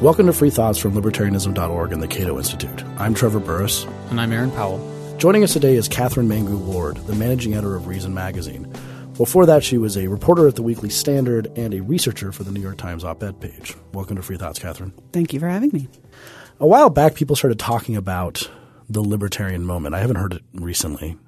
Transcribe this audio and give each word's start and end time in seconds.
Welcome 0.00 0.24
to 0.28 0.32
Free 0.32 0.48
Thoughts 0.48 0.78
from 0.78 0.94
Libertarianism.org 0.94 1.92
and 1.92 2.02
the 2.02 2.08
Cato 2.08 2.38
Institute. 2.38 2.82
I'm 2.96 3.12
Trevor 3.12 3.38
Burrus. 3.38 3.84
And 4.08 4.18
I'm 4.18 4.32
Aaron 4.32 4.50
Powell. 4.52 4.80
Joining 5.18 5.44
us 5.44 5.52
today 5.52 5.74
is 5.74 5.88
Katherine 5.88 6.26
Mangu 6.26 6.56
Ward, 6.56 6.96
the 7.06 7.14
managing 7.14 7.52
editor 7.52 7.76
of 7.76 7.86
Reason 7.86 8.14
Magazine. 8.14 8.72
Before 9.18 9.44
that, 9.44 9.62
she 9.62 9.76
was 9.76 9.98
a 9.98 10.06
reporter 10.06 10.48
at 10.48 10.56
the 10.56 10.62
Weekly 10.62 10.88
Standard 10.88 11.52
and 11.54 11.74
a 11.74 11.82
researcher 11.82 12.32
for 12.32 12.44
the 12.44 12.50
New 12.50 12.62
York 12.62 12.78
Times 12.78 13.04
op 13.04 13.22
ed 13.22 13.42
page. 13.42 13.76
Welcome 13.92 14.16
to 14.16 14.22
Free 14.22 14.38
Thoughts, 14.38 14.58
Katherine. 14.58 14.94
Thank 15.12 15.34
you 15.34 15.40
for 15.40 15.48
having 15.48 15.68
me. 15.70 15.86
A 16.60 16.66
while 16.66 16.88
back, 16.88 17.14
people 17.14 17.36
started 17.36 17.58
talking 17.58 17.94
about 17.94 18.50
the 18.88 19.02
libertarian 19.02 19.66
moment. 19.66 19.94
I 19.94 19.98
haven't 19.98 20.16
heard 20.16 20.32
it 20.32 20.42
recently. 20.54 21.18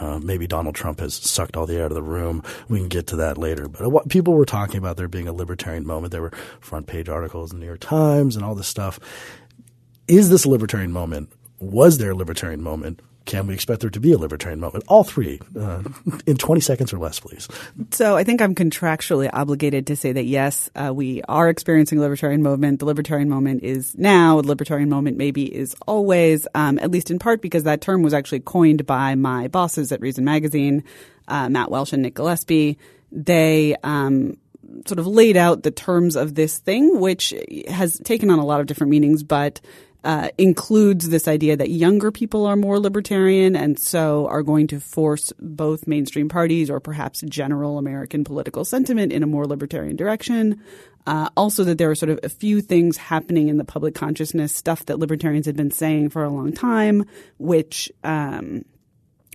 Uh, 0.00 0.18
maybe 0.20 0.46
Donald 0.46 0.74
Trump 0.74 1.00
has 1.00 1.14
sucked 1.14 1.56
all 1.56 1.66
the 1.66 1.76
air 1.76 1.84
out 1.84 1.90
of 1.90 1.96
the 1.96 2.02
room. 2.02 2.42
We 2.68 2.78
can 2.78 2.88
get 2.88 3.06
to 3.08 3.16
that 3.16 3.36
later. 3.36 3.68
But 3.68 3.90
what, 3.90 4.08
people 4.08 4.34
were 4.34 4.44
talking 4.44 4.78
about 4.78 4.96
there 4.96 5.08
being 5.08 5.28
a 5.28 5.32
libertarian 5.32 5.86
moment. 5.86 6.12
There 6.12 6.22
were 6.22 6.32
front 6.60 6.86
page 6.86 7.08
articles 7.08 7.52
in 7.52 7.58
the 7.58 7.60
New 7.62 7.66
York 7.66 7.80
Times 7.80 8.36
and 8.36 8.44
all 8.44 8.54
this 8.54 8.68
stuff. 8.68 9.00
Is 10.06 10.30
this 10.30 10.44
a 10.44 10.48
libertarian 10.48 10.92
moment? 10.92 11.32
Was 11.58 11.98
there 11.98 12.12
a 12.12 12.14
libertarian 12.14 12.62
moment? 12.62 13.00
Can 13.28 13.46
we 13.46 13.52
expect 13.52 13.82
there 13.82 13.90
to 13.90 14.00
be 14.00 14.12
a 14.12 14.18
libertarian 14.18 14.58
moment? 14.58 14.84
All 14.88 15.04
three 15.04 15.38
uh, 15.54 15.82
in 16.26 16.38
20 16.38 16.62
seconds 16.62 16.94
or 16.94 16.98
less, 16.98 17.20
please. 17.20 17.46
So 17.90 18.16
I 18.16 18.24
think 18.24 18.40
I'm 18.40 18.54
contractually 18.54 19.28
obligated 19.30 19.86
to 19.88 19.96
say 19.96 20.12
that 20.12 20.24
yes, 20.24 20.70
uh, 20.74 20.94
we 20.94 21.20
are 21.28 21.50
experiencing 21.50 21.98
a 21.98 22.00
libertarian 22.00 22.42
movement. 22.42 22.78
The 22.78 22.86
libertarian 22.86 23.28
moment 23.28 23.64
is 23.64 23.94
now. 23.98 24.40
The 24.40 24.48
libertarian 24.48 24.88
moment 24.88 25.18
maybe 25.18 25.44
is 25.54 25.76
always, 25.86 26.48
um, 26.54 26.78
at 26.78 26.90
least 26.90 27.10
in 27.10 27.18
part 27.18 27.42
because 27.42 27.64
that 27.64 27.82
term 27.82 28.00
was 28.00 28.14
actually 28.14 28.40
coined 28.40 28.86
by 28.86 29.14
my 29.14 29.48
bosses 29.48 29.92
at 29.92 30.00
Reason 30.00 30.24
Magazine, 30.24 30.82
uh, 31.28 31.50
Matt 31.50 31.70
Welch 31.70 31.92
and 31.92 32.02
Nick 32.02 32.14
Gillespie. 32.14 32.78
They 33.12 33.76
um, 33.84 34.38
sort 34.86 34.98
of 34.98 35.06
laid 35.06 35.36
out 35.36 35.64
the 35.64 35.70
terms 35.70 36.16
of 36.16 36.34
this 36.34 36.60
thing, 36.60 36.98
which 36.98 37.34
has 37.68 38.00
taken 38.04 38.30
on 38.30 38.38
a 38.38 38.46
lot 38.46 38.60
of 38.60 38.66
different 38.66 38.90
meanings, 38.90 39.22
but 39.22 39.60
uh, 40.08 40.30
includes 40.38 41.10
this 41.10 41.28
idea 41.28 41.54
that 41.54 41.68
younger 41.68 42.10
people 42.10 42.46
are 42.46 42.56
more 42.56 42.80
libertarian 42.80 43.54
and 43.54 43.78
so 43.78 44.26
are 44.28 44.42
going 44.42 44.66
to 44.66 44.80
force 44.80 45.34
both 45.38 45.86
mainstream 45.86 46.30
parties 46.30 46.70
or 46.70 46.80
perhaps 46.80 47.20
general 47.28 47.76
American 47.76 48.24
political 48.24 48.64
sentiment 48.64 49.12
in 49.12 49.22
a 49.22 49.26
more 49.26 49.46
libertarian 49.46 49.96
direction. 49.96 50.58
Uh, 51.06 51.28
also, 51.36 51.62
that 51.62 51.76
there 51.76 51.90
are 51.90 51.94
sort 51.94 52.08
of 52.08 52.18
a 52.22 52.30
few 52.30 52.62
things 52.62 52.96
happening 52.96 53.48
in 53.48 53.58
the 53.58 53.66
public 53.66 53.94
consciousness, 53.94 54.54
stuff 54.54 54.86
that 54.86 54.98
libertarians 54.98 55.44
had 55.44 55.56
been 55.56 55.70
saying 55.70 56.08
for 56.08 56.24
a 56.24 56.30
long 56.30 56.54
time, 56.54 57.04
which 57.36 57.92
um, 58.02 58.64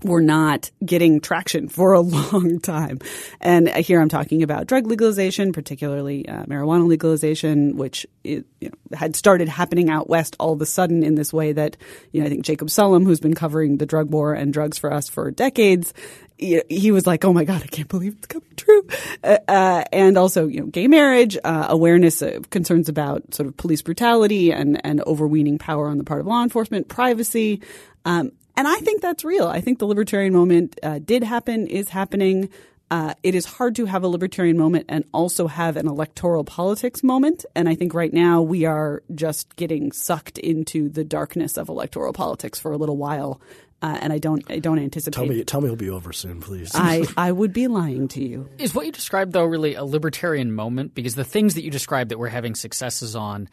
were 0.03 0.22
not 0.22 0.69
getting 0.86 1.22
traction 1.22 1.69
for 1.69 1.94
a 1.94 2.02
long 2.02 2.59
time. 2.59 2.99
And 3.39 3.69
here 3.69 4.02
I'm 4.02 4.09
talking 4.09 4.44
about 4.44 4.67
drug 4.67 4.85
legalization, 4.85 5.53
particularly 5.53 6.27
uh, 6.27 6.44
marijuana 6.44 6.88
legalization, 6.88 7.77
which 7.77 8.05
it, 8.23 8.45
you 8.59 8.69
know, 8.69 8.97
had 8.97 9.16
started 9.16 9.47
happening 9.47 9.89
out 9.89 10.09
west 10.09 10.35
all 10.39 10.53
of 10.53 10.61
a 10.61 10.66
sudden 10.66 11.03
in 11.03 11.16
this 11.16 11.31
way 11.31 11.53
that, 11.53 11.77
you 12.11 12.22
know, 12.22 12.27
I 12.27 12.30
think 12.30 12.44
Jacob 12.44 12.67
Sullum, 12.67 13.05
who's 13.05 13.19
been 13.19 13.35
covering 13.35 13.77
the 13.77 13.85
drug 13.85 14.11
war 14.11 14.33
and 14.33 14.52
drugs 14.52 14.77
for 14.77 14.91
us 14.91 15.09
for 15.09 15.31
decades, 15.31 15.94
he 16.38 16.91
was 16.91 17.07
like, 17.07 17.23
"Oh 17.23 17.31
my 17.31 17.44
god, 17.44 17.61
I 17.63 17.67
can't 17.67 17.88
believe 17.88 18.16
it's 18.17 18.28
coming 18.28 18.50
true," 18.57 18.85
uh, 19.23 19.38
uh, 19.47 19.83
and 19.94 20.17
also, 20.17 20.47
you 20.47 20.59
know, 20.59 20.66
gay 20.66 20.88
marriage, 20.88 21.38
uh, 21.44 21.67
awareness 21.69 22.22
of 22.22 22.50
concerns 22.50 22.89
about 22.89 23.33
sort 23.33 23.47
of 23.47 23.55
police 23.55 23.81
brutality 23.81 24.52
and 24.52 24.83
and 24.85 25.02
overweening 25.02 25.57
power 25.57 25.88
on 25.88 25.97
the 25.97 26.03
part 26.03 26.19
of 26.19 26.28
law 26.28 26.44
enforcement, 26.44 26.88
privacy, 26.88 27.61
um, 28.05 28.31
and 28.55 28.67
I 28.67 28.75
think 28.77 29.01
that's 29.01 29.23
real. 29.23 29.47
I 29.47 29.61
think 29.61 29.79
the 29.79 29.87
libertarian 29.87 30.33
moment 30.33 30.79
uh, 30.83 30.99
did 30.99 31.23
happen, 31.23 31.67
is 31.67 31.89
happening. 31.89 32.49
Uh, 32.91 33.15
it 33.23 33.33
is 33.33 33.45
hard 33.45 33.75
to 33.75 33.85
have 33.85 34.03
a 34.03 34.07
libertarian 34.07 34.57
moment 34.57 34.85
and 34.87 35.03
also 35.13 35.47
have 35.47 35.77
an 35.77 35.87
electoral 35.87 36.43
politics 36.43 37.01
moment. 37.01 37.45
And 37.55 37.67
I 37.67 37.73
think 37.73 37.95
right 37.95 38.13
now 38.13 38.41
we 38.41 38.65
are 38.65 39.01
just 39.15 39.55
getting 39.55 39.91
sucked 39.91 40.38
into 40.38 40.89
the 40.89 41.03
darkness 41.03 41.57
of 41.57 41.69
electoral 41.69 42.13
politics 42.13 42.59
for 42.59 42.72
a 42.72 42.78
little 42.78 42.97
while. 42.97 43.41
Uh, 43.81 43.97
and 44.00 44.13
I 44.13 44.19
don't, 44.19 44.44
I 44.50 44.59
don't 44.59 44.78
anticipate. 44.78 45.16
Tell 45.16 45.25
me, 45.25 45.44
tell 45.44 45.61
me, 45.61 45.66
it'll 45.66 45.75
be 45.75 45.89
over 45.89 46.13
soon, 46.13 46.39
please. 46.39 46.72
I, 46.75 47.05
I 47.17 47.31
would 47.31 47.51
be 47.51 47.67
lying 47.67 48.07
to 48.09 48.23
you. 48.23 48.47
Is 48.59 48.75
what 48.75 48.85
you 48.85 48.91
described 48.91 49.33
though 49.33 49.44
really 49.44 49.73
a 49.73 49.83
libertarian 49.83 50.53
moment? 50.53 50.94
Because 50.94 51.16
the 51.16 51.25
things 51.25 51.55
that 51.55 51.63
you 51.63 51.72
described 51.72 52.11
that 52.11 52.19
we're 52.19 52.29
having 52.29 52.53
successes 52.53 53.16
on, 53.16 53.49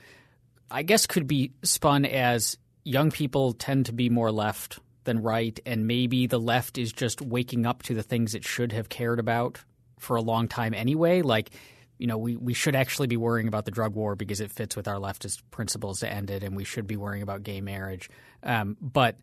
I 0.71 0.83
guess, 0.83 1.07
could 1.07 1.27
be 1.27 1.53
spun 1.63 2.05
as 2.05 2.59
young 2.85 3.11
people 3.11 3.55
tend 3.55 3.87
to 3.87 3.93
be 3.93 4.11
more 4.11 4.31
left 4.31 4.79
than 5.05 5.23
right, 5.23 5.59
and 5.65 5.87
maybe 5.87 6.27
the 6.27 6.39
left 6.39 6.79
is 6.79 6.93
just 6.93 7.21
waking 7.23 7.67
up 7.67 7.83
to 7.85 7.95
the 7.95 8.03
things 8.03 8.35
it 8.35 8.45
should 8.45 8.73
have 8.73 8.89
cared 8.89 9.19
about 9.19 9.59
for 9.99 10.17
a 10.17 10.23
long 10.23 10.49
time 10.49 10.75
anyway. 10.75 11.23
Like, 11.23 11.51
you 11.99 12.07
know, 12.07 12.19
we, 12.19 12.37
we 12.37 12.55
should 12.55 12.75
actually 12.75 13.07
be 13.07 13.17
worrying 13.17 13.49
about 13.49 13.65
the 13.65 13.71
drug 13.71 13.95
war 13.95 14.17
because 14.17 14.41
it 14.41 14.51
fits 14.51 14.77
with 14.77 14.89
our 14.89 14.97
leftist 14.97 15.43
principles 15.51 16.01
to 16.01 16.11
end 16.11 16.31
it, 16.31 16.43
and 16.43 16.57
we 16.57 16.65
should 16.65 16.87
be 16.87 16.97
worrying 16.97 17.23
about 17.23 17.43
gay 17.43 17.61
marriage. 17.61 18.09
Um, 18.43 18.77
but 18.81 19.17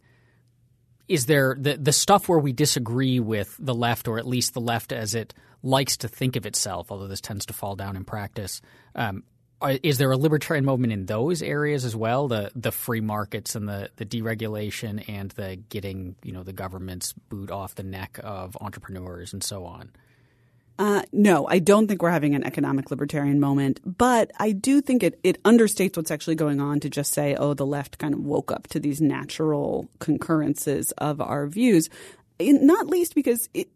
is 1.07 1.25
there 1.25 1.55
the 1.59 1.77
the 1.77 1.93
stuff 1.93 2.27
where 2.27 2.39
we 2.39 2.53
disagree 2.53 3.19
with 3.19 3.55
the 3.59 3.73
left, 3.73 4.07
or 4.07 4.17
at 4.17 4.27
least 4.27 4.53
the 4.53 4.61
left 4.61 4.91
as 4.91 5.15
it 5.15 5.33
likes 5.63 5.97
to 5.97 6.07
think 6.07 6.35
of 6.35 6.45
itself, 6.45 6.91
although 6.91 7.07
this 7.07 7.21
tends 7.21 7.45
to 7.47 7.53
fall 7.53 7.75
down 7.75 7.95
in 7.95 8.03
practice? 8.03 8.61
Um, 8.93 9.23
is 9.81 9.97
there 9.97 10.11
a 10.11 10.17
libertarian 10.17 10.65
movement 10.65 10.93
in 10.93 11.05
those 11.05 11.41
areas 11.41 11.85
as 11.85 11.95
well? 11.95 12.27
The 12.27 12.51
the 12.55 12.71
free 12.71 13.01
markets 13.01 13.55
and 13.55 13.67
the, 13.67 13.89
the 13.95 14.05
deregulation 14.05 15.07
and 15.09 15.31
the 15.31 15.57
getting 15.69 16.15
you 16.23 16.31
know 16.31 16.43
the 16.43 16.53
government's 16.53 17.13
boot 17.13 17.51
off 17.51 17.75
the 17.75 17.83
neck 17.83 18.19
of 18.23 18.57
entrepreneurs 18.61 19.33
and 19.33 19.43
so 19.43 19.65
on. 19.65 19.91
Uh, 20.79 21.01
no, 21.11 21.47
I 21.47 21.57
don't 21.57 21.87
think 21.87 22.03
we're 22.03 22.11
having 22.11 22.35
an 22.35 22.45
economic 22.45 22.91
libertarian 22.91 23.39
moment, 23.39 23.79
but 23.83 24.31
I 24.37 24.51
do 24.51 24.79
think 24.79 25.01
it, 25.01 25.19
it 25.23 25.41
understates 25.41 25.97
what's 25.97 26.11
actually 26.11 26.35
going 26.35 26.61
on 26.61 26.79
to 26.81 26.89
just 26.89 27.13
say, 27.13 27.35
oh, 27.35 27.55
the 27.55 27.65
left 27.65 27.97
kind 27.97 28.13
of 28.13 28.19
woke 28.19 28.51
up 28.51 28.67
to 28.67 28.79
these 28.79 29.01
natural 29.01 29.89
concurrences 29.97 30.91
of 30.99 31.19
our 31.19 31.47
views. 31.47 31.89
Not 32.39 32.85
least 32.85 33.15
because 33.15 33.49
it, 33.55 33.69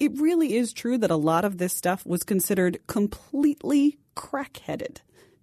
it 0.00 0.18
really 0.18 0.56
is 0.56 0.72
true 0.72 0.98
that 0.98 1.12
a 1.12 1.16
lot 1.16 1.44
of 1.44 1.58
this 1.58 1.72
stuff 1.72 2.04
was 2.04 2.24
considered 2.24 2.80
completely 2.88 3.98
crackheaded. 4.16 4.98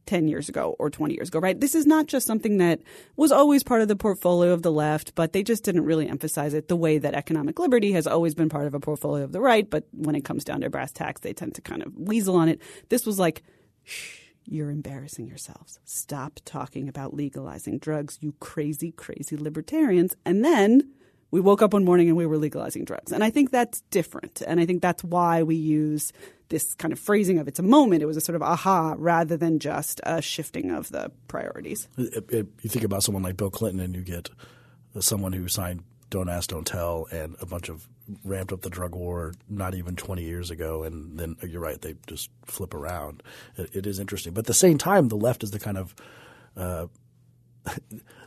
10 0.07 0.27
years 0.27 0.49
ago 0.49 0.75
or 0.79 0.89
20 0.89 1.13
years 1.13 1.27
ago, 1.27 1.39
right? 1.39 1.59
This 1.59 1.75
is 1.75 1.85
not 1.85 2.07
just 2.07 2.25
something 2.25 2.57
that 2.57 2.81
was 3.15 3.31
always 3.31 3.63
part 3.63 3.81
of 3.81 3.87
the 3.87 3.95
portfolio 3.95 4.53
of 4.53 4.63
the 4.63 4.71
left, 4.71 5.13
but 5.13 5.33
they 5.33 5.43
just 5.43 5.63
didn't 5.63 5.85
really 5.85 6.07
emphasize 6.07 6.53
it 6.53 6.67
the 6.67 6.75
way 6.75 6.97
that 6.97 7.13
economic 7.13 7.59
liberty 7.59 7.91
has 7.91 8.07
always 8.07 8.33
been 8.33 8.49
part 8.49 8.65
of 8.65 8.73
a 8.73 8.79
portfolio 8.79 9.23
of 9.23 9.31
the 9.31 9.41
right. 9.41 9.69
But 9.69 9.85
when 9.91 10.15
it 10.15 10.25
comes 10.25 10.43
down 10.43 10.61
to 10.61 10.69
brass 10.69 10.91
tacks, 10.91 11.21
they 11.21 11.33
tend 11.33 11.55
to 11.55 11.61
kind 11.61 11.83
of 11.83 11.93
weasel 11.95 12.35
on 12.35 12.49
it. 12.49 12.61
This 12.89 13.05
was 13.05 13.19
like, 13.19 13.43
shh, 13.83 14.19
you're 14.45 14.71
embarrassing 14.71 15.27
yourselves. 15.27 15.79
Stop 15.83 16.39
talking 16.45 16.87
about 16.87 17.13
legalizing 17.13 17.77
drugs, 17.77 18.17
you 18.21 18.33
crazy, 18.39 18.91
crazy 18.91 19.35
libertarians. 19.35 20.15
And 20.25 20.43
then 20.43 20.89
we 21.31 21.41
woke 21.41 21.61
up 21.61 21.73
one 21.73 21.83
morning 21.83 22.07
and 22.07 22.15
we 22.15 22.25
were 22.25 22.37
legalizing 22.37 22.85
drugs. 22.85 23.11
And 23.11 23.23
I 23.23 23.29
think 23.29 23.51
that's 23.51 23.81
different. 23.91 24.41
And 24.47 24.59
I 24.59 24.65
think 24.65 24.81
that's 24.81 25.03
why 25.03 25.43
we 25.43 25.55
use 25.55 26.13
this 26.49 26.73
kind 26.75 26.91
of 26.91 26.99
phrasing 26.99 27.39
of 27.39 27.47
it's 27.47 27.59
a 27.59 27.63
moment. 27.63 28.01
It 28.01 28.05
was 28.05 28.17
a 28.17 28.21
sort 28.21 28.35
of 28.35 28.41
aha 28.41 28.95
rather 28.97 29.37
than 29.37 29.59
just 29.59 29.99
a 30.03 30.21
shifting 30.21 30.71
of 30.71 30.89
the 30.89 31.11
priorities. 31.27 31.87
It, 31.97 32.25
it, 32.29 32.47
you 32.61 32.69
think 32.69 32.85
about 32.85 33.03
someone 33.03 33.23
like 33.23 33.37
Bill 33.37 33.49
Clinton 33.49 33.79
and 33.79 33.95
you 33.95 34.01
get 34.01 34.29
someone 34.99 35.33
who 35.33 35.47
signed 35.47 35.83
Don't 36.09 36.29
Ask, 36.29 36.49
Don't 36.49 36.65
Tell 36.65 37.07
and 37.11 37.35
a 37.41 37.45
bunch 37.45 37.69
of 37.69 37.87
ramped 38.23 38.53
up 38.53 38.61
the 38.61 38.69
drug 38.69 38.95
war 38.95 39.33
not 39.49 39.75
even 39.75 39.95
20 39.95 40.23
years 40.23 40.49
ago. 40.49 40.83
And 40.83 41.19
then 41.19 41.35
you're 41.43 41.61
right, 41.61 41.81
they 41.81 41.95
just 42.07 42.29
flip 42.45 42.73
around. 42.73 43.23
it, 43.57 43.75
it 43.75 43.87
is 43.87 43.99
interesting. 43.99 44.33
But 44.33 44.39
at 44.39 44.45
the 44.45 44.53
same 44.53 44.77
time, 44.77 45.09
the 45.09 45.17
left 45.17 45.43
is 45.43 45.51
the 45.51 45.59
kind 45.59 45.77
of 45.77 45.95
uh, 46.55 46.87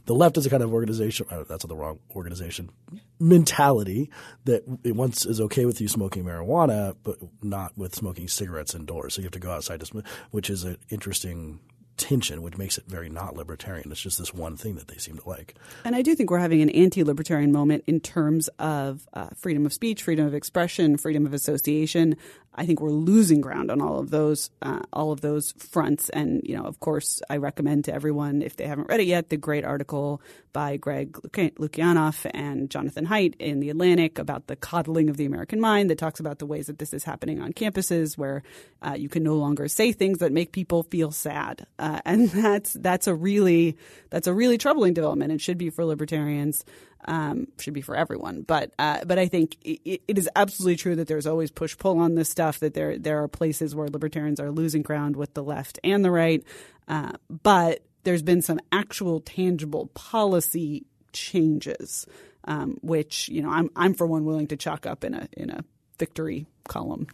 the 0.06 0.14
left 0.14 0.36
is 0.36 0.46
a 0.46 0.50
kind 0.50 0.62
of 0.62 0.72
organization. 0.72 1.26
Oh, 1.30 1.44
that's 1.44 1.64
the 1.64 1.76
wrong 1.76 1.98
organization 2.14 2.70
mentality 3.18 4.10
that 4.44 4.64
it 4.82 4.96
once 4.96 5.26
is 5.26 5.40
okay 5.40 5.66
with 5.66 5.80
you 5.80 5.88
smoking 5.88 6.24
marijuana, 6.24 6.96
but 7.02 7.18
not 7.42 7.76
with 7.76 7.94
smoking 7.94 8.28
cigarettes 8.28 8.74
indoors. 8.74 9.14
So 9.14 9.20
you 9.20 9.26
have 9.26 9.32
to 9.32 9.38
go 9.38 9.50
outside 9.50 9.80
to 9.80 9.86
smoke, 9.86 10.06
which 10.30 10.48
is 10.48 10.64
an 10.64 10.78
interesting 10.88 11.60
tension, 12.00 12.40
which 12.40 12.56
makes 12.56 12.78
it 12.78 12.84
very 12.86 13.10
not 13.10 13.36
libertarian. 13.36 13.90
It's 13.92 14.00
just 14.00 14.18
this 14.18 14.32
one 14.32 14.56
thing 14.56 14.76
that 14.76 14.88
they 14.88 14.96
seem 14.96 15.18
to 15.18 15.28
like. 15.28 15.54
And 15.84 15.94
I 15.94 16.00
do 16.00 16.14
think 16.14 16.30
we're 16.30 16.38
having 16.38 16.62
an 16.62 16.70
anti 16.70 17.04
libertarian 17.04 17.52
moment 17.52 17.84
in 17.86 18.00
terms 18.00 18.48
of 18.58 19.06
uh, 19.12 19.28
freedom 19.36 19.66
of 19.66 19.72
speech, 19.72 20.02
freedom 20.02 20.26
of 20.26 20.34
expression, 20.34 20.96
freedom 20.96 21.26
of 21.26 21.34
association. 21.34 22.16
I 22.54 22.66
think 22.66 22.80
we're 22.80 22.90
losing 22.90 23.40
ground 23.40 23.70
on 23.70 23.80
all 23.80 23.98
of 23.98 24.10
those 24.10 24.50
uh, 24.60 24.80
all 24.92 25.12
of 25.12 25.20
those 25.20 25.52
fronts. 25.52 26.08
And 26.08 26.40
you 26.44 26.56
know, 26.56 26.64
of 26.64 26.80
course, 26.80 27.22
I 27.30 27.36
recommend 27.36 27.84
to 27.84 27.94
everyone 27.94 28.42
if 28.42 28.56
they 28.56 28.66
haven't 28.66 28.88
read 28.88 29.00
it 29.00 29.06
yet, 29.06 29.28
the 29.28 29.36
great 29.36 29.64
article 29.64 30.20
by 30.52 30.76
Greg 30.76 31.12
Lukianoff 31.12 32.28
and 32.34 32.68
Jonathan 32.68 33.06
Haidt 33.06 33.34
in 33.38 33.60
the 33.60 33.70
Atlantic 33.70 34.18
about 34.18 34.48
the 34.48 34.56
coddling 34.56 35.08
of 35.08 35.16
the 35.16 35.26
American 35.26 35.60
mind 35.60 35.90
that 35.90 35.98
talks 35.98 36.18
about 36.18 36.40
the 36.40 36.46
ways 36.46 36.66
that 36.66 36.80
this 36.80 36.92
is 36.92 37.04
happening 37.04 37.40
on 37.40 37.52
campuses 37.52 38.18
where 38.18 38.42
uh, 38.82 38.94
you 38.94 39.08
can 39.08 39.22
no 39.22 39.36
longer 39.36 39.68
say 39.68 39.92
things 39.92 40.18
that 40.18 40.32
make 40.32 40.50
people 40.50 40.82
feel 40.82 41.12
sad, 41.12 41.66
uh, 41.78 42.00
and 42.04 42.30
that's 42.30 42.72
that's 42.74 43.06
a 43.06 43.14
really 43.14 43.76
that's 44.10 44.26
a 44.26 44.34
really 44.34 44.58
troubling 44.58 44.92
development. 44.92 45.32
It 45.32 45.40
should 45.40 45.58
be 45.58 45.70
for 45.70 45.84
libertarians 45.84 46.64
um, 47.06 47.48
should 47.58 47.74
be 47.74 47.80
for 47.80 47.96
everyone. 47.96 48.42
But 48.42 48.72
uh, 48.78 49.04
but 49.04 49.18
I 49.18 49.26
think 49.26 49.56
it, 49.62 50.02
it 50.06 50.18
is 50.18 50.28
absolutely 50.36 50.76
true 50.76 50.96
that 50.96 51.08
there's 51.08 51.26
always 51.26 51.50
push 51.50 51.76
pull 51.76 51.98
on 51.98 52.14
this 52.14 52.28
stuff. 52.28 52.60
That 52.60 52.74
there 52.74 52.98
there 52.98 53.22
are 53.22 53.28
places 53.28 53.74
where 53.74 53.88
libertarians 53.88 54.40
are 54.40 54.50
losing 54.50 54.82
ground 54.82 55.16
with 55.16 55.34
the 55.34 55.42
left 55.42 55.78
and 55.82 56.04
the 56.04 56.10
right. 56.10 56.42
Uh, 56.88 57.12
but 57.42 57.82
there's 58.04 58.22
been 58.22 58.42
some 58.42 58.60
actual 58.72 59.20
tangible 59.20 59.86
policy 59.94 60.84
changes, 61.12 62.06
um, 62.44 62.78
which 62.82 63.28
you 63.28 63.42
know 63.42 63.50
I'm 63.50 63.70
I'm 63.76 63.94
for 63.94 64.06
one 64.06 64.24
willing 64.24 64.48
to 64.48 64.56
chalk 64.56 64.86
up 64.86 65.04
in 65.04 65.14
a 65.14 65.28
in 65.32 65.50
a 65.50 65.64
victory 65.98 66.46
column. 66.68 67.06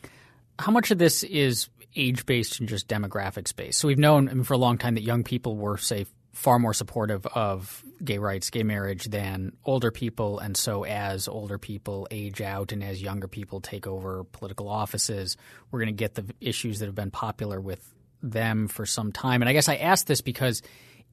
How 0.59 0.73
much 0.73 0.91
of 0.91 0.99
this 0.99 1.23
is 1.23 1.69
age 1.95 2.27
based 2.27 2.61
and 2.61 2.69
just 2.69 2.89
demographics 2.89 3.55
based? 3.55 3.79
So 3.79 3.89
we've 3.89 3.99
known 3.99 4.29
I 4.29 4.35
mean, 4.35 4.45
for 4.45 4.55
a 4.55 4.59
long 4.59 4.79
time 4.79 4.95
that 4.95 5.03
young 5.03 5.25
people 5.25 5.57
were 5.57 5.77
say 5.77 6.07
far 6.37 6.59
more 6.59 6.75
supportive 6.75 7.25
of 7.29 7.83
gay 8.05 8.19
rights, 8.19 8.51
gay 8.51 8.63
marriage 8.63 9.05
than 9.07 9.57
older 9.65 9.91
people. 9.91 10.39
And 10.39 10.55
so, 10.55 10.85
as 10.85 11.29
older 11.29 11.57
people 11.57 12.07
age 12.11 12.43
out 12.43 12.73
and 12.73 12.85
as 12.85 13.01
younger 13.01 13.27
people 13.27 13.63
take 13.63 13.87
over 13.87 14.23
political 14.23 14.69
offices, 14.69 15.39
we're 15.71 15.81
going 15.81 15.97
to 15.97 15.99
get 15.99 16.15
the 16.15 16.27
issues 16.41 16.79
that 16.79 16.87
have 16.87 16.95
been 16.95 17.11
popular 17.11 17.59
with 17.59 17.83
them 18.23 18.69
for 18.69 18.85
some 18.85 19.13
time. 19.13 19.41
And 19.41 19.49
I 19.49 19.55
guess 19.55 19.69
I 19.69 19.77
ask 19.77 20.07
this 20.07 20.21
because 20.21 20.61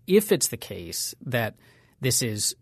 if 0.08 0.34
it's 0.34 0.50
the 0.50 0.58
case 0.58 1.16
that 1.26 1.56
this 2.02 2.22
is 2.22 2.54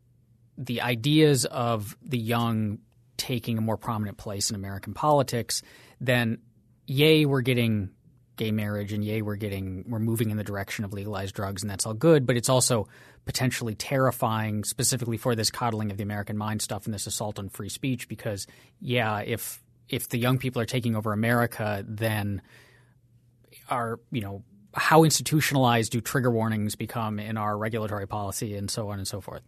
the 0.56 0.82
ideas 0.82 1.46
of 1.46 1.98
the 2.04 2.20
young 2.20 2.78
taking 3.18 3.58
a 3.58 3.62
more 3.62 3.78
prominent 3.78 4.18
place 4.18 4.52
in 4.52 4.56
American 4.56 4.94
politics, 4.94 5.64
then 6.00 6.38
yay, 6.86 7.26
we're 7.26 7.42
getting 7.42 7.90
gay 8.38 8.52
marriage 8.52 8.94
and 8.94 9.04
yay 9.04 9.22
we're 9.22 9.36
getting 9.36 9.84
we're 9.88 10.00
moving 10.00 10.30
in 10.30 10.38
the 10.38 10.44
direction 10.44 10.86
of 10.86 10.94
legalized 10.94 11.36
drugs 11.36 11.62
and 11.62 11.70
that's 11.70 11.86
all 11.86 11.94
good 11.94 12.26
but 12.26 12.38
it's 12.38 12.50
also 12.50 12.88
potentially 13.26 13.76
terrifying 13.76 14.64
specifically 14.64 15.18
for 15.18 15.36
this 15.36 15.52
coddling 15.52 15.92
of 15.92 15.98
the 15.98 16.04
american 16.04 16.38
mind 16.38 16.62
stuff 16.62 16.86
and 16.86 16.94
this 16.94 17.08
assault 17.08 17.38
on 17.38 17.50
free 17.50 17.70
speech 17.70 18.08
because 18.08 18.48
yeah 18.80 19.20
if 19.20 19.62
if 19.90 20.10
the 20.10 20.18
young 20.18 20.38
people 20.38 20.62
are 20.62 20.66
taking 20.66 20.96
over 20.96 21.12
america 21.14 21.84
then 21.88 22.42
are 23.70 24.00
you 24.12 24.22
know 24.22 24.44
how 24.74 25.04
institutionalized 25.04 25.92
do 25.92 26.00
trigger 26.00 26.32
warnings 26.32 26.76
become 26.76 27.20
in 27.20 27.38
our 27.38 27.58
regulatory 27.58 28.08
policy 28.08 28.56
and 28.56 28.72
so 28.72 28.90
on 28.90 28.98
and 28.98 29.08
so 29.08 29.20
forth 29.20 29.42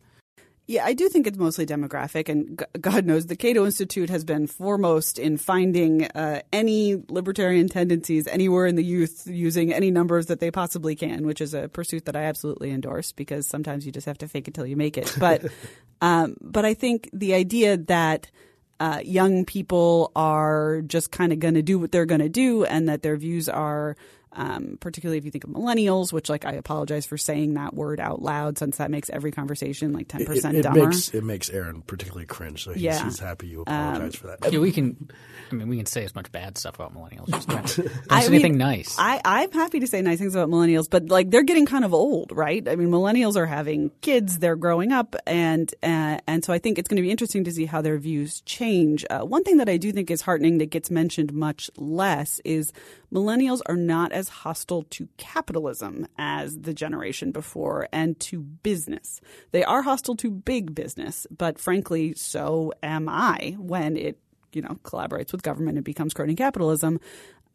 yeah, 0.65 0.86
I 0.86 0.94
do 0.94 1.10
think 1.10 1.27
it's 1.27 1.38
mostly 1.38 1.65
demographic, 1.65 2.30
and 2.30 2.63
God 2.80 3.06
knows 3.06 3.25
the 3.25 3.36
Cato 3.36 3.65
Institute 3.65 4.10
has 4.10 4.24
been 4.24 4.48
foremost 4.48 5.19
in 5.19 5.36
finding 5.36 6.06
uh, 6.06 6.42
any 6.54 7.04
libertarian 7.10 7.68
tendencies 7.68 8.27
anywhere 8.27 8.65
in 8.65 8.75
the 8.75 8.83
youth 8.83 9.27
using 9.27 9.74
any 9.74 9.92
numbers 9.92 10.27
that 10.27 10.39
they 10.39 10.51
possibly 10.51 10.95
can, 10.95 11.25
which 11.25 11.42
is 11.42 11.54
a 11.54 11.68
pursuit 11.68 12.06
that 12.06 12.15
I 12.15 12.24
absolutely 12.24 12.71
endorse 12.71 13.12
because 13.12 13.45
sometimes 13.45 13.86
you 13.86 13.92
just 13.92 14.06
have 14.06 14.18
to 14.19 14.27
fake 14.30 14.48
it 14.48 14.54
till 14.54 14.65
you 14.65 14.77
make 14.77 14.98
it. 14.98 15.13
But, 15.19 15.44
um, 16.01 16.38
but 16.39 16.63
I 16.63 16.74
think 16.75 17.10
the 17.12 17.33
idea 17.33 17.75
that 17.75 18.31
uh, 18.80 19.01
young 19.04 19.44
people 19.44 20.13
are 20.15 20.81
just 20.88 21.12
kind 21.12 21.33
of 21.33 21.39
going 21.39 21.56
to 21.56 21.62
do 21.62 21.77
what 21.77 21.92
they're 21.92 22.06
going 22.06 22.21
to 22.21 22.30
do, 22.30 22.63
and 22.63 22.88
that 22.88 23.01
their 23.01 23.18
views 23.18 23.50
are 23.50 23.98
um, 24.35 24.77
particularly 24.80 25.18
if 25.18 25.25
you 25.25 25.31
think 25.31 25.44
of 25.44 25.50
millennials, 25.50 26.12
which 26.12 26.30
like 26.30 26.45
I 26.45 26.53
apologize 26.53 27.06
for 27.06 27.18
saying 27.18 27.53
that 27.56 27.74
word 27.74 28.00
out 28.00 28.21
loud 28.21 28.57
since 28.57 28.77
that 28.77 28.91
makes 28.91 29.09
every 29.09 29.31
conversation 29.31 29.94
like 29.94 30.07
ten 30.07 30.25
percent 30.25 30.62
dumber. 30.63 30.88
Makes, 30.88 31.09
it 31.13 31.24
makes 31.24 31.50
Aaron 31.50 31.81
particularly 31.81 32.25
cringe, 32.25 32.63
so 32.63 32.74
he's, 32.74 32.83
yeah. 32.83 33.03
he's 33.03 33.19
happy 33.19 33.47
you 33.47 33.62
apologize 33.62 34.01
um, 34.03 34.12
for 34.12 34.27
that. 34.27 34.51
Yeah, 34.51 34.59
we 34.59 34.71
can. 34.71 35.09
I 35.51 35.56
mean, 35.56 35.68
we 35.68 35.77
can 35.77 35.85
say 35.85 36.03
as 36.03 36.15
much 36.15 36.31
bad 36.31 36.57
stuff 36.57 36.75
about 36.75 36.95
millennials. 36.95 37.30
Just 37.30 37.47
don't, 37.47 37.75
don't 37.75 38.12
I 38.12 38.25
anything 38.25 38.53
mean, 38.53 38.59
nice. 38.59 38.95
I, 38.97 39.21
I'm 39.24 39.51
happy 39.51 39.80
to 39.81 39.88
say 39.88 40.01
nice 40.01 40.19
things 40.19 40.36
about 40.36 40.50
millennials, 40.50 40.89
but 40.89 41.09
like 41.09 41.29
they're 41.29 41.44
getting 41.44 41.65
kind 41.65 41.86
of 41.86 41.94
old, 41.94 42.31
right? 42.31 42.68
I 42.68 42.75
mean, 42.75 42.89
millennials 42.89 43.36
are 43.36 43.45
having 43.45 43.91
kids, 44.01 44.39
they're 44.39 44.56
growing 44.56 44.91
up, 44.91 45.15
and 45.27 45.74
uh, 45.83 46.18
and 46.27 46.44
so 46.44 46.53
I 46.53 46.59
think 46.59 46.79
it's 46.79 46.88
going 46.88 46.97
to 46.97 47.03
be 47.03 47.12
interesting 47.12 47.44
to 47.44 47.51
see 47.51 47.65
how 47.65 47.81
their 47.81 47.97
views 47.97 48.41
change. 48.41 49.06
Uh, 49.09 49.21
one 49.21 49.44
thing 49.44 49.57
that 49.57 49.69
I 49.69 49.77
do 49.77 49.91
think 49.91 50.09
is 50.09 50.21
heartening 50.21 50.57
that 50.57 50.69
gets 50.69 50.89
mentioned 50.89 51.33
much 51.33 51.69
less 51.77 52.41
is 52.44 52.71
millennials 53.13 53.62
are 53.68 53.77
not 53.77 54.12
as 54.12 54.27
hostile 54.30 54.83
to 54.83 55.07
capitalism 55.18 56.07
as 56.18 56.60
the 56.62 56.74
generation 56.74 57.31
before 57.31 57.88
and 57.92 58.19
to 58.19 58.42
business. 58.42 59.21
They 59.51 59.63
are 59.63 59.81
hostile 59.83 60.15
to 60.18 60.31
big 60.31 60.74
business, 60.74 61.27
but 61.30 61.60
frankly, 61.60 62.13
so 62.15 62.74
am 62.81 63.07
I 63.07 63.56
when 63.60 63.95
it 63.98 64.18
you 64.54 64.62
know 64.62 64.77
collaborates 64.83 65.31
with 65.31 65.44
government 65.44 65.77
and 65.77 65.86
becomes 65.86 66.13
crony 66.13 66.36
capitalism. 66.36 67.00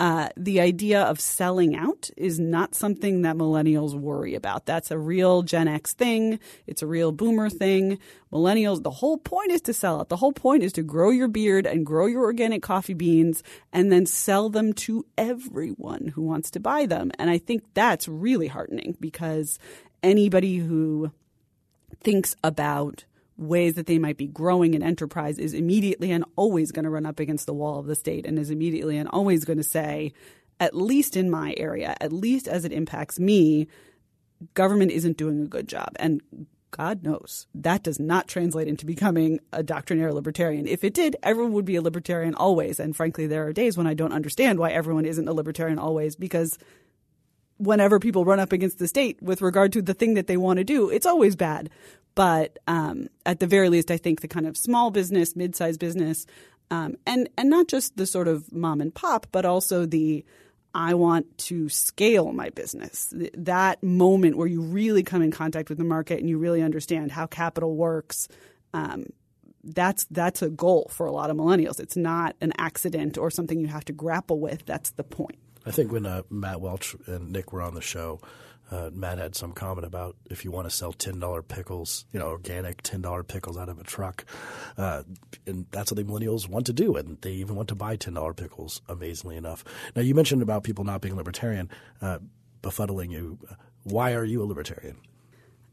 Uh, 0.01 0.29
the 0.37 0.61
idea 0.61 1.03
of 1.03 1.21
selling 1.21 1.75
out 1.75 2.09
is 2.17 2.39
not 2.39 2.73
something 2.73 3.23
that 3.23 3.35
millennials 3.35 3.99
worry 3.99 4.37
about. 4.37 4.65
That's 4.65 4.93
a 4.93 4.99
real 4.99 5.43
Gen 5.43 5.67
X 5.67 5.93
thing. 5.93 6.39
It's 6.69 6.83
a 6.83 6.87
real 6.87 7.11
boomer 7.11 7.51
thing. 7.51 7.99
Millennials, 8.33 8.85
the 8.85 8.91
whole 8.91 9.19
point 9.19 9.51
is 9.51 9.61
to 9.63 9.73
sell 9.73 9.99
out. 9.99 10.09
The 10.09 10.17
whole 10.17 10.33
point 10.33 10.63
is 10.63 10.73
to 10.75 10.85
grow 10.85 11.11
your 11.11 11.27
beard 11.27 11.67
and 11.67 11.85
grow 11.85 12.07
your 12.07 12.23
organic 12.23 12.63
coffee 12.63 12.95
beans 12.95 13.43
and 13.73 13.91
then 13.91 14.07
sell 14.07 14.49
them 14.49 14.73
to 14.75 15.05
everyone 15.17 16.13
who 16.15 16.23
wants 16.23 16.53
to 16.53 16.61
buy 16.61 16.87
them. 16.87 17.11
And 17.19 17.29
I 17.29 17.39
think 17.39 17.65
that's 17.75 18.07
really 18.07 18.47
heartening 18.47 18.97
because 19.01 19.59
anybody 20.01 20.59
who 20.59 21.11
thinks 22.01 22.37
about 22.45 23.05
ways 23.39 23.75
that 23.75 23.87
they 23.87 23.99
might 23.99 24.17
be 24.17 24.27
growing 24.27 24.75
an 24.75 24.83
enterprise 24.83 25.39
is 25.39 25.55
immediately 25.55 26.11
and 26.11 26.25
always 26.37 26.73
going 26.73 26.85
to 26.85 26.91
run 26.91 27.07
up 27.07 27.21
against 27.21 27.47
the 27.47 27.55
wall 27.55 27.79
of 27.79 27.87
the 27.87 27.95
state 27.95 28.27
and 28.27 28.39
is 28.39 28.51
immediately 28.51 28.99
and 28.99 29.09
always 29.09 29.45
going 29.45 29.57
to 29.57 29.65
say, 29.65 30.13
at 30.61 30.75
least 30.75 31.17
in 31.17 31.31
my 31.31 31.55
area, 31.57 31.97
at 32.01 32.13
least 32.13 32.49
as 32.49 32.65
it 32.65 32.73
impacts 32.73 33.19
me, 33.19 33.69
government 34.55 34.91
isn't 34.91 35.17
doing 35.17 35.43
a 35.43 35.47
good 35.47 35.69
job. 35.69 35.91
And 35.97 36.21
God 36.71 37.03
knows 37.03 37.47
that 37.55 37.83
does 37.83 37.99
not 37.99 38.29
translate 38.29 38.69
into 38.69 38.85
becoming 38.85 39.41
a 39.53 39.63
doctrinaire 39.63 40.13
libertarian. 40.13 40.67
If 40.67 40.85
it 40.85 40.93
did, 40.95 41.17
everyone 41.23 41.53
would 41.53 41.65
be 41.65 41.77
a 41.77 41.83
libertarian 41.83 42.35
always. 42.35 42.79
And 42.79 42.95
frankly, 42.95 43.27
there 43.27 43.47
are 43.47 43.53
days 43.53 43.79
when 43.79 43.87
I 43.87 43.95
don't 43.95 44.13
understand 44.13 44.59
why 44.59 44.73
everyone 44.73 45.07
isn't 45.07 45.29
a 45.29 45.33
libertarian 45.33 45.79
always 45.79 46.17
because 46.17 46.59
whenever 47.59 47.99
people 47.99 48.25
run 48.25 48.41
up 48.41 48.53
against 48.53 48.79
the 48.79 48.89
state 48.89 49.21
with 49.23 49.43
regard 49.43 49.73
to 49.75 49.83
the 49.83 49.95
thing 49.95 50.15
that 50.15 50.27
they 50.27 50.37
want 50.37 50.59
to 50.59 50.65
do, 50.65 50.91
it's 50.91 51.07
always 51.07 51.37
bad. 51.37 51.71
But 52.15 52.59
um, 52.67 53.09
at 53.27 53.41
the 53.41 53.47
very 53.47 53.69
least, 53.69 53.91
I 53.91 53.97
think 53.97 54.21
the 54.21 54.29
kind 54.29 54.47
of 54.47 54.57
small 54.57 54.91
business, 54.91 55.37
mid-sized 55.37 55.79
business, 55.79 56.27
um, 56.71 56.97
and 57.07 57.29
and 57.39 57.49
not 57.49 57.69
just 57.69 57.97
the 57.97 58.07
sort 58.07 58.29
of 58.29 58.53
mom 58.53 58.81
and 58.81 58.95
pop, 58.95 59.27
but 59.33 59.45
also 59.45 59.87
the 59.87 60.25
I 60.75 60.95
want 60.95 61.39
to 61.39 61.69
scale 61.69 62.33
my 62.33 62.51
business. 62.51 63.13
That 63.35 63.83
moment 63.83 64.37
where 64.37 64.47
you 64.47 64.61
really 64.63 65.03
come 65.03 65.23
in 65.23 65.31
contact 65.31 65.69
with 65.69 65.79
the 65.79 65.85
market 65.85 66.21
and 66.21 66.29
you 66.29 66.39
really 66.39 66.63
understand 66.63 67.13
how 67.13 67.27
capital 67.27 67.75
works. 67.75 68.29
Um, 68.75 69.07
that's 69.65 70.05
that's 70.11 70.43
a 70.43 70.49
goal 70.49 70.91
for 70.93 71.07
a 71.07 71.13
lot 71.13 71.31
of 71.31 71.37
millennials. 71.37 71.81
It's 71.81 71.97
not 71.97 72.37
an 72.41 72.53
accident 72.59 73.19
or 73.19 73.31
something 73.31 73.61
you 73.61 73.67
have 73.67 73.85
to 73.87 73.93
grapple 73.93 74.41
with. 74.41 74.65
That's 74.67 74.91
the 74.91 75.05
point. 75.05 75.39
I 75.69 75.71
think 75.71 75.93
when 75.93 76.07
uh, 76.07 76.23
Matt 76.31 76.61
Welch 76.61 76.97
and 77.07 77.31
Nick 77.31 77.53
were 77.53 77.61
on 77.61 77.75
the 77.75 77.83
show, 77.83 78.21
uh, 78.71 78.91
Matt 78.93 79.19
had 79.19 79.35
some 79.35 79.53
comment 79.53 79.87
about 79.87 80.17
if 80.31 80.45
you 80.45 80.51
want 80.51 80.69
to 80.69 80.75
sell 80.75 80.93
ten 80.93 81.21
dollar 81.21 81.43
pickles, 81.43 82.07
you 82.13 82.19
know, 82.19 82.29
organic 82.29 82.83
ten 82.83 83.03
dollar 83.03 83.23
pickles 83.23 83.59
out 83.59 83.69
of 83.69 83.79
a 83.79 83.85
truck, 83.85 84.25
uh, 84.77 85.03
and 85.47 85.67
that's 85.71 85.91
what 85.91 85.97
the 85.97 86.05
millennials 86.05 86.49
want 86.49 86.67
to 86.67 86.73
do, 86.73 86.97
and 86.97 87.21
they 87.21 87.33
even 87.33 87.55
want 87.55 87.69
to 87.69 87.75
buy 87.75 87.97
ten 87.97 88.15
dollar 88.15 88.35
pickles. 88.35 88.81
Amazingly 88.89 89.37
enough, 89.37 89.65
now 89.95 90.03
you 90.03 90.15
mentioned 90.15 90.43
about 90.43 90.65
people 90.65 90.85
not 90.85 91.01
being 91.01 91.17
libertarian, 91.17 91.71
uh, 92.01 92.19
befuddling 92.63 93.11
you. 93.11 93.39
Why 93.85 94.13
are 94.15 94.25
you 94.25 94.43
a 94.43 94.45
libertarian? 94.45 94.97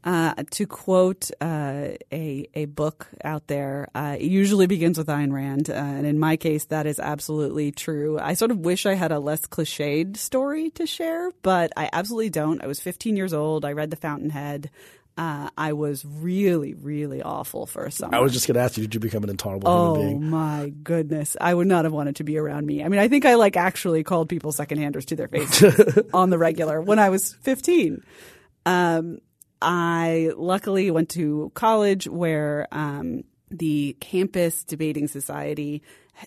Uh, 0.06 0.34
to 0.52 0.66
quote 0.68 1.32
uh, 1.40 1.88
a 2.12 2.48
a 2.54 2.66
book 2.66 3.08
out 3.24 3.48
there, 3.48 3.88
uh, 3.92 4.16
it 4.16 4.26
usually 4.26 4.68
begins 4.68 4.98
with 4.98 5.08
Ayn 5.08 5.32
Rand, 5.32 5.68
uh, 5.68 5.72
and 5.72 6.06
in 6.06 6.16
my 6.16 6.36
case, 6.36 6.66
that 6.66 6.86
is 6.86 7.00
absolutely 7.00 7.72
true. 7.72 8.16
I 8.16 8.34
sort 8.34 8.52
of 8.52 8.60
wish 8.60 8.86
I 8.86 8.94
had 8.94 9.10
a 9.10 9.18
less 9.18 9.40
cliched 9.48 10.16
story 10.16 10.70
to 10.70 10.86
share, 10.86 11.32
but 11.42 11.72
I 11.76 11.90
absolutely 11.92 12.30
don't. 12.30 12.62
I 12.62 12.68
was 12.68 12.78
15 12.78 13.16
years 13.16 13.34
old. 13.34 13.64
I 13.64 13.72
read 13.72 13.90
The 13.90 13.96
Fountainhead. 13.96 14.70
Uh, 15.18 15.50
I 15.58 15.72
was 15.72 16.04
really, 16.04 16.74
really 16.74 17.20
awful 17.20 17.66
for 17.66 17.84
a 17.84 17.90
summer. 17.90 18.16
I 18.16 18.20
was 18.20 18.32
just 18.32 18.46
going 18.46 18.54
to 18.54 18.60
ask 18.60 18.76
you, 18.76 18.84
did 18.84 18.94
you 18.94 19.00
become 19.00 19.24
an 19.24 19.30
intolerable 19.30 19.68
oh, 19.68 19.94
human 19.94 20.20
being? 20.20 20.24
Oh 20.24 20.36
my 20.36 20.72
goodness. 20.84 21.36
I 21.40 21.52
would 21.52 21.66
not 21.66 21.84
have 21.84 21.92
wanted 21.92 22.16
to 22.16 22.24
be 22.24 22.36
around 22.38 22.64
me. 22.64 22.84
I 22.84 22.88
mean, 22.88 23.00
I 23.00 23.08
think 23.08 23.24
I 23.24 23.34
like 23.34 23.56
actually 23.56 24.04
called 24.04 24.28
people 24.28 24.52
secondhanders 24.52 25.06
to 25.06 25.16
their 25.16 25.26
faces 25.26 25.98
on 26.14 26.30
the 26.30 26.38
regular 26.38 26.80
when 26.80 27.00
I 27.00 27.08
was 27.08 27.32
15. 27.32 28.04
Um, 28.66 29.20
I 29.60 30.32
luckily 30.36 30.90
went 30.90 31.08
to 31.10 31.50
college 31.54 32.06
where 32.08 32.68
um, 32.72 33.24
the 33.50 33.96
campus 34.00 34.64
debating 34.64 35.08
society 35.08 35.82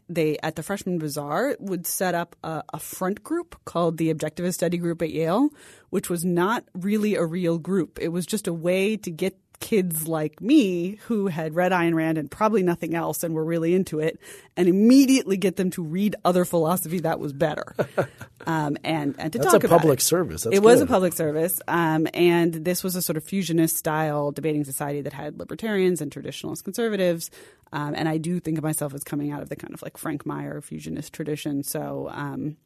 they 0.07 0.37
at 0.43 0.55
the 0.55 0.61
freshman 0.61 0.99
bazaar 0.99 1.55
would 1.59 1.87
set 1.87 2.13
up 2.13 2.35
a, 2.43 2.63
a, 2.73 2.79
front 2.79 3.23
group 3.23 3.59
called 3.65 3.97
the 3.97 4.13
objectivist 4.13 4.53
study 4.53 4.77
group 4.77 5.01
at 5.01 5.09
yale 5.09 5.49
which 5.89 6.09
was 6.09 6.23
not 6.23 6.63
really 6.75 7.15
a 7.15 7.25
real 7.25 7.57
group. 7.57 7.97
It 7.99 8.09
was 8.09 8.25
just 8.27 8.47
a 8.47 8.53
way 8.53 8.97
to 8.97 9.09
get 9.09 9.35
kids 9.59 10.07
like 10.07 10.41
me 10.41 10.95
who 11.07 11.27
had 11.27 11.53
read 11.53 11.71
Ayn 11.71 11.93
Rand 11.93 12.17
and 12.17 12.31
probably 12.31 12.63
nothing 12.63 12.95
else 12.95 13.23
and 13.23 13.33
were 13.33 13.43
really 13.43 13.73
into 13.73 13.99
it, 13.99 14.19
and 14.55 14.67
immediately 14.67 15.37
get 15.37 15.55
them 15.57 15.69
to 15.71 15.83
read 15.83 16.15
other 16.23 16.45
philosophy 16.45 16.99
that 16.99 17.19
was 17.19 17.33
better, 17.33 17.75
um, 18.47 18.77
and 18.83 19.15
and 19.17 19.33
to 19.33 19.39
That's 19.39 19.51
talk 19.51 19.63
a 19.63 19.67
public 19.67 19.99
it. 19.99 20.03
service. 20.03 20.43
That's 20.43 20.55
it 20.55 20.59
good. 20.59 20.65
was 20.65 20.81
a 20.81 20.85
public 20.85 21.13
service, 21.13 21.61
um, 21.67 22.07
and 22.13 22.53
this 22.53 22.83
was 22.83 22.95
a 22.95 23.01
sort 23.01 23.17
of 23.17 23.23
fusionist 23.23 23.75
style 23.75 24.31
debating 24.31 24.63
society 24.63 25.01
that 25.01 25.13
had 25.13 25.39
libertarians 25.39 26.01
and 26.01 26.11
traditionalist 26.11 26.63
conservatives. 26.63 27.29
Um, 27.71 27.93
and 27.95 28.09
I 28.09 28.17
do 28.17 28.39
think 28.39 28.57
of 28.57 28.63
myself 28.63 28.93
as 28.93 29.03
coming 29.03 29.31
out 29.31 29.41
of 29.41 29.49
the 29.49 29.55
kind 29.55 29.73
of 29.73 29.81
like 29.81 29.97
Frank 29.97 30.25
Meyer 30.25 30.59
fusionist 30.61 31.11
tradition. 31.11 31.63
So, 31.63 32.09
um, 32.11 32.57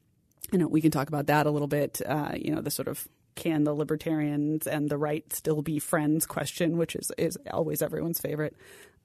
you 0.51 0.57
know, 0.57 0.67
we 0.67 0.79
can 0.79 0.91
talk 0.91 1.09
about 1.09 1.27
that 1.27 1.45
a 1.45 1.51
little 1.51 1.67
bit. 1.67 2.01
Uh, 2.05 2.31
you 2.35 2.53
know, 2.55 2.62
the 2.62 2.71
sort 2.71 2.88
of 2.88 3.07
can 3.35 3.63
the 3.63 3.73
libertarians 3.73 4.67
and 4.67 4.89
the 4.89 4.97
right 4.97 5.31
still 5.33 5.61
be 5.61 5.79
friends 5.79 6.25
question, 6.25 6.77
which 6.77 6.95
is 6.95 7.11
is 7.17 7.37
always 7.51 7.81
everyone's 7.81 8.19
favorite. 8.19 8.55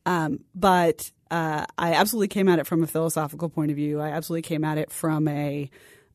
Um, 0.06 0.40
but 0.54 1.10
uh, 1.30 1.66
I 1.76 1.94
absolutely 1.94 2.28
came 2.28 2.48
at 2.48 2.58
it 2.58 2.66
from 2.66 2.82
a 2.82 2.86
philosophical 2.86 3.48
point 3.48 3.70
of 3.70 3.76
view. 3.76 4.00
I 4.00 4.10
absolutely 4.10 4.42
came 4.42 4.64
at 4.64 4.78
it 4.78 4.90
from 4.90 5.28
a 5.28 5.70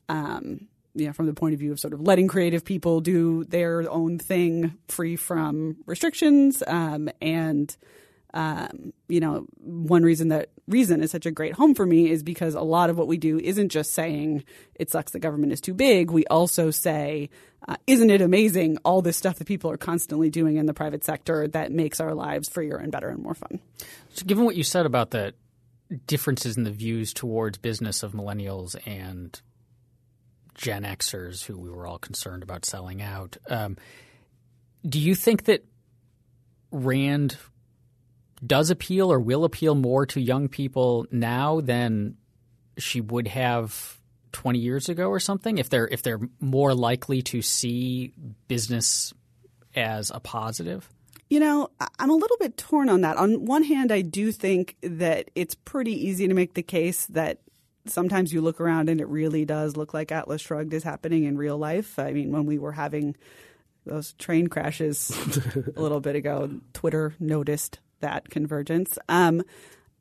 um, 0.09 0.67
you 0.95 1.07
know, 1.07 1.13
from 1.13 1.25
the 1.25 1.33
point 1.33 1.53
of 1.53 1.59
view 1.59 1.71
of 1.71 1.79
sort 1.79 1.93
of 1.93 2.01
letting 2.01 2.27
creative 2.27 2.63
people 2.63 3.01
do 3.01 3.43
their 3.45 3.89
own 3.89 4.19
thing 4.19 4.77
free 4.87 5.15
from 5.15 5.77
restrictions. 5.85 6.61
Um, 6.67 7.09
and, 7.21 7.75
um, 8.33 8.93
you 9.07 9.19
know, 9.19 9.47
one 9.59 10.03
reason 10.03 10.27
that 10.27 10.49
Reason 10.65 11.03
is 11.03 11.11
such 11.11 11.25
a 11.25 11.31
great 11.31 11.55
home 11.55 11.75
for 11.75 11.85
me 11.85 12.09
is 12.09 12.23
because 12.23 12.55
a 12.55 12.61
lot 12.61 12.89
of 12.89 12.97
what 12.97 13.07
we 13.07 13.17
do 13.17 13.37
isn't 13.37 13.67
just 13.67 13.91
saying 13.91 14.45
it 14.75 14.89
sucks 14.89 15.11
the 15.11 15.19
government 15.19 15.51
is 15.51 15.59
too 15.59 15.73
big. 15.73 16.09
We 16.09 16.25
also 16.27 16.71
say, 16.71 17.29
uh, 17.67 17.77
isn't 17.87 18.09
it 18.09 18.21
amazing 18.21 18.77
all 18.83 19.01
this 19.01 19.17
stuff 19.17 19.37
that 19.37 19.47
people 19.47 19.71
are 19.71 19.77
constantly 19.77 20.29
doing 20.29 20.57
in 20.57 20.65
the 20.65 20.73
private 20.73 21.03
sector 21.03 21.47
that 21.49 21.71
makes 21.71 21.99
our 21.99 22.13
lives 22.13 22.49
freer 22.49 22.77
and 22.77 22.91
better 22.91 23.09
and 23.09 23.21
more 23.21 23.33
fun? 23.33 23.59
So, 24.13 24.25
given 24.25 24.45
what 24.45 24.55
you 24.55 24.63
said 24.63 24.85
about 24.85 25.11
the 25.11 25.33
differences 26.07 26.57
in 26.57 26.63
the 26.63 26.71
views 26.71 27.13
towards 27.13 27.57
business 27.57 28.03
of 28.03 28.13
millennials 28.13 28.75
and 28.85 29.39
Gen 30.55 30.83
Xers 30.83 31.43
who 31.43 31.57
we 31.57 31.69
were 31.69 31.87
all 31.87 31.99
concerned 31.99 32.43
about 32.43 32.65
selling 32.65 33.01
out. 33.01 33.37
Um, 33.47 33.77
do 34.87 34.99
you 34.99 35.15
think 35.15 35.45
that 35.45 35.65
Rand 36.71 37.37
does 38.45 38.69
appeal 38.69 39.11
or 39.11 39.19
will 39.19 39.45
appeal 39.45 39.75
more 39.75 40.05
to 40.07 40.19
young 40.19 40.49
people 40.49 41.05
now 41.11 41.61
than 41.61 42.15
she 42.77 42.99
would 42.99 43.27
have 43.27 43.99
20 44.33 44.59
years 44.59 44.89
ago 44.89 45.07
or 45.07 45.19
something 45.19 45.57
if 45.57 45.69
they're 45.69 45.87
if 45.87 46.03
they're 46.03 46.19
more 46.39 46.73
likely 46.73 47.21
to 47.21 47.41
see 47.41 48.13
business 48.47 49.13
as 49.75 50.11
a 50.13 50.19
positive 50.19 50.89
you 51.29 51.39
know, 51.39 51.71
I'm 51.97 52.11
a 52.11 52.15
little 52.15 52.37
bit 52.37 52.57
torn 52.57 52.89
on 52.89 53.01
that. 53.01 53.17
On 53.17 53.45
one 53.45 53.63
hand, 53.63 53.91
I 53.91 54.01
do 54.01 54.31
think 54.31 54.75
that 54.83 55.31
it's 55.33 55.55
pretty 55.55 56.07
easy 56.07 56.27
to 56.27 56.33
make 56.35 56.53
the 56.53 56.61
case 56.61 57.07
that 57.07 57.39
sometimes 57.87 58.31
you 58.31 58.41
look 58.41 58.61
around 58.61 58.87
and 58.87 59.01
it 59.01 59.07
really 59.07 59.43
does 59.43 59.75
look 59.75 59.95
like 59.95 60.11
Atlas 60.11 60.41
Shrugged 60.41 60.73
is 60.75 60.83
happening 60.83 61.23
in 61.23 61.35
real 61.35 61.57
life. 61.57 61.97
I 61.97 62.11
mean, 62.11 62.31
when 62.31 62.45
we 62.45 62.59
were 62.59 62.73
having 62.73 63.15
those 63.83 64.13
train 64.13 64.45
crashes 64.45 65.11
a 65.75 65.81
little 65.81 65.99
bit 65.99 66.15
ago, 66.15 66.51
Twitter 66.71 67.15
noticed 67.19 67.79
that 68.01 68.29
convergence. 68.29 68.99
Um, 69.09 69.41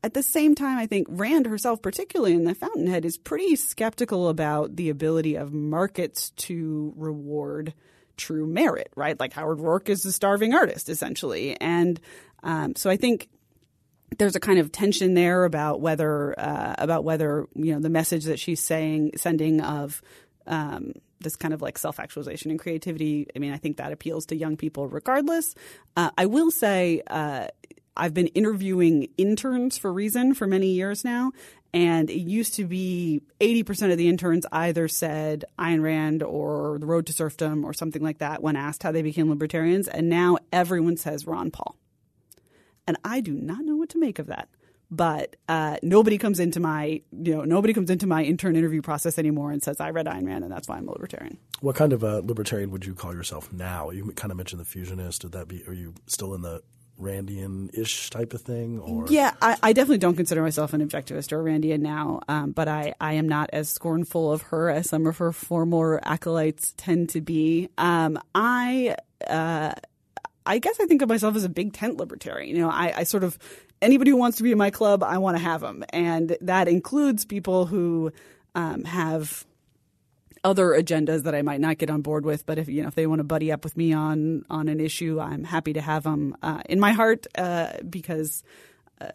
at 0.04 0.14
the 0.14 0.22
same 0.22 0.54
time, 0.54 0.78
I 0.78 0.86
think 0.86 1.06
Rand 1.08 1.46
herself, 1.46 1.80
particularly 1.80 2.34
in 2.34 2.44
the 2.44 2.54
Fountainhead, 2.54 3.04
is 3.04 3.16
pretty 3.16 3.54
skeptical 3.56 4.28
about 4.28 4.74
the 4.76 4.90
ability 4.90 5.36
of 5.36 5.52
markets 5.52 6.30
to 6.30 6.92
reward 6.96 7.72
true 8.16 8.46
merit, 8.46 8.92
right? 8.96 9.18
Like 9.18 9.32
Howard 9.32 9.58
Roark 9.58 9.88
is 9.88 10.04
a 10.04 10.12
starving 10.12 10.54
artist, 10.54 10.88
essentially. 10.88 11.58
And 11.60 12.00
um, 12.42 12.74
so 12.74 12.90
I 12.90 12.96
think 12.96 13.28
there's 14.18 14.36
a 14.36 14.40
kind 14.40 14.58
of 14.58 14.72
tension 14.72 15.14
there 15.14 15.44
about 15.44 15.80
whether 15.80 16.38
uh, 16.38 16.74
about 16.78 17.04
whether 17.04 17.46
you 17.54 17.72
know 17.72 17.80
the 17.80 17.88
message 17.88 18.24
that 18.24 18.38
she's 18.38 18.60
saying 18.60 19.12
sending 19.16 19.60
of 19.60 20.02
um, 20.46 20.92
this 21.20 21.36
kind 21.36 21.54
of 21.54 21.62
like 21.62 21.78
self 21.78 22.00
actualization 22.00 22.50
and 22.50 22.60
creativity. 22.60 23.28
I 23.34 23.38
mean, 23.38 23.52
I 23.52 23.56
think 23.56 23.76
that 23.76 23.92
appeals 23.92 24.26
to 24.26 24.36
young 24.36 24.56
people 24.56 24.88
regardless. 24.88 25.54
Uh, 25.96 26.10
I 26.18 26.26
will 26.26 26.50
say. 26.50 27.02
Uh, 27.06 27.46
I've 27.96 28.14
been 28.14 28.28
interviewing 28.28 29.08
interns 29.16 29.78
for 29.78 29.92
Reason 29.92 30.34
for 30.34 30.46
many 30.46 30.68
years 30.68 31.04
now, 31.04 31.32
and 31.74 32.10
it 32.10 32.20
used 32.20 32.54
to 32.54 32.64
be 32.64 33.22
80% 33.40 33.92
of 33.92 33.98
the 33.98 34.08
interns 34.08 34.46
either 34.52 34.88
said 34.88 35.44
Ayn 35.58 35.82
Rand 35.82 36.22
or 36.22 36.78
The 36.78 36.86
Road 36.86 37.06
to 37.06 37.12
Serfdom 37.12 37.64
or 37.64 37.72
something 37.72 38.02
like 38.02 38.18
that 38.18 38.42
when 38.42 38.56
asked 38.56 38.82
how 38.82 38.92
they 38.92 39.02
became 39.02 39.28
libertarians. 39.28 39.88
And 39.88 40.08
now 40.08 40.38
everyone 40.52 40.96
says 40.96 41.26
Ron 41.26 41.50
Paul 41.50 41.76
and 42.86 42.96
I 43.04 43.20
do 43.20 43.32
not 43.32 43.64
know 43.64 43.76
what 43.76 43.88
to 43.90 43.98
make 43.98 44.18
of 44.18 44.26
that. 44.26 44.48
But 44.90 45.36
uh, 45.48 45.78
nobody 45.82 46.18
comes 46.18 46.38
into 46.38 46.60
my, 46.60 47.00
you 47.12 47.34
know, 47.34 47.44
nobody 47.44 47.72
comes 47.72 47.88
into 47.88 48.06
my 48.06 48.22
intern 48.22 48.56
interview 48.56 48.82
process 48.82 49.18
anymore 49.18 49.50
and 49.50 49.62
says 49.62 49.80
I 49.80 49.88
read 49.88 50.04
Ayn 50.04 50.26
Rand 50.26 50.44
and 50.44 50.52
that's 50.52 50.68
why 50.68 50.76
I'm 50.76 50.86
a 50.86 50.92
libertarian. 50.92 51.38
What 51.60 51.76
kind 51.76 51.94
of 51.94 52.02
a 52.02 52.20
libertarian 52.20 52.70
would 52.72 52.84
you 52.84 52.94
call 52.94 53.14
yourself 53.14 53.50
now? 53.50 53.88
You 53.88 54.12
kind 54.12 54.30
of 54.30 54.36
mentioned 54.36 54.60
the 54.60 54.66
fusionist. 54.66 55.22
Would 55.22 55.32
that 55.32 55.48
be? 55.48 55.64
Are 55.66 55.72
you 55.72 55.94
still 56.06 56.34
in 56.34 56.42
the 56.42 56.62
Randian-ish 57.02 58.10
type 58.10 58.32
of 58.32 58.40
thing? 58.40 58.78
Or 58.78 59.06
yeah, 59.08 59.32
I, 59.42 59.56
I, 59.62 59.72
definitely 59.72 59.98
don't 59.98 60.16
consider 60.16 60.42
myself 60.42 60.72
an 60.72 60.86
objectivist 60.86 61.32
or 61.32 61.42
Randian 61.42 61.80
now, 61.80 62.20
um, 62.28 62.52
but 62.52 62.68
I, 62.68 62.94
I 63.00 63.14
am 63.14 63.28
not 63.28 63.50
as 63.52 63.68
scornful 63.68 64.32
of 64.32 64.42
her 64.42 64.70
as 64.70 64.88
some 64.88 65.06
of 65.06 65.18
her 65.18 65.32
former 65.32 66.00
acolytes 66.04 66.74
tend 66.76 67.08
to 67.10 67.20
be. 67.20 67.68
Um, 67.76 68.18
I 68.34 68.96
uh, 69.28 69.72
I 70.46 70.58
guess 70.58 70.78
I 70.80 70.86
think 70.86 71.02
of 71.02 71.08
myself 71.08 71.36
as 71.36 71.44
a 71.44 71.48
big 71.48 71.72
tent 71.72 71.96
libertarian. 71.96 72.54
You 72.54 72.62
know, 72.62 72.70
I, 72.70 72.92
I 72.98 73.02
sort 73.04 73.24
of 73.24 73.38
anybody 73.80 74.10
who 74.10 74.16
wants 74.16 74.36
to 74.38 74.42
be 74.42 74.52
in 74.52 74.58
my 74.58 74.70
club, 74.70 75.02
I 75.02 75.18
want 75.18 75.36
to 75.36 75.42
have 75.42 75.60
them, 75.60 75.84
and 75.90 76.36
that 76.40 76.68
includes 76.68 77.24
people 77.24 77.66
who 77.66 78.12
um, 78.54 78.84
have 78.84 79.44
other 80.44 80.68
agendas 80.68 81.22
that 81.22 81.34
I 81.34 81.42
might 81.42 81.60
not 81.60 81.78
get 81.78 81.90
on 81.90 82.02
board 82.02 82.24
with. 82.24 82.46
But 82.46 82.58
if 82.58 82.68
you 82.68 82.82
know 82.82 82.88
if 82.88 82.94
they 82.94 83.06
want 83.06 83.20
to 83.20 83.24
buddy 83.24 83.52
up 83.52 83.64
with 83.64 83.76
me 83.76 83.92
on 83.92 84.44
on 84.50 84.68
an 84.68 84.80
issue, 84.80 85.20
I'm 85.20 85.44
happy 85.44 85.72
to 85.74 85.80
have 85.80 86.04
them 86.04 86.36
uh, 86.42 86.62
in 86.68 86.80
my 86.80 86.92
heart 86.92 87.26
uh, 87.36 87.72
because 87.88 88.42
uh, 89.00 89.08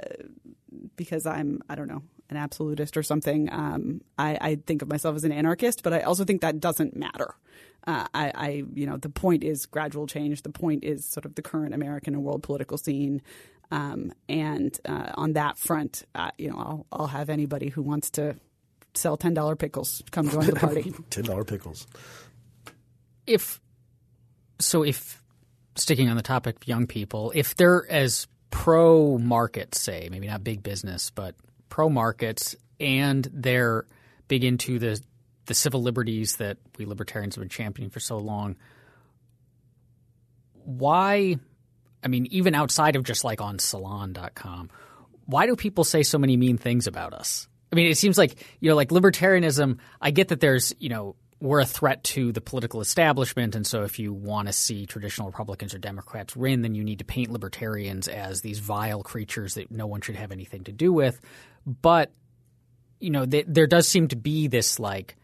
because 0.96 1.26
I'm 1.26 1.62
I 1.70 1.76
don't 1.76 1.88
know 1.88 2.04
an 2.30 2.38
absolutist 2.38 2.98
or 2.98 3.04
something. 3.04 3.52
Um, 3.52 4.02
I, 4.18 4.38
I, 4.42 4.56
think 4.56 4.82
of 4.82 4.90
myself 4.90 5.16
as 5.16 5.24
an 5.24 5.32
anarchist, 5.32 5.82
but 5.82 5.94
I 5.94 6.02
also 6.02 6.26
think 6.26 6.42
that 6.42 6.60
doesn't 6.60 6.94
matter. 6.94 7.34
Uh, 7.86 8.06
I, 8.14 8.32
I, 8.36 8.64
you 8.74 8.86
know, 8.86 8.98
the 8.98 9.10
point 9.10 9.46
is 9.46 9.66
gradual 9.66 10.08
change. 10.08 10.42
The 10.42 10.50
point 10.50 10.84
is 10.84 11.06
sort 11.06 11.26
of 11.26 11.36
the 11.36 11.42
current 11.42 11.74
American 11.74 12.14
and 12.14 12.24
world 12.24 12.44
political 12.44 12.78
scene. 12.78 13.22
Um, 13.72 14.12
and 14.28 14.78
uh, 14.86 15.12
on 15.16 15.34
that 15.34 15.58
front, 15.58 16.04
uh, 16.16 16.32
you 16.38 16.50
know, 16.50 16.58
I'll, 16.58 16.86
I'll 16.92 17.08
have 17.08 17.30
anybody 17.30 17.70
who 17.70 17.82
wants 17.82 18.10
to 18.12 18.36
sell 18.98 19.18
ten 19.18 19.34
dollar 19.34 19.56
pickles 19.56 20.02
come 20.12 20.30
join 20.30 20.46
the 20.46 20.56
party. 20.56 20.94
ten 21.10 21.24
dollar 21.24 21.44
pickles. 21.44 21.88
If 23.26 23.60
so, 24.60 24.84
if 24.84 25.22
sticking 25.76 26.10
on 26.10 26.18
the 26.18 26.24
topic 26.24 26.58
of 26.58 26.68
young 26.68 26.88
people, 26.88 27.32
if 27.36 27.56
they're 27.56 27.90
as 27.90 28.28
pro 28.50 29.18
market, 29.18 29.76
say 29.76 30.10
maybe 30.12 30.28
not 30.28 30.44
big 30.44 30.64
business, 30.64 31.12
but 31.12 31.36
pro 31.70 31.90
markets, 31.90 32.56
and 32.80 33.28
they're 33.32 33.86
big 34.28 34.44
into 34.44 34.80
the 34.80 35.02
the 35.46 35.54
civil 35.54 35.82
liberties 35.82 36.38
that 36.38 36.58
we 36.78 36.86
libertarians 36.86 37.36
have 37.36 37.42
been 37.42 37.50
championing 37.50 37.90
for 37.90 38.00
so 38.00 38.18
long. 38.18 38.56
Why, 40.66 41.38
I 42.04 42.08
mean, 42.10 42.28
even 42.28 42.54
outside 42.54 42.98
of 42.98 43.04
just 43.04 43.24
like 43.24 43.40
on 43.40 43.58
salon.com, 43.58 44.70
why 45.26 45.46
do 45.46 45.56
people 45.56 45.86
say 45.86 46.04
so 46.04 46.18
many 46.18 46.36
mean 46.36 46.58
things 46.58 46.86
about 46.88 47.14
us? 47.14 47.48
I 47.72 47.76
mean, 47.76 47.88
it 47.88 47.98
seems 47.98 48.18
like, 48.18 48.46
you 48.60 48.70
know, 48.70 48.76
like 48.76 48.90
libertarianism, 48.90 49.80
I 50.02 50.12
get 50.12 50.30
that 50.30 50.40
there's, 50.40 50.74
you 50.80 50.90
know, 50.90 51.16
we're 51.40 51.60
a 51.60 51.66
threat 51.66 52.04
to 52.04 52.32
the 52.32 52.42
political 52.42 52.82
establishment. 52.82 53.56
And 53.56 53.66
so 53.66 53.84
if 53.84 54.00
you 54.00 54.12
want 54.12 54.48
to 54.48 54.54
see 54.54 54.86
traditional 54.86 55.28
Republicans 55.28 55.74
or 55.74 55.78
Democrats 55.78 56.36
win, 56.36 56.62
then 56.62 56.74
you 56.74 56.84
need 56.84 57.00
to 57.00 57.06
paint 57.06 57.32
libertarians 57.32 58.08
as 58.08 58.42
these 58.42 58.60
vile 58.60 59.04
creatures 59.04 59.54
that 59.56 59.70
no 59.70 59.86
one 59.86 60.02
should 60.02 60.16
have 60.16 60.32
anything 60.32 60.64
to 60.64 60.72
do 60.72 60.92
with. 60.92 61.20
But, 61.66 62.12
you 63.00 63.12
know, 63.12 63.26
th- 63.26 63.46
there 63.48 63.68
does 63.68 63.88
seem 63.88 64.08
to 64.08 64.16
be 64.16 64.48
this 64.48 64.80
like 64.80 65.16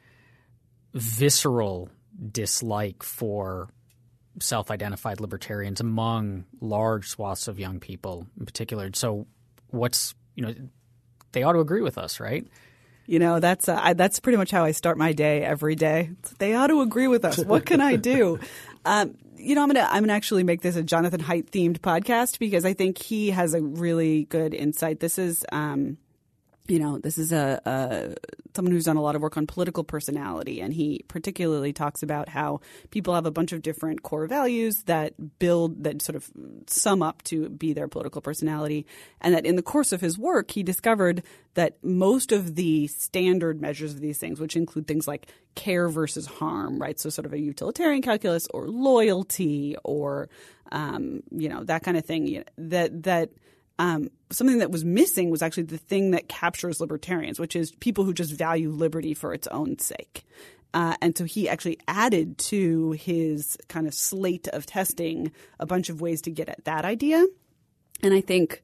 visceral 0.94 1.90
dislike 2.32 3.02
for 3.02 3.70
self 4.40 4.70
identified 4.70 5.20
libertarians 5.20 5.80
among 5.80 6.46
large 6.62 7.08
swaths 7.08 7.48
of 7.48 7.60
young 7.60 7.80
people 7.80 8.28
in 8.40 8.46
particular. 8.46 8.92
So, 8.94 9.26
what's, 9.70 10.14
you 10.36 10.46
know, 10.46 10.54
they 11.34 11.44
ought 11.44 11.54
to 11.54 11.60
agree 11.60 11.82
with 11.82 11.98
us, 11.98 12.20
right? 12.20 12.48
You 13.06 13.20
know, 13.20 13.40
that's 13.40 13.68
uh, 13.68 13.78
I, 13.82 13.94
that's 13.94 14.20
pretty 14.20 14.38
much 14.38 14.50
how 14.50 14.64
I 14.64 14.72
start 14.72 14.98
my 14.98 15.12
day 15.12 15.44
every 15.44 15.76
day. 15.76 16.12
They 16.40 16.56
ought 16.56 16.68
to 16.68 16.82
agree 16.82 17.08
with 17.08 17.26
us. 17.26 17.44
What 17.44 17.66
can 17.66 17.82
I 17.82 17.96
do? 17.96 18.40
Um, 18.86 19.16
you 19.38 19.56
know, 19.56 19.62
I'm 19.62 19.70
gonna 19.70 19.88
I'm 19.90 20.04
gonna 20.04 20.12
actually 20.12 20.44
make 20.44 20.62
this 20.62 20.76
a 20.76 20.84
Jonathan 20.84 21.22
Haidt 21.22 21.52
themed 21.52 21.80
podcast 21.80 22.38
because 22.38 22.66
I 22.66 22.74
think 22.74 22.98
he 22.98 23.30
has 23.30 23.54
a 23.54 23.62
really 23.62 24.26
good 24.26 24.54
insight. 24.54 25.00
This 25.00 25.18
is 25.18 25.46
um, 25.54 25.98
you 26.68 26.80
know, 26.80 26.98
this 26.98 27.18
is 27.18 27.34
a, 27.34 27.62
a, 27.66 28.16
someone 28.56 28.72
who's 28.72 28.86
done 28.86 28.96
a 28.96 29.02
lot 29.02 29.16
of 29.16 29.22
work 29.22 29.36
on 29.36 29.46
political 29.46 29.84
personality, 29.84 30.62
and 30.62 30.74
he 30.74 31.04
particularly 31.10 31.74
talks 31.74 32.02
about 32.02 32.30
how 32.30 32.62
people 32.90 33.14
have 33.14 33.26
a 33.26 33.32
bunch 33.32 33.52
of 33.52 33.62
different 33.62 34.02
core 34.02 34.28
values 34.28 34.84
that 34.86 35.40
build 35.40 35.84
that 35.84 36.02
sort 36.02 36.16
of 36.16 36.30
sum 36.68 37.04
up 37.04 37.22
to 37.24 37.50
be 37.50 37.74
their 37.74 37.90
political 37.90 38.22
personality, 38.22 38.86
and 39.20 39.36
that 39.36 39.46
in 39.46 39.58
the 39.58 39.62
course 39.62 39.92
of 39.92 40.00
his 40.00 40.18
work, 40.18 40.52
he 40.52 40.64
discovered 40.64 41.22
that 41.56 41.84
most 41.84 42.32
of 42.32 42.56
the 42.56 42.88
standard 42.88 43.62
measures 43.62 43.94
of 43.94 44.00
these 44.00 44.18
things, 44.18 44.40
which 44.40 44.56
include 44.56 44.88
things 44.88 45.08
like 45.08 45.28
care 45.56 45.90
versus 45.90 46.26
harm, 46.26 46.80
right? 46.80 46.98
So 46.98 47.10
sort 47.10 47.26
of 47.26 47.34
a 47.34 47.40
utilitarian 47.40 48.02
calculus 48.02 48.48
or 48.54 48.70
loyalty 48.70 49.76
or 49.84 50.30
um, 50.72 51.24
you 51.30 51.50
know 51.50 51.66
that 51.66 51.84
kind 51.84 51.98
of 51.98 52.06
thing, 52.06 52.44
that 52.58 53.04
that 53.04 53.32
um, 53.80 54.10
something 54.32 54.60
that 54.60 54.72
was 54.72 54.86
missing 54.86 55.30
was 55.30 55.42
actually 55.42 55.64
the 55.64 55.78
thing 55.78 56.12
that 56.12 56.30
captures 56.30 56.80
libertarians, 56.80 57.40
which 57.40 57.56
is 57.56 57.72
people 57.72 58.04
who 58.04 58.14
just 58.14 58.32
value 58.32 58.70
liberty 58.70 59.14
for 59.14 59.34
its 59.34 59.48
own 59.48 59.80
sake. 59.80 60.26
Uh, 60.74 60.96
and 61.02 61.18
so 61.18 61.24
he 61.24 61.48
actually 61.48 61.80
added 61.88 62.38
to 62.38 62.92
his 62.92 63.58
kind 63.68 63.88
of 63.88 63.94
slate 63.94 64.48
of 64.50 64.66
testing 64.66 65.32
a 65.60 65.66
bunch 65.66 65.90
of 65.90 66.02
ways 66.02 66.22
to 66.24 66.32
get 66.32 66.50
at 66.50 66.66
that 66.66 66.84
idea. 66.84 67.26
And 68.02 68.14
I 68.14 68.22
think 68.22 68.64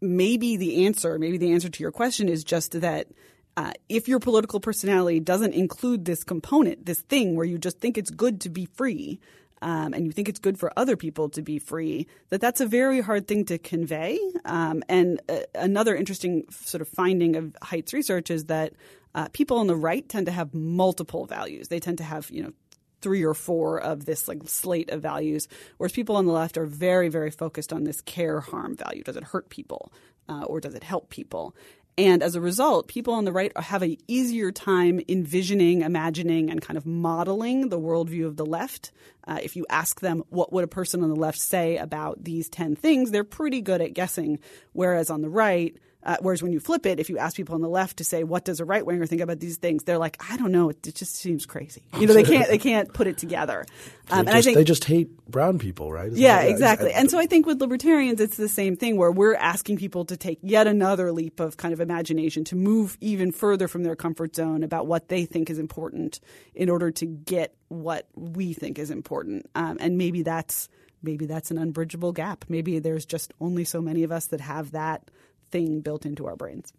maybe 0.00 0.56
the 0.56 0.86
answer, 0.86 1.18
maybe 1.18 1.38
the 1.38 1.52
answer 1.52 1.68
to 1.68 1.82
your 1.82 1.92
question 1.92 2.28
is 2.28 2.42
just 2.44 2.80
that 2.80 3.08
uh, 3.56 3.72
if 3.88 4.08
your 4.08 4.18
political 4.18 4.58
personality 4.58 5.20
doesn't 5.20 5.54
include 5.54 6.04
this 6.04 6.24
component, 6.24 6.84
this 6.86 7.00
thing 7.02 7.36
where 7.36 7.46
you 7.46 7.58
just 7.58 7.78
think 7.78 7.96
it's 7.96 8.10
good 8.10 8.40
to 8.40 8.48
be 8.48 8.66
free, 8.66 9.20
um, 9.64 9.94
and 9.94 10.04
you 10.04 10.12
think 10.12 10.28
it's 10.28 10.38
good 10.38 10.58
for 10.58 10.70
other 10.76 10.94
people 10.94 11.30
to 11.30 11.40
be 11.40 11.58
free, 11.58 12.06
that 12.28 12.40
that's 12.42 12.60
a 12.60 12.66
very 12.66 13.00
hard 13.00 13.26
thing 13.26 13.46
to 13.46 13.56
convey. 13.56 14.20
Um, 14.44 14.82
and 14.90 15.22
uh, 15.26 15.38
another 15.54 15.96
interesting 15.96 16.44
sort 16.50 16.82
of 16.82 16.88
finding 16.88 17.34
of 17.34 17.56
Haidt's 17.62 17.94
research 17.94 18.30
is 18.30 18.44
that 18.44 18.74
uh, 19.14 19.28
people 19.32 19.56
on 19.56 19.66
the 19.66 19.74
right 19.74 20.06
tend 20.06 20.26
to 20.26 20.32
have 20.32 20.52
multiple 20.52 21.24
values. 21.24 21.68
They 21.68 21.80
tend 21.80 21.96
to 21.96 22.04
have, 22.04 22.30
you 22.30 22.42
know, 22.42 22.52
three 23.00 23.24
or 23.24 23.32
four 23.32 23.80
of 23.80 24.04
this 24.04 24.28
like 24.28 24.42
slate 24.44 24.90
of 24.90 25.00
values, 25.00 25.48
whereas 25.78 25.92
people 25.92 26.16
on 26.16 26.26
the 26.26 26.32
left 26.32 26.58
are 26.58 26.66
very, 26.66 27.08
very 27.08 27.30
focused 27.30 27.72
on 27.72 27.84
this 27.84 28.02
care 28.02 28.40
harm 28.40 28.76
value. 28.76 29.02
Does 29.02 29.16
it 29.16 29.24
hurt 29.24 29.48
people 29.48 29.90
uh, 30.28 30.42
or 30.42 30.60
does 30.60 30.74
it 30.74 30.84
help 30.84 31.08
people? 31.08 31.56
And 31.96 32.22
as 32.22 32.34
a 32.34 32.40
result, 32.40 32.88
people 32.88 33.14
on 33.14 33.24
the 33.24 33.32
right 33.32 33.56
have 33.56 33.82
an 33.82 33.96
easier 34.08 34.50
time 34.50 35.00
envisioning, 35.08 35.82
imagining, 35.82 36.50
and 36.50 36.60
kind 36.60 36.76
of 36.76 36.84
modeling 36.84 37.68
the 37.68 37.78
worldview 37.78 38.26
of 38.26 38.36
the 38.36 38.46
left. 38.46 38.90
Uh, 39.26 39.38
if 39.42 39.54
you 39.54 39.64
ask 39.70 40.00
them 40.00 40.24
what 40.28 40.52
would 40.52 40.64
a 40.64 40.68
person 40.68 41.02
on 41.02 41.08
the 41.08 41.16
left 41.16 41.38
say 41.38 41.76
about 41.76 42.24
these 42.24 42.48
10 42.48 42.74
things, 42.74 43.10
they're 43.10 43.22
pretty 43.22 43.60
good 43.60 43.80
at 43.80 43.94
guessing. 43.94 44.40
Whereas 44.72 45.08
on 45.08 45.22
the 45.22 45.28
right, 45.28 45.76
uh, 46.04 46.16
whereas 46.20 46.42
when 46.42 46.52
you 46.52 46.60
flip 46.60 46.84
it, 46.86 47.00
if 47.00 47.08
you 47.08 47.18
ask 47.18 47.36
people 47.36 47.54
on 47.54 47.62
the 47.62 47.68
left 47.68 47.96
to 47.96 48.04
say 48.04 48.24
what 48.24 48.44
does 48.44 48.60
a 48.60 48.64
right 48.64 48.84
winger 48.84 49.06
think 49.06 49.22
about 49.22 49.40
these 49.40 49.56
things, 49.56 49.84
they're 49.84 49.98
like, 49.98 50.22
I 50.30 50.36
don't 50.36 50.52
know, 50.52 50.68
it, 50.70 50.86
it 50.86 50.94
just 50.94 51.16
seems 51.16 51.46
crazy. 51.46 51.82
You 51.98 52.06
know, 52.06 52.14
they 52.14 52.24
can't 52.24 52.48
they 52.48 52.58
can't 52.58 52.92
put 52.92 53.06
it 53.06 53.18
together. 53.18 53.64
Um, 54.10 54.18
and 54.18 54.28
just, 54.28 54.36
I 54.36 54.42
think 54.42 54.56
they 54.58 54.64
just 54.64 54.84
hate 54.84 55.26
brown 55.30 55.58
people, 55.58 55.90
right? 55.90 56.08
Isn't 56.08 56.20
yeah, 56.20 56.42
exactly. 56.42 56.92
and 56.92 57.10
so 57.10 57.18
I 57.18 57.24
think 57.24 57.46
with 57.46 57.58
libertarians, 57.58 58.20
it's 58.20 58.36
the 58.36 58.50
same 58.50 58.76
thing 58.76 58.98
where 58.98 59.10
we're 59.10 59.34
asking 59.34 59.78
people 59.78 60.04
to 60.04 60.16
take 60.18 60.38
yet 60.42 60.66
another 60.66 61.10
leap 61.10 61.40
of 61.40 61.56
kind 61.56 61.72
of 61.72 61.80
imagination 61.80 62.44
to 62.44 62.54
move 62.54 62.98
even 63.00 63.32
further 63.32 63.66
from 63.66 63.82
their 63.82 63.96
comfort 63.96 64.36
zone 64.36 64.62
about 64.62 64.86
what 64.86 65.08
they 65.08 65.24
think 65.24 65.48
is 65.48 65.58
important 65.58 66.20
in 66.54 66.68
order 66.68 66.90
to 66.90 67.06
get 67.06 67.54
what 67.68 68.06
we 68.14 68.52
think 68.52 68.78
is 68.78 68.90
important. 68.90 69.48
Um, 69.54 69.78
and 69.80 69.96
maybe 69.96 70.22
that's 70.22 70.68
maybe 71.02 71.26
that's 71.26 71.50
an 71.50 71.58
unbridgeable 71.58 72.12
gap. 72.12 72.44
Maybe 72.48 72.78
there's 72.78 73.06
just 73.06 73.32
only 73.40 73.64
so 73.64 73.80
many 73.80 74.02
of 74.02 74.12
us 74.12 74.26
that 74.28 74.40
have 74.40 74.72
that 74.72 75.10
thing 75.54 75.80
built 75.80 76.04
into 76.04 76.26
our 76.26 76.34
brains. 76.34 76.72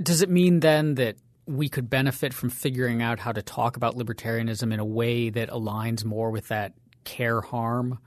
Does 0.00 0.22
it 0.22 0.30
mean 0.30 0.60
then 0.60 0.94
that 0.94 1.16
we 1.46 1.68
could 1.68 1.90
benefit 1.90 2.32
from 2.32 2.48
figuring 2.48 3.02
out 3.02 3.18
how 3.18 3.32
to 3.32 3.42
talk 3.42 3.76
about 3.76 3.96
libertarianism 3.96 4.72
in 4.72 4.78
a 4.78 4.84
way 4.84 5.28
that 5.30 5.48
aligns 5.50 6.04
more 6.04 6.30
with 6.30 6.46
that 6.48 6.74
care 7.02 7.40
harm 7.40 7.98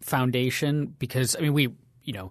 foundation? 0.00 0.94
Because 1.00 1.34
I 1.34 1.40
mean, 1.40 1.52
we 1.52 1.74
you 2.04 2.12
know 2.12 2.30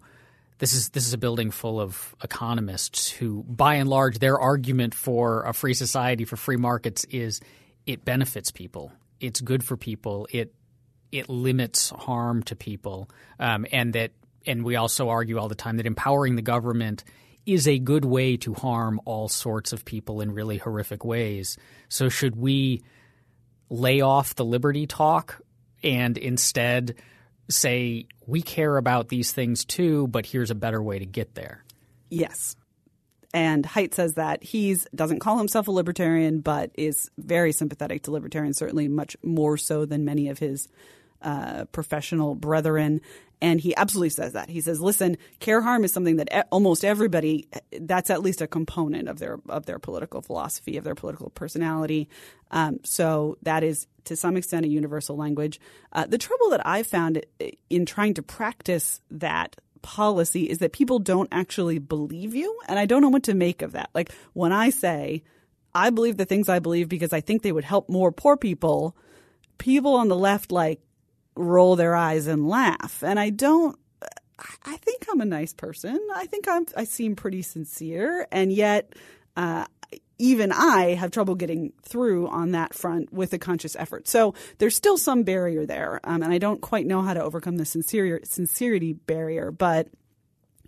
this 0.59 0.73
is 0.73 0.89
this 0.91 1.05
is 1.05 1.13
a 1.13 1.17
building 1.17 1.51
full 1.51 1.81
of 1.81 2.15
economists 2.23 3.09
who, 3.09 3.43
by 3.43 3.75
and 3.75 3.89
large, 3.89 4.19
their 4.19 4.39
argument 4.39 4.95
for 4.95 5.43
a 5.43 5.51
free 5.51 5.73
society 5.73 6.23
for 6.23 6.37
free 6.37 6.55
markets 6.55 7.03
is 7.09 7.41
it 7.85 8.05
benefits 8.05 8.49
people, 8.49 8.93
it's 9.19 9.41
good 9.41 9.61
for 9.61 9.75
people, 9.75 10.25
it 10.31 10.53
it 11.11 11.27
limits 11.27 11.89
harm 11.89 12.43
to 12.43 12.55
people, 12.55 13.09
um, 13.39 13.65
and 13.73 13.91
that 13.91 14.11
and 14.47 14.63
we 14.63 14.75
also 14.75 15.09
argue 15.09 15.37
all 15.37 15.49
the 15.49 15.55
time 15.55 15.77
that 15.77 15.85
empowering 15.85 16.35
the 16.35 16.41
government 16.41 17.03
is 17.45 17.67
a 17.67 17.79
good 17.79 18.03
way 18.03 18.37
to 18.37 18.53
harm 18.53 18.99
all 19.05 19.29
sorts 19.29 19.71
of 19.71 19.85
people 19.85 20.21
in 20.21 20.33
really 20.33 20.57
horrific 20.57 21.05
ways. 21.05 21.57
So 21.89 22.09
should 22.09 22.35
we 22.35 22.83
lay 23.69 24.01
off 24.01 24.35
the 24.35 24.45
liberty 24.45 24.87
talk 24.87 25.41
and 25.83 26.17
instead 26.17 26.95
say 27.49 28.05
we 28.25 28.41
care 28.41 28.75
about 28.77 29.07
these 29.07 29.31
things 29.31 29.63
too, 29.63 30.07
but 30.07 30.25
here's 30.25 30.51
a 30.51 30.55
better 30.55 30.81
way 30.81 30.99
to 30.99 31.05
get 31.05 31.35
there? 31.35 31.63
Yes. 32.09 32.55
And 33.33 33.63
Haidt 33.65 33.93
says 33.93 34.15
that 34.15 34.43
he 34.43 34.77
doesn't 34.95 35.19
call 35.19 35.37
himself 35.37 35.67
a 35.67 35.71
libertarian, 35.71 36.39
but 36.39 36.71
is 36.75 37.09
very 37.17 37.51
sympathetic 37.51 38.03
to 38.03 38.11
libertarians, 38.11 38.57
certainly 38.57 38.87
much 38.87 39.15
more 39.23 39.57
so 39.57 39.85
than 39.85 40.05
many 40.05 40.29
of 40.29 40.39
his 40.39 40.67
uh, 41.21 41.65
professional 41.65 42.35
brethren. 42.35 43.01
And 43.39 43.61
he 43.61 43.75
absolutely 43.75 44.09
says 44.09 44.33
that. 44.33 44.49
He 44.49 44.61
says, 44.61 44.81
"Listen, 44.81 45.15
care 45.39 45.61
harm 45.61 45.83
is 45.83 45.93
something 45.93 46.15
that 46.15 46.47
almost 46.51 46.83
everybody 46.83 47.47
that's 47.81 48.09
at 48.09 48.23
least 48.23 48.41
a 48.41 48.47
component 48.47 49.07
of 49.07 49.19
their 49.19 49.39
of 49.47 49.67
their 49.67 49.77
political 49.77 50.21
philosophy, 50.21 50.75
of 50.77 50.83
their 50.83 50.95
political 50.95 51.29
personality. 51.29 52.09
Um, 52.49 52.79
so 52.83 53.37
that 53.43 53.63
is 53.63 53.85
to 54.05 54.15
some 54.15 54.37
extent 54.37 54.65
a 54.65 54.69
universal 54.69 55.15
language. 55.15 55.59
Uh, 55.93 56.07
the 56.07 56.17
trouble 56.17 56.49
that 56.49 56.65
I 56.65 56.81
found 56.81 57.23
in 57.69 57.85
trying 57.85 58.15
to 58.15 58.23
practice 58.23 59.01
that 59.11 59.55
policy 59.83 60.49
is 60.49 60.57
that 60.57 60.71
people 60.73 60.97
don't 60.97 61.29
actually 61.31 61.77
believe 61.77 62.33
you, 62.33 62.59
and 62.67 62.79
I 62.79 62.87
don't 62.87 63.03
know 63.03 63.09
what 63.09 63.23
to 63.23 63.35
make 63.35 63.61
of 63.61 63.73
that. 63.73 63.91
Like 63.93 64.11
when 64.33 64.51
I 64.51 64.71
say 64.71 65.21
I 65.77 65.91
believe 65.91 66.17
the 66.17 66.25
things 66.25 66.49
I 66.49 66.57
believe 66.57 66.89
because 66.89 67.13
I 67.13 67.21
think 67.21 67.43
they 67.43 67.51
would 67.51 67.63
help 67.63 67.87
more 67.87 68.11
poor 68.11 68.35
people, 68.35 68.95
people 69.59 69.93
on 69.93 70.07
the 70.07 70.15
left 70.15 70.51
like 70.51 70.79
roll 71.37 71.75
their 71.75 71.95
eyes 71.95 72.27
and 72.27 72.47
laugh. 72.47 73.03
And 73.03 73.19
I 73.19 73.29
don't, 73.29 73.77
I 74.65 74.77
think 74.77 75.05
I'm 75.11 75.21
a 75.21 75.25
nice 75.25 75.53
person. 75.53 75.99
I 76.15 76.25
think 76.25 76.47
I'm, 76.47 76.65
I 76.75 76.83
seem 76.83 77.15
pretty 77.15 77.41
sincere. 77.41 78.27
And 78.31 78.51
yet, 78.51 78.93
uh, 79.35 79.65
even 80.19 80.51
I 80.51 80.95
have 80.95 81.11
trouble 81.11 81.35
getting 81.35 81.73
through 81.83 82.27
on 82.27 82.51
that 82.51 82.73
front 82.73 83.13
with 83.13 83.33
a 83.33 83.37
conscious 83.37 83.75
effort. 83.75 84.07
So 84.07 84.33
there's 84.57 84.75
still 84.75 84.97
some 84.97 85.23
barrier 85.23 85.65
there. 85.65 85.99
Um, 86.03 86.23
and 86.23 86.33
I 86.33 86.39
don't 86.39 86.61
quite 86.61 86.87
know 86.87 87.01
how 87.01 87.13
to 87.13 87.23
overcome 87.23 87.57
the 87.57 87.65
sincere, 87.65 88.19
sincerity 88.23 88.93
barrier. 88.93 89.51
But 89.51 89.89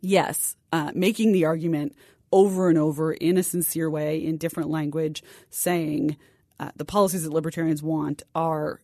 yes, 0.01 0.55
uh, 0.71 0.91
making 0.93 1.31
the 1.31 1.45
argument 1.45 1.95
over 2.31 2.69
and 2.69 2.77
over 2.77 3.11
in 3.11 3.37
a 3.37 3.43
sincere 3.43 3.89
way, 3.89 4.23
in 4.23 4.37
different 4.37 4.69
language, 4.69 5.23
saying, 5.49 6.15
uh, 6.59 6.71
the 6.75 6.85
policies 6.85 7.23
that 7.23 7.33
libertarians 7.33 7.81
want 7.81 8.21
are 8.35 8.81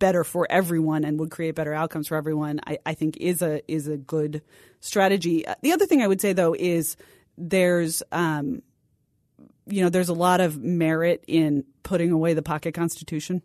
better 0.00 0.24
for 0.24 0.48
everyone 0.50 1.04
and 1.04 1.20
would 1.20 1.30
create 1.30 1.54
better 1.54 1.72
outcomes 1.72 2.08
for 2.08 2.16
everyone, 2.16 2.58
I, 2.66 2.78
I 2.84 2.94
think 2.94 3.18
is 3.18 3.42
a 3.42 3.62
is 3.70 3.86
a 3.86 3.96
good 3.96 4.42
strategy. 4.80 5.46
Uh, 5.46 5.54
the 5.62 5.72
other 5.72 5.86
thing 5.86 6.02
I 6.02 6.08
would 6.08 6.20
say 6.20 6.32
though 6.32 6.56
is 6.58 6.96
there's 7.38 8.02
um, 8.10 8.62
you 9.66 9.84
know 9.84 9.90
there's 9.90 10.08
a 10.08 10.14
lot 10.14 10.40
of 10.40 10.58
merit 10.58 11.22
in 11.28 11.64
putting 11.84 12.10
away 12.10 12.34
the 12.34 12.42
pocket 12.42 12.74
constitution. 12.74 13.42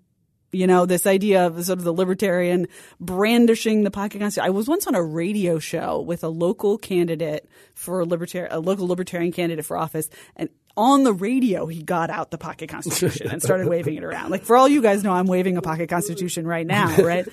You 0.51 0.67
know, 0.67 0.85
this 0.85 1.05
idea 1.05 1.47
of 1.47 1.65
sort 1.65 1.79
of 1.79 1.83
the 1.83 1.93
libertarian 1.93 2.67
brandishing 2.99 3.83
the 3.83 3.91
pocket 3.91 4.19
constitution. 4.19 4.47
I 4.47 4.51
was 4.51 4.69
once 4.69 4.87
on 4.87 4.95
a 4.95 5.03
radio 5.03 5.59
show 5.59 5.99
with 5.99 6.23
a 6.23 6.29
local 6.29 6.77
candidate 6.77 7.49
for 7.73 8.05
libertarian, 8.05 8.53
a 8.53 8.59
local 8.59 8.87
libertarian 8.87 9.33
candidate 9.33 9.65
for 9.65 9.75
office, 9.75 10.09
and 10.35 10.49
on 10.77 11.03
the 11.03 11.13
radio, 11.13 11.65
he 11.65 11.83
got 11.83 12.09
out 12.09 12.31
the 12.31 12.37
pocket 12.37 12.69
constitution 12.69 13.29
and 13.29 13.41
started 13.41 13.67
waving 13.67 13.95
it 13.95 14.03
around. 14.03 14.31
Like 14.31 14.43
for 14.43 14.57
all 14.57 14.67
you 14.67 14.81
guys 14.81 15.03
know, 15.03 15.13
I'm 15.13 15.27
waving 15.27 15.57
a 15.57 15.61
pocket 15.61 15.89
constitution 15.89 16.45
right 16.45 16.65
now, 16.65 16.95
right? 17.01 17.27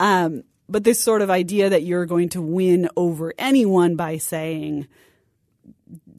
Um, 0.00 0.44
but 0.68 0.84
this 0.84 1.00
sort 1.00 1.22
of 1.22 1.30
idea 1.30 1.70
that 1.70 1.82
you're 1.82 2.06
going 2.06 2.30
to 2.30 2.42
win 2.42 2.88
over 2.96 3.32
anyone 3.38 3.96
by 3.96 4.18
saying, 4.18 4.86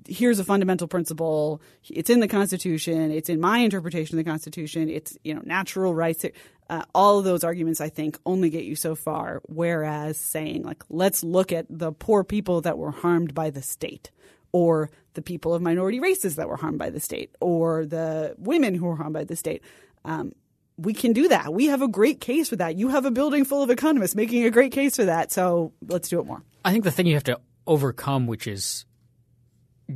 here's 0.07 0.39
a 0.39 0.43
fundamental 0.43 0.87
principle. 0.87 1.61
It's 1.87 2.09
in 2.09 2.19
the 2.19 2.27
Constitution. 2.27 3.11
It's 3.11 3.29
in 3.29 3.39
my 3.39 3.59
interpretation 3.59 4.17
of 4.17 4.25
the 4.25 4.29
Constitution. 4.29 4.89
It's 4.89 5.17
you 5.23 5.33
know 5.33 5.41
natural 5.43 5.93
rights. 5.93 6.25
Uh, 6.69 6.83
all 6.93 7.17
of 7.17 7.25
those 7.25 7.43
arguments, 7.43 7.81
I 7.81 7.89
think, 7.89 8.17
only 8.25 8.49
get 8.49 8.63
you 8.63 8.75
so 8.75 8.95
far. 8.95 9.41
Whereas 9.45 10.17
saying 10.17 10.63
like, 10.63 10.83
let's 10.89 11.23
look 11.23 11.51
at 11.51 11.65
the 11.69 11.91
poor 11.91 12.23
people 12.23 12.61
that 12.61 12.77
were 12.77 12.91
harmed 12.91 13.33
by 13.33 13.49
the 13.49 13.61
state, 13.61 14.11
or 14.51 14.89
the 15.13 15.21
people 15.21 15.53
of 15.53 15.61
minority 15.61 15.99
races 15.99 16.35
that 16.35 16.47
were 16.47 16.57
harmed 16.57 16.79
by 16.79 16.89
the 16.89 16.99
state, 16.99 17.35
or 17.39 17.85
the 17.85 18.35
women 18.37 18.73
who 18.73 18.85
were 18.85 18.95
harmed 18.95 19.13
by 19.13 19.23
the 19.23 19.35
state. 19.35 19.63
Um, 20.05 20.33
we 20.77 20.93
can 20.93 21.11
do 21.11 21.27
that. 21.27 21.53
We 21.53 21.65
have 21.65 21.81
a 21.81 21.87
great 21.87 22.21
case 22.21 22.49
for 22.49 22.55
that. 22.55 22.77
You 22.77 22.87
have 22.87 23.05
a 23.05 23.11
building 23.11 23.43
full 23.43 23.61
of 23.61 23.69
economists 23.69 24.15
making 24.15 24.45
a 24.45 24.49
great 24.49 24.71
case 24.71 24.95
for 24.95 25.05
that. 25.05 25.31
So 25.31 25.73
let's 25.87 26.07
do 26.07 26.19
it 26.19 26.25
more. 26.25 26.41
I 26.63 26.71
think 26.71 26.85
the 26.85 26.91
thing 26.91 27.05
you 27.05 27.15
have 27.15 27.23
to 27.25 27.39
overcome, 27.67 28.27
which 28.27 28.47
is 28.47 28.85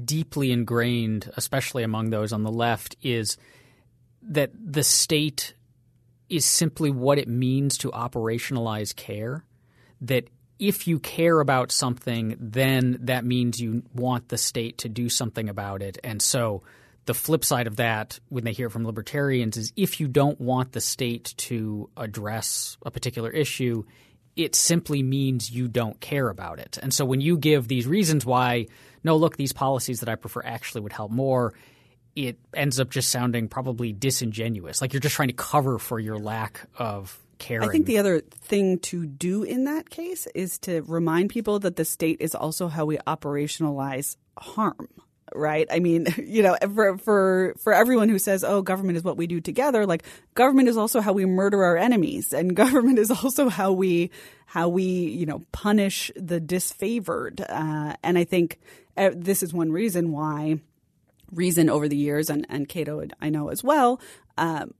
deeply 0.03 0.51
ingrained, 0.51 1.31
especially 1.37 1.83
among 1.83 2.09
those 2.09 2.33
on 2.33 2.43
the 2.43 2.51
left, 2.51 2.97
is 3.01 3.37
that 4.23 4.51
the 4.53 4.83
state 4.83 5.53
is 6.29 6.45
simply 6.45 6.89
what 6.89 7.17
it 7.17 7.27
means 7.27 7.77
to 7.77 7.91
operationalize 7.91 8.95
care. 8.95 9.45
That 10.01 10.27
if 10.59 10.87
you 10.87 10.99
care 10.99 11.39
about 11.39 11.71
something, 11.71 12.35
then 12.39 12.97
that 13.01 13.25
means 13.25 13.59
you 13.59 13.83
want 13.93 14.29
the 14.29 14.37
state 14.37 14.79
to 14.79 14.89
do 14.89 15.09
something 15.09 15.49
about 15.49 15.81
it. 15.81 15.97
And 16.03 16.21
so 16.21 16.63
the 17.05 17.13
flip 17.13 17.43
side 17.43 17.67
of 17.67 17.77
that, 17.77 18.19
when 18.29 18.43
they 18.43 18.53
hear 18.53 18.69
from 18.69 18.85
libertarians, 18.85 19.57
is 19.57 19.73
if 19.75 19.99
you 19.99 20.07
don't 20.07 20.39
want 20.39 20.71
the 20.71 20.81
state 20.81 21.33
to 21.37 21.89
address 21.97 22.77
a 22.85 22.91
particular 22.91 23.29
issue, 23.29 23.83
it 24.35 24.55
simply 24.55 25.03
means 25.03 25.51
you 25.51 25.67
don't 25.67 25.99
care 25.99 26.29
about 26.29 26.59
it. 26.59 26.77
And 26.81 26.93
so 26.93 27.05
when 27.05 27.21
you 27.21 27.37
give 27.37 27.67
these 27.67 27.85
reasons 27.85 28.25
why, 28.25 28.67
no, 29.03 29.17
look, 29.17 29.37
these 29.37 29.53
policies 29.53 29.99
that 29.99 30.09
I 30.09 30.15
prefer 30.15 30.41
actually 30.43 30.81
would 30.81 30.93
help 30.93 31.11
more, 31.11 31.53
it 32.15 32.37
ends 32.53 32.79
up 32.79 32.89
just 32.89 33.11
sounding 33.11 33.47
probably 33.47 33.91
disingenuous. 33.91 34.81
Like 34.81 34.93
you're 34.93 34.99
just 34.99 35.15
trying 35.15 35.29
to 35.29 35.35
cover 35.35 35.77
for 35.77 35.99
your 35.99 36.17
lack 36.17 36.61
of 36.77 37.19
caring. 37.43 37.69
I 37.69 37.71
think 37.71 37.85
the 37.85 37.97
other 37.97 38.21
thing 38.21 38.79
to 38.79 39.05
do 39.05 39.43
in 39.43 39.65
that 39.65 39.89
case 39.89 40.27
is 40.33 40.57
to 40.59 40.81
remind 40.83 41.29
people 41.29 41.59
that 41.59 41.75
the 41.75 41.85
state 41.85 42.17
is 42.19 42.33
also 42.33 42.67
how 42.67 42.85
we 42.85 42.97
operationalize 42.99 44.15
harm 44.37 44.87
right? 45.35 45.67
I 45.71 45.79
mean, 45.79 46.07
you 46.17 46.43
know, 46.43 46.57
for 46.73 46.97
for 46.97 47.55
for 47.59 47.73
everyone 47.73 48.09
who 48.09 48.19
says, 48.19 48.43
"Oh, 48.43 48.61
government 48.61 48.97
is 48.97 49.03
what 49.03 49.17
we 49.17 49.27
do 49.27 49.41
together," 49.41 49.85
like 49.85 50.03
government 50.35 50.69
is 50.69 50.77
also 50.77 51.01
how 51.01 51.13
we 51.13 51.25
murder 51.25 51.63
our 51.63 51.77
enemies, 51.77 52.33
and 52.33 52.55
government 52.63 52.99
is 52.99 53.11
also 53.11 53.49
how 53.49 53.71
we 53.71 54.11
how 54.45 54.69
we 54.69 54.83
you 54.83 55.25
know 55.25 55.41
punish 55.51 56.11
the 56.15 56.39
disfavored. 56.39 57.41
Uh, 57.49 57.95
and 58.03 58.17
I 58.17 58.23
think 58.23 58.59
uh, 58.97 59.11
this 59.15 59.43
is 59.43 59.53
one 59.53 59.71
reason 59.71 60.11
why 60.11 60.59
reason 61.31 61.69
over 61.69 61.87
the 61.87 61.97
years, 61.97 62.29
and 62.29 62.45
and 62.49 62.67
Cato 62.69 63.03
I 63.21 63.29
know 63.29 63.49
as 63.49 63.63
well. 63.63 63.99
Um, 64.37 64.73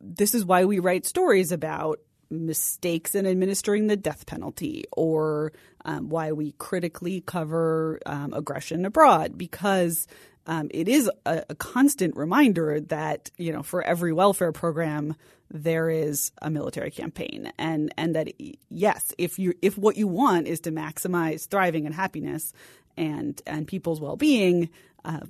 this 0.00 0.34
is 0.34 0.44
why 0.44 0.64
we 0.64 0.78
write 0.78 1.04
stories 1.06 1.52
about 1.52 2.00
mistakes 2.30 3.14
in 3.14 3.26
administering 3.26 3.86
the 3.86 3.96
death 3.96 4.26
penalty 4.26 4.84
or 4.92 5.52
um, 5.84 6.08
why 6.08 6.32
we 6.32 6.52
critically 6.52 7.20
cover 7.20 8.00
um, 8.06 8.32
aggression 8.32 8.84
abroad 8.84 9.36
because 9.36 10.06
um, 10.46 10.68
it 10.70 10.88
is 10.88 11.10
a, 11.26 11.44
a, 11.48 11.54
constant 11.54 12.16
reminder 12.16 12.80
that 12.80 13.30
you 13.36 13.52
know 13.52 13.62
for 13.62 13.82
every 13.82 14.12
welfare 14.12 14.52
program 14.52 15.14
there 15.50 15.90
is 15.90 16.32
a 16.40 16.50
military 16.50 16.90
campaign 16.90 17.52
and 17.58 17.92
and 17.96 18.14
that 18.14 18.28
yes 18.68 19.12
if 19.18 19.38
you 19.38 19.54
if 19.60 19.76
what 19.76 19.96
you 19.96 20.06
want 20.06 20.46
is 20.46 20.60
to 20.60 20.70
maximize 20.70 21.48
thriving 21.48 21.86
and 21.86 21.94
happiness 21.94 22.52
and 22.96 23.42
and 23.46 23.66
people's 23.66 24.00
well-being 24.00 24.70
uh, 25.04 25.20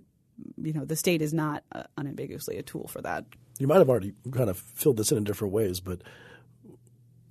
you 0.63 0.73
know 0.73 0.85
the 0.85 0.97
state 0.97 1.23
is 1.23 1.33
not 1.33 1.65
uh, 1.73 1.85
unambiguously 1.97 2.57
a 2.59 2.63
tool 2.63 2.89
for 2.89 3.03
that. 3.03 3.25
You 3.59 3.67
might 3.67 3.79
have 3.79 3.91
already 3.91 4.15
kind 4.31 4.49
of 4.49 4.59
filled 4.59 4.97
this 4.97 5.13
in 5.13 5.19
in 5.19 5.25
different 5.25 5.53
ways 5.53 5.81
but 5.81 6.03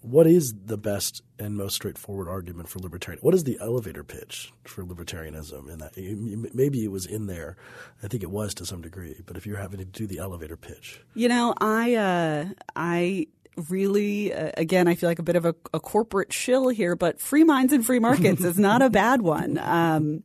what 0.02 0.28
is 0.28 0.54
the 0.66 0.78
best 0.78 1.22
and 1.38 1.58
most 1.58 1.76
straightforward 1.76 2.28
argument 2.28 2.70
for 2.70 2.80
libertarian? 2.80 3.22
What 3.22 3.34
is 3.34 3.44
the 3.44 3.58
elevator 3.60 4.04
pitch 4.04 4.54
for 4.64 4.84
libertarianism? 4.84 5.70
In 5.70 5.80
that 5.80 6.54
maybe 6.54 6.84
it 6.84 6.92
was 6.92 7.06
in 7.06 7.28
there, 7.28 7.58
I 8.04 8.08
think 8.08 8.24
it 8.24 8.32
was 8.32 8.54
to 8.56 8.66
some 8.66 8.82
degree. 8.82 9.22
But 9.26 9.38
if 9.38 9.46
you're 9.46 9.58
having 9.58 9.80
to 9.80 9.86
do 9.86 10.08
the 10.08 10.20
elevator 10.20 10.58
pitch, 10.58 11.02
you 11.16 11.28
know, 11.28 11.54
I 11.60 11.96
uh, 11.96 12.46
I 12.76 13.28
really 13.70 14.34
uh, 14.34 14.52
again 14.56 14.88
I 14.88 14.96
feel 14.96 15.10
like 15.10 15.20
a 15.20 15.24
bit 15.24 15.36
of 15.36 15.46
a, 15.46 15.56
a, 15.74 15.80
corporate 15.80 16.32
shill 16.32 16.70
here, 16.70 16.96
but 16.96 17.20
free 17.20 17.44
minds 17.44 17.74
and 17.74 17.86
free 17.86 18.00
markets 18.00 18.44
is 18.44 18.58
not 18.58 18.82
a 18.82 18.90
bad 18.90 19.22
one. 19.22 19.58
Um, 19.58 20.24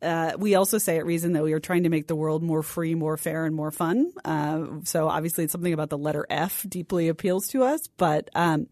uh, 0.00 0.32
we 0.38 0.54
also 0.54 0.78
say 0.78 0.96
at 0.98 1.06
Reason 1.06 1.32
that 1.32 1.42
we 1.42 1.52
are 1.52 1.60
trying 1.60 1.82
to 1.82 1.88
make 1.88 2.06
the 2.06 2.14
world 2.14 2.42
more 2.42 2.62
free, 2.62 2.94
more 2.94 3.16
fair, 3.16 3.46
and 3.46 3.54
more 3.54 3.72
fun. 3.72 4.12
Uh, 4.24 4.66
so 4.84 5.08
obviously, 5.08 5.44
it's 5.44 5.52
something 5.52 5.72
about 5.72 5.90
the 5.90 5.98
letter 5.98 6.24
F 6.30 6.64
deeply 6.68 7.08
appeals 7.08 7.48
to 7.48 7.64
us. 7.64 7.88
But 7.96 8.30
um, 8.34 8.68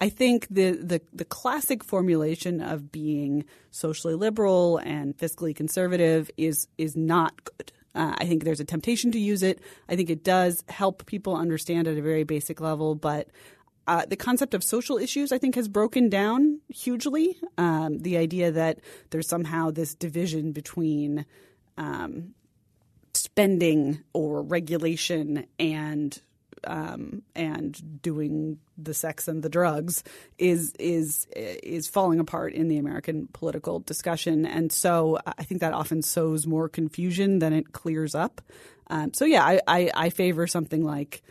I 0.00 0.08
think 0.08 0.46
the, 0.48 0.72
the, 0.72 1.02
the 1.12 1.26
classic 1.26 1.84
formulation 1.84 2.60
of 2.60 2.90
being 2.90 3.44
socially 3.70 4.14
liberal 4.14 4.78
and 4.78 5.16
fiscally 5.16 5.54
conservative 5.54 6.30
is 6.36 6.68
is 6.78 6.96
not 6.96 7.44
good. 7.44 7.72
Uh, 7.94 8.14
I 8.18 8.24
think 8.24 8.44
there's 8.44 8.60
a 8.60 8.64
temptation 8.64 9.12
to 9.12 9.18
use 9.18 9.42
it. 9.42 9.60
I 9.88 9.96
think 9.96 10.10
it 10.10 10.24
does 10.24 10.62
help 10.68 11.06
people 11.06 11.34
understand 11.34 11.88
at 11.88 11.98
a 11.98 12.02
very 12.02 12.24
basic 12.24 12.60
level, 12.60 12.94
but 12.94 13.28
uh, 13.86 14.06
the 14.06 14.16
concept 14.16 14.54
of 14.54 14.62
social 14.62 14.96
issues, 14.96 15.32
I 15.32 15.38
think, 15.38 15.56
has 15.56 15.66
broken 15.66 16.08
down 16.08 16.60
hugely. 16.68 17.36
Um, 17.58 17.98
the 17.98 18.16
idea 18.16 18.52
that 18.52 18.78
there's 19.10 19.26
somehow 19.26 19.72
this 19.72 19.94
division 19.94 20.52
between 20.52 21.26
um, 21.76 22.34
spending 23.12 24.00
or 24.12 24.42
regulation 24.42 25.46
and 25.58 26.20
um, 26.64 27.22
and 27.34 28.02
doing 28.02 28.58
the 28.76 28.94
sex 28.94 29.28
and 29.28 29.42
the 29.42 29.48
drugs 29.48 30.02
is 30.38 30.72
is 30.78 31.26
is 31.34 31.88
falling 31.88 32.20
apart 32.20 32.52
in 32.52 32.68
the 32.68 32.78
American 32.78 33.28
political 33.32 33.80
discussion, 33.80 34.46
and 34.46 34.72
so 34.72 35.18
I 35.26 35.44
think 35.44 35.60
that 35.60 35.72
often 35.72 36.02
sows 36.02 36.46
more 36.46 36.68
confusion 36.68 37.38
than 37.38 37.52
it 37.52 37.72
clears 37.72 38.14
up. 38.14 38.40
Um, 38.88 39.14
so 39.14 39.24
yeah, 39.24 39.44
I, 39.44 39.60
I, 39.68 39.90
I 39.94 40.10
favor 40.10 40.46
something 40.46 40.84
like 40.84 41.22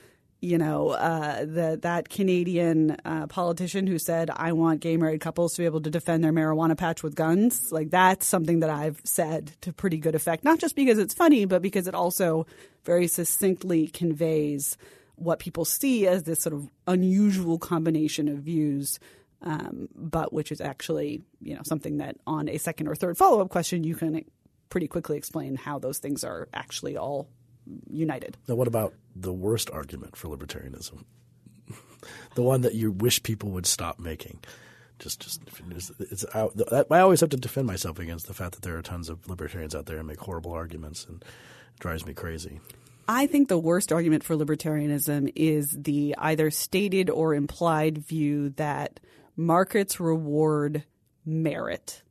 you 0.42 0.58
know, 0.58 0.90
uh, 0.92 1.46
that 1.80 2.08
Canadian 2.08 2.96
uh, 3.04 3.28
politician 3.28 3.88
who 3.88 4.00
said, 4.00 4.30
I 4.34 4.54
want 4.54 4.80
gay 4.80 4.96
married 4.96 5.20
couples 5.20 5.54
to 5.54 5.62
be 5.62 5.66
able 5.66 5.82
to 5.82 5.90
defend 5.90 6.24
their 6.24 6.32
marijuana 6.32 6.78
patch 6.78 7.04
with 7.04 7.14
guns. 7.14 7.72
Like, 7.72 7.90
that's 7.90 8.26
something 8.26 8.62
that 8.62 8.70
I've 8.70 9.02
said 9.04 9.52
to 9.62 9.74
pretty 9.74 9.98
good 9.98 10.16
effect, 10.16 10.46
not 10.46 10.60
just 10.60 10.76
because 10.76 10.98
it's 10.98 11.14
funny, 11.14 11.44
but 11.44 11.62
because 11.62 11.88
it 11.88 11.96
also 11.96 12.46
very 12.86 13.08
succinctly 13.08 13.88
conveys 13.88 14.78
what 15.20 15.40
people 15.40 15.66
see 15.66 16.08
as 16.08 16.24
this 16.24 16.42
sort 16.42 16.54
of 16.54 16.70
unusual 16.88 17.58
combination 17.58 18.28
of 18.28 18.38
views, 18.38 19.00
um, 19.42 19.90
but 19.96 20.34
which 20.34 20.52
is 20.52 20.62
actually 20.62 21.22
you 21.42 21.56
know 21.56 21.62
something 21.64 21.98
that 21.98 22.18
on 22.26 22.50
a 22.50 22.58
second 22.58 22.88
or 22.88 22.96
third 22.96 23.18
follow 23.18 23.42
up 23.42 23.50
question 23.50 23.84
you 23.84 23.96
can 23.96 24.24
pretty 24.70 24.88
quickly 24.88 25.18
explain 25.18 25.56
how 25.56 25.80
those 25.80 26.00
things 26.00 26.24
are 26.24 26.48
actually 26.54 26.96
all 26.96 27.28
united. 27.90 28.38
Now, 28.48 28.56
what 28.56 28.68
about 28.68 28.94
the 29.16 29.34
worst 29.34 29.70
argument 29.72 30.16
for 30.16 30.28
libertarianism? 30.28 31.04
the 32.36 32.44
one 32.44 32.62
that 32.62 32.76
you 32.76 32.92
wish 32.92 33.22
people 33.24 33.50
would 33.52 33.66
stop 33.66 34.00
making. 34.00 34.40
Just, 35.00 35.22
just 35.22 35.42
it's, 35.72 35.92
it's 36.00 36.26
out, 36.36 36.54
I 36.92 37.00
always 37.00 37.22
have 37.22 37.30
to 37.30 37.38
defend 37.38 37.68
myself 37.68 38.00
against 38.00 38.28
the 38.28 38.34
fact 38.34 38.54
that 38.54 38.64
there 38.64 38.78
are 38.78 38.82
tons 38.82 39.08
of 39.08 39.30
libertarians 39.30 39.74
out 39.74 39.86
there 39.86 39.98
and 39.98 40.08
make 40.08 40.20
horrible 40.20 40.52
arguments, 40.52 41.06
and 41.06 41.24
drives 41.80 42.06
me 42.06 42.14
crazy. 42.14 42.60
I 43.12 43.26
think 43.26 43.48
the 43.48 43.58
worst 43.58 43.92
argument 43.92 44.24
for 44.24 44.36
libertarianism 44.36 45.32
is 45.36 45.76
the 45.76 46.14
either 46.20 46.52
stated 46.52 47.10
or 47.10 47.34
implied 47.34 47.98
view 47.98 48.50
that 48.52 49.00
markets 49.36 50.00
reward 50.00 50.84
merit 51.26 52.04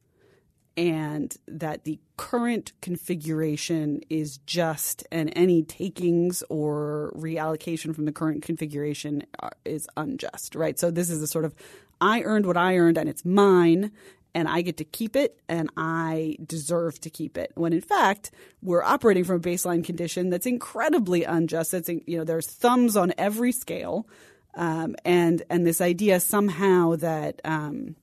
and 0.76 1.36
that 1.46 1.84
the 1.84 2.00
current 2.16 2.72
configuration 2.80 4.00
is 4.10 4.38
just 4.38 5.06
and 5.12 5.32
any 5.36 5.62
takings 5.62 6.42
or 6.48 7.12
reallocation 7.14 7.94
from 7.94 8.04
the 8.04 8.12
current 8.12 8.42
configuration 8.42 9.22
uh, 9.38 9.50
is 9.64 9.86
unjust, 9.96 10.56
right? 10.56 10.80
So 10.80 10.90
this 10.90 11.10
is 11.10 11.22
a 11.22 11.28
sort 11.28 11.44
of 11.44 11.54
I 12.00 12.22
earned 12.22 12.44
what 12.44 12.56
I 12.56 12.76
earned 12.76 12.98
and 12.98 13.08
it's 13.08 13.24
mine 13.24 13.92
and 14.34 14.48
I 14.48 14.62
get 14.62 14.76
to 14.78 14.84
keep 14.84 15.16
it 15.16 15.40
and 15.48 15.70
I 15.76 16.36
deserve 16.44 17.00
to 17.00 17.10
keep 17.10 17.36
it. 17.36 17.52
When 17.54 17.72
in 17.72 17.80
fact, 17.80 18.30
we're 18.62 18.82
operating 18.82 19.24
from 19.24 19.36
a 19.36 19.40
baseline 19.40 19.84
condition 19.84 20.30
that's 20.30 20.46
incredibly 20.46 21.24
unjust. 21.24 21.72
That's, 21.72 21.88
you 21.88 22.18
know, 22.18 22.24
there's 22.24 22.46
thumbs 22.46 22.96
on 22.96 23.12
every 23.18 23.52
scale. 23.52 24.06
Um, 24.54 24.96
and, 25.04 25.42
and 25.50 25.66
this 25.66 25.80
idea 25.80 26.20
somehow 26.20 26.96
that, 26.96 27.40
um, 27.44 27.96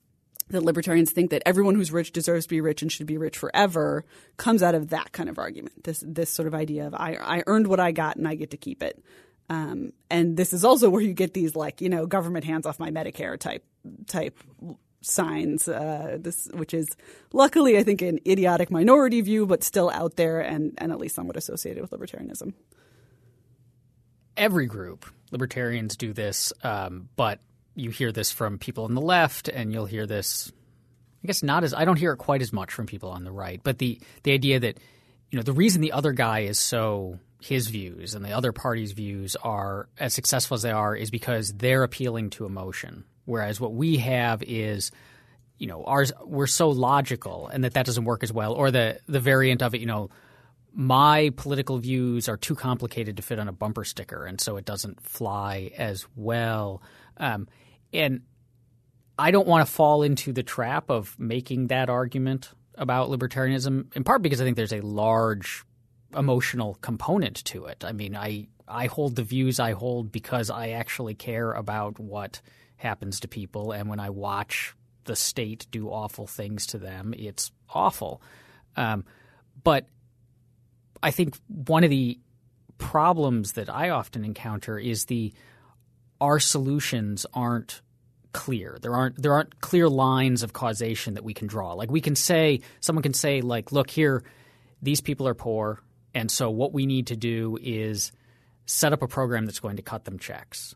that 0.48 0.62
libertarians 0.62 1.10
think 1.10 1.30
that 1.30 1.42
everyone 1.44 1.74
who's 1.74 1.90
rich 1.90 2.12
deserves 2.12 2.46
to 2.46 2.50
be 2.50 2.60
rich 2.60 2.82
and 2.82 2.90
should 2.90 3.06
be 3.06 3.18
rich 3.18 3.36
forever 3.36 4.04
comes 4.36 4.62
out 4.62 4.74
of 4.74 4.90
that 4.90 5.12
kind 5.12 5.28
of 5.28 5.38
argument. 5.38 5.84
This 5.84 6.04
this 6.06 6.30
sort 6.30 6.46
of 6.46 6.54
idea 6.54 6.86
of 6.86 6.94
I 6.94 7.16
I 7.20 7.42
earned 7.46 7.66
what 7.66 7.80
I 7.80 7.90
got 7.90 8.16
and 8.16 8.28
I 8.28 8.36
get 8.36 8.52
to 8.52 8.56
keep 8.56 8.82
it. 8.82 9.02
Um, 9.48 9.92
and 10.10 10.36
this 10.36 10.52
is 10.52 10.64
also 10.64 10.90
where 10.90 11.02
you 11.02 11.14
get 11.14 11.34
these 11.34 11.56
like 11.56 11.80
you 11.80 11.88
know 11.88 12.06
government 12.06 12.44
hands 12.44 12.66
off 12.66 12.78
my 12.78 12.90
Medicare 12.90 13.38
type 13.38 13.64
type 14.06 14.38
signs. 15.00 15.68
Uh, 15.68 16.18
this, 16.20 16.48
which 16.54 16.74
is 16.74 16.88
luckily, 17.32 17.78
I 17.78 17.82
think, 17.82 18.02
an 18.02 18.18
idiotic 18.26 18.70
minority 18.70 19.20
view, 19.20 19.46
but 19.46 19.62
still 19.62 19.90
out 19.90 20.16
there 20.16 20.40
and, 20.40 20.74
and 20.78 20.92
at 20.92 20.98
least 20.98 21.14
somewhat 21.14 21.36
associated 21.36 21.82
with 21.82 21.90
libertarianism. 21.90 22.52
Every 24.36 24.66
group, 24.66 25.06
libertarians 25.30 25.96
do 25.96 26.12
this, 26.12 26.52
um, 26.62 27.08
but 27.16 27.40
you 27.74 27.90
hear 27.90 28.12
this 28.12 28.30
from 28.32 28.58
people 28.58 28.84
on 28.84 28.94
the 28.94 29.00
left, 29.00 29.48
and 29.48 29.72
you'll 29.72 29.86
hear 29.86 30.06
this. 30.06 30.52
I 31.24 31.26
guess 31.26 31.42
not 31.42 31.64
as 31.64 31.72
I 31.72 31.84
don't 31.84 31.98
hear 31.98 32.12
it 32.12 32.18
quite 32.18 32.42
as 32.42 32.52
much 32.52 32.72
from 32.72 32.86
people 32.86 33.10
on 33.10 33.24
the 33.24 33.32
right, 33.32 33.60
but 33.62 33.78
the 33.78 33.98
the 34.22 34.32
idea 34.32 34.60
that 34.60 34.78
you 35.30 35.38
know 35.38 35.42
the 35.42 35.52
reason 35.52 35.80
the 35.80 35.92
other 35.92 36.12
guy 36.12 36.40
is 36.40 36.58
so 36.58 37.18
his 37.40 37.68
views 37.68 38.14
and 38.14 38.24
the 38.24 38.32
other 38.32 38.52
party's 38.52 38.92
views 38.92 39.36
are 39.36 39.88
as 39.98 40.14
successful 40.14 40.54
as 40.54 40.62
they 40.62 40.70
are 40.70 40.94
is 40.94 41.10
because 41.10 41.52
they're 41.54 41.82
appealing 41.82 42.30
to 42.30 42.44
emotion 42.46 43.04
Whereas 43.26 43.60
what 43.60 43.74
we 43.74 43.98
have 43.98 44.42
is, 44.42 44.90
you 45.58 45.66
know, 45.66 45.84
ours 45.84 46.12
we're 46.24 46.46
so 46.46 46.70
logical, 46.70 47.48
and 47.48 47.62
that 47.64 47.74
that 47.74 47.86
doesn't 47.86 48.04
work 48.04 48.22
as 48.22 48.32
well. 48.32 48.54
Or 48.54 48.70
the 48.70 49.00
the 49.06 49.20
variant 49.20 49.62
of 49.62 49.74
it, 49.74 49.80
you 49.80 49.86
know, 49.86 50.08
my 50.72 51.32
political 51.36 51.78
views 51.78 52.28
are 52.28 52.36
too 52.36 52.54
complicated 52.54 53.16
to 53.18 53.22
fit 53.22 53.38
on 53.38 53.48
a 53.48 53.52
bumper 53.52 53.84
sticker, 53.84 54.24
and 54.24 54.40
so 54.40 54.56
it 54.56 54.64
doesn't 54.64 55.00
fly 55.00 55.72
as 55.76 56.06
well. 56.16 56.82
Um, 57.18 57.48
and 57.92 58.22
I 59.18 59.30
don't 59.30 59.46
want 59.46 59.66
to 59.66 59.72
fall 59.72 60.02
into 60.02 60.32
the 60.32 60.42
trap 60.42 60.90
of 60.90 61.18
making 61.18 61.68
that 61.68 61.88
argument 61.88 62.50
about 62.74 63.08
libertarianism, 63.08 63.94
in 63.96 64.04
part 64.04 64.22
because 64.22 64.40
I 64.40 64.44
think 64.44 64.56
there's 64.56 64.72
a 64.72 64.82
large 64.82 65.64
emotional 66.14 66.74
component 66.76 67.44
to 67.46 67.66
it. 67.66 67.84
I 67.84 67.92
mean, 67.92 68.14
I 68.14 68.48
I 68.68 68.86
hold 68.86 69.16
the 69.16 69.22
views 69.22 69.60
I 69.60 69.72
hold 69.72 70.12
because 70.12 70.50
I 70.50 70.70
actually 70.70 71.14
care 71.14 71.52
about 71.52 71.98
what 71.98 72.40
happens 72.76 73.20
to 73.20 73.28
people. 73.28 73.72
And 73.72 73.88
when 73.88 74.00
I 74.00 74.10
watch 74.10 74.74
the 75.04 75.16
state 75.16 75.66
do 75.70 75.88
awful 75.88 76.26
things 76.26 76.66
to 76.68 76.78
them, 76.78 77.14
it's 77.16 77.50
awful. 77.70 78.20
Um, 78.76 79.04
but 79.62 79.86
I 81.02 81.10
think 81.10 81.36
one 81.48 81.84
of 81.84 81.90
the 81.90 82.18
problems 82.78 83.52
that 83.52 83.68
I 83.70 83.90
often 83.90 84.24
encounter 84.24 84.78
is 84.78 85.06
the 85.06 85.32
our 86.20 86.38
solutions 86.40 87.26
aren't 87.34 87.82
clear. 88.32 88.78
There 88.80 88.94
aren't 88.94 89.22
there 89.22 89.32
aren't 89.32 89.60
clear 89.60 89.88
lines 89.88 90.42
of 90.42 90.52
causation 90.52 91.14
that 91.14 91.24
we 91.24 91.34
can 91.34 91.46
draw. 91.46 91.72
Like 91.72 91.90
we 91.90 92.00
can 92.00 92.16
say 92.16 92.60
someone 92.80 93.02
can 93.02 93.14
say 93.14 93.40
like 93.40 93.72
look 93.72 93.90
here 93.90 94.22
these 94.82 95.00
people 95.00 95.26
are 95.26 95.34
poor 95.34 95.80
and 96.14 96.30
so 96.30 96.50
what 96.50 96.72
we 96.72 96.86
need 96.86 97.08
to 97.08 97.16
do 97.16 97.58
is 97.60 98.12
set 98.66 98.92
up 98.92 99.02
a 99.02 99.08
program 99.08 99.46
that's 99.46 99.60
going 99.60 99.76
to 99.76 99.82
cut 99.82 100.04
them 100.04 100.18
checks. 100.18 100.74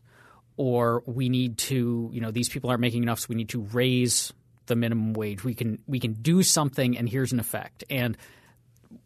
Or 0.57 1.03
we 1.05 1.29
need 1.29 1.57
to, 1.59 2.09
you 2.13 2.21
know, 2.21 2.31
these 2.31 2.49
people 2.49 2.69
aren't 2.69 2.81
making 2.81 3.03
enough 3.03 3.19
so 3.19 3.27
we 3.29 3.35
need 3.35 3.49
to 3.49 3.61
raise 3.61 4.33
the 4.67 4.75
minimum 4.75 5.13
wage. 5.13 5.43
We 5.43 5.53
can 5.53 5.79
we 5.87 5.99
can 5.99 6.13
do 6.13 6.43
something 6.43 6.97
and 6.97 7.09
here's 7.09 7.31
an 7.31 7.39
effect. 7.39 7.83
And 7.89 8.17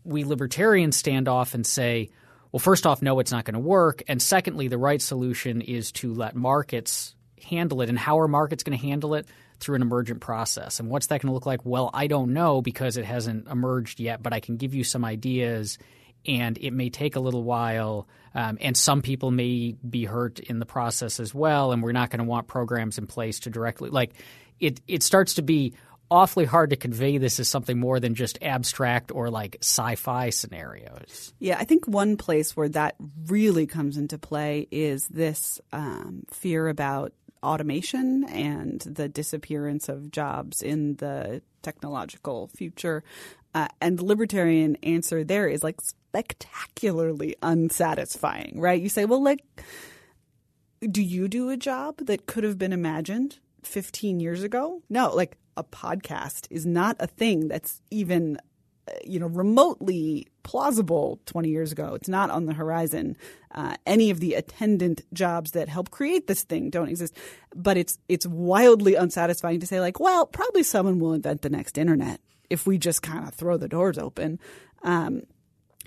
we 0.04 0.24
libertarians 0.24 0.96
stand 0.96 1.28
off 1.28 1.54
and 1.54 1.66
say, 1.66 2.10
well, 2.52 2.60
first 2.60 2.86
off, 2.86 3.02
no, 3.02 3.20
it's 3.20 3.32
not 3.32 3.46
going 3.46 3.56
to 3.56 3.60
work. 3.60 4.04
And 4.08 4.22
secondly, 4.22 4.68
the 4.68 4.78
right 4.78 5.02
solution 5.02 5.62
is 5.62 5.92
to 5.94 6.14
let 6.14 6.36
markets 6.36 7.16
handle 7.44 7.82
it. 7.82 7.90
And 7.90 8.00
how 8.00 8.20
are 8.20 8.28
markets 8.28 8.64
going 8.64 8.78
to 8.78 8.86
handle 8.86 9.16
it? 9.16 9.28
Through 9.60 9.76
an 9.76 9.82
emergent 9.82 10.20
process. 10.20 10.80
And 10.82 10.90
what's 10.90 11.08
that 11.08 11.22
going 11.22 11.30
to 11.30 11.34
look 11.34 11.46
like? 11.46 11.66
Well, 11.66 11.90
I 11.94 12.08
don't 12.08 12.34
know 12.34 12.62
because 12.62 12.98
it 12.98 13.06
hasn't 13.06 13.48
emerged 13.48 14.02
yet, 14.02 14.22
but 14.22 14.34
I 14.34 14.42
can 14.42 14.58
give 14.58 14.76
you 14.76 14.84
some 14.84 15.06
ideas. 15.06 15.78
And 16.28 16.58
it 16.60 16.72
may 16.72 16.90
take 16.90 17.16
a 17.16 17.20
little 17.20 17.44
while. 17.44 18.08
Um, 18.34 18.58
and 18.62 18.76
some 18.76 19.02
people 19.02 19.32
may 19.32 19.76
be 19.88 20.06
hurt 20.06 20.40
in 20.40 20.60
the 20.60 20.66
process 20.66 21.20
as 21.20 21.34
well. 21.34 21.72
And 21.72 21.82
we're 21.82 21.92
not 21.92 22.10
going 22.10 22.20
to 22.20 22.26
want 22.26 22.48
programs 22.48 22.98
in 22.98 23.08
place 23.08 23.40
to 23.42 23.50
directly, 23.50 23.90
like, 23.90 24.14
it, 24.60 24.82
it 24.88 25.04
starts 25.04 25.36
to 25.36 25.42
be 25.42 25.74
awfully 26.10 26.46
hard 26.46 26.70
to 26.70 26.76
convey 26.76 27.18
this 27.18 27.40
as 27.40 27.48
something 27.48 27.80
more 27.80 28.00
than 28.00 28.16
just 28.16 28.38
abstract 28.42 29.12
or 29.12 29.30
like 29.30 29.58
sci-fi 29.62 30.30
scenarios. 30.30 31.34
Yeah, 31.40 31.58
I 31.60 31.66
think 31.66 31.88
one 31.88 32.16
place 32.16 32.56
where 32.56 32.70
that 32.70 32.96
really 33.28 33.66
comes 33.66 33.98
into 33.98 34.18
play 34.18 34.68
is 34.72 35.08
this 35.08 35.60
um, 35.74 36.24
fear 36.30 36.68
about 36.68 37.14
automation 37.42 38.24
and 38.26 38.82
the 38.82 39.10
disappearance 39.10 39.90
of 39.90 40.12
jobs 40.12 40.62
in 40.62 40.96
the 40.98 41.42
technological 41.62 42.48
future. 42.56 43.04
Uh, 43.54 43.68
and 43.82 43.98
the 43.98 44.06
libertarian 44.06 44.76
answer 44.84 45.24
there 45.24 45.48
is 45.48 45.64
like 45.64 45.80
spectacularly 46.16 47.36
unsatisfying, 47.42 48.54
right? 48.58 48.82
You 48.82 48.88
say, 48.88 49.04
well, 49.04 49.22
like, 49.22 49.44
do 50.80 51.02
you 51.02 51.28
do 51.28 51.50
a 51.50 51.58
job 51.58 51.98
that 52.06 52.26
could 52.26 52.46
have 52.46 52.58
been 52.58 52.72
imagined 52.72 53.40
15 53.64 54.22
years 54.22 54.42
ago? 54.42 54.82
No, 54.90 55.14
like 55.14 55.38
a 55.58 55.64
podcast 55.64 56.48
is 56.50 56.66
not 56.66 56.96
a 57.00 57.08
thing 57.08 57.50
that's 57.50 57.82
even 57.92 58.38
uh, 58.88 58.94
you 59.04 59.20
know 59.20 59.28
remotely 59.28 60.28
plausible 60.44 61.20
20 61.26 61.50
years 61.50 61.72
ago 61.72 61.96
it's 61.96 62.10
not 62.10 62.30
on 62.30 62.46
the 62.46 62.54
horizon 62.54 63.18
uh, 63.56 63.76
any 63.88 64.12
of 64.12 64.20
the 64.20 64.36
attendant 64.36 65.02
jobs 65.12 65.52
that 65.52 65.70
help 65.70 65.90
create 65.90 66.28
this 66.28 66.44
thing 66.44 66.70
don't 66.70 66.90
exist 66.90 67.18
but 67.56 67.78
it's 67.78 67.98
it's 68.10 68.28
wildly 68.28 68.94
unsatisfying 68.94 69.60
to 69.60 69.66
say 69.66 69.80
like 69.80 70.00
well 70.00 70.28
probably 70.28 70.62
someone 70.62 71.00
will 71.00 71.14
invent 71.14 71.42
the 71.42 71.50
next 71.50 71.80
internet 71.80 72.20
if 72.52 72.68
we 72.68 72.78
just 72.78 73.02
kind 73.02 73.28
of 73.28 73.34
throw 73.34 73.58
the 73.58 73.70
doors 73.70 73.98
open 73.98 74.38
um, 74.84 75.24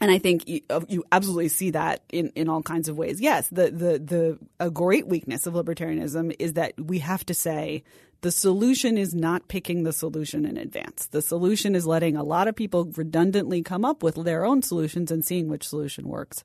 and 0.01 0.11
I 0.11 0.19
think 0.19 0.49
you, 0.49 0.61
uh, 0.71 0.81
you, 0.89 1.05
absolutely 1.11 1.49
see 1.49 1.71
that 1.71 2.03
in, 2.11 2.29
in 2.35 2.49
all 2.49 2.63
kinds 2.63 2.89
of 2.89 2.97
ways. 2.97 3.21
Yes, 3.21 3.49
the, 3.49 3.71
the, 3.71 3.99
the, 3.99 4.39
a 4.61 4.71
great 4.71 5.07
weakness 5.07 5.47
of 5.47 5.55
libertarianism 5.55 6.35
is 6.39 6.55
that 6.55 6.75
we 6.79 7.01
have 7.01 7.25
to 7.27 7.35
say 7.35 7.83
the 8.21 8.31
solution 8.31 8.99
is 8.99 9.15
not 9.15 9.49
picking 9.49 9.83
the 9.83 9.93
solution 9.93 10.45
in 10.45 10.57
advance. 10.57 11.07
The 11.07 11.23
solution 11.23 11.75
is 11.75 11.87
letting 11.87 12.17
a 12.17 12.25
lot 12.25 12.49
of 12.49 12.57
people 12.57 12.91
redundantly 12.97 13.63
come 13.63 13.85
up 13.85 14.03
with 14.03 14.17
their 14.17 14.45
own 14.45 14.63
solutions 14.63 15.11
and 15.11 15.25
seeing 15.25 15.49
which 15.49 15.67
solution 15.67 16.09
works. 16.09 16.45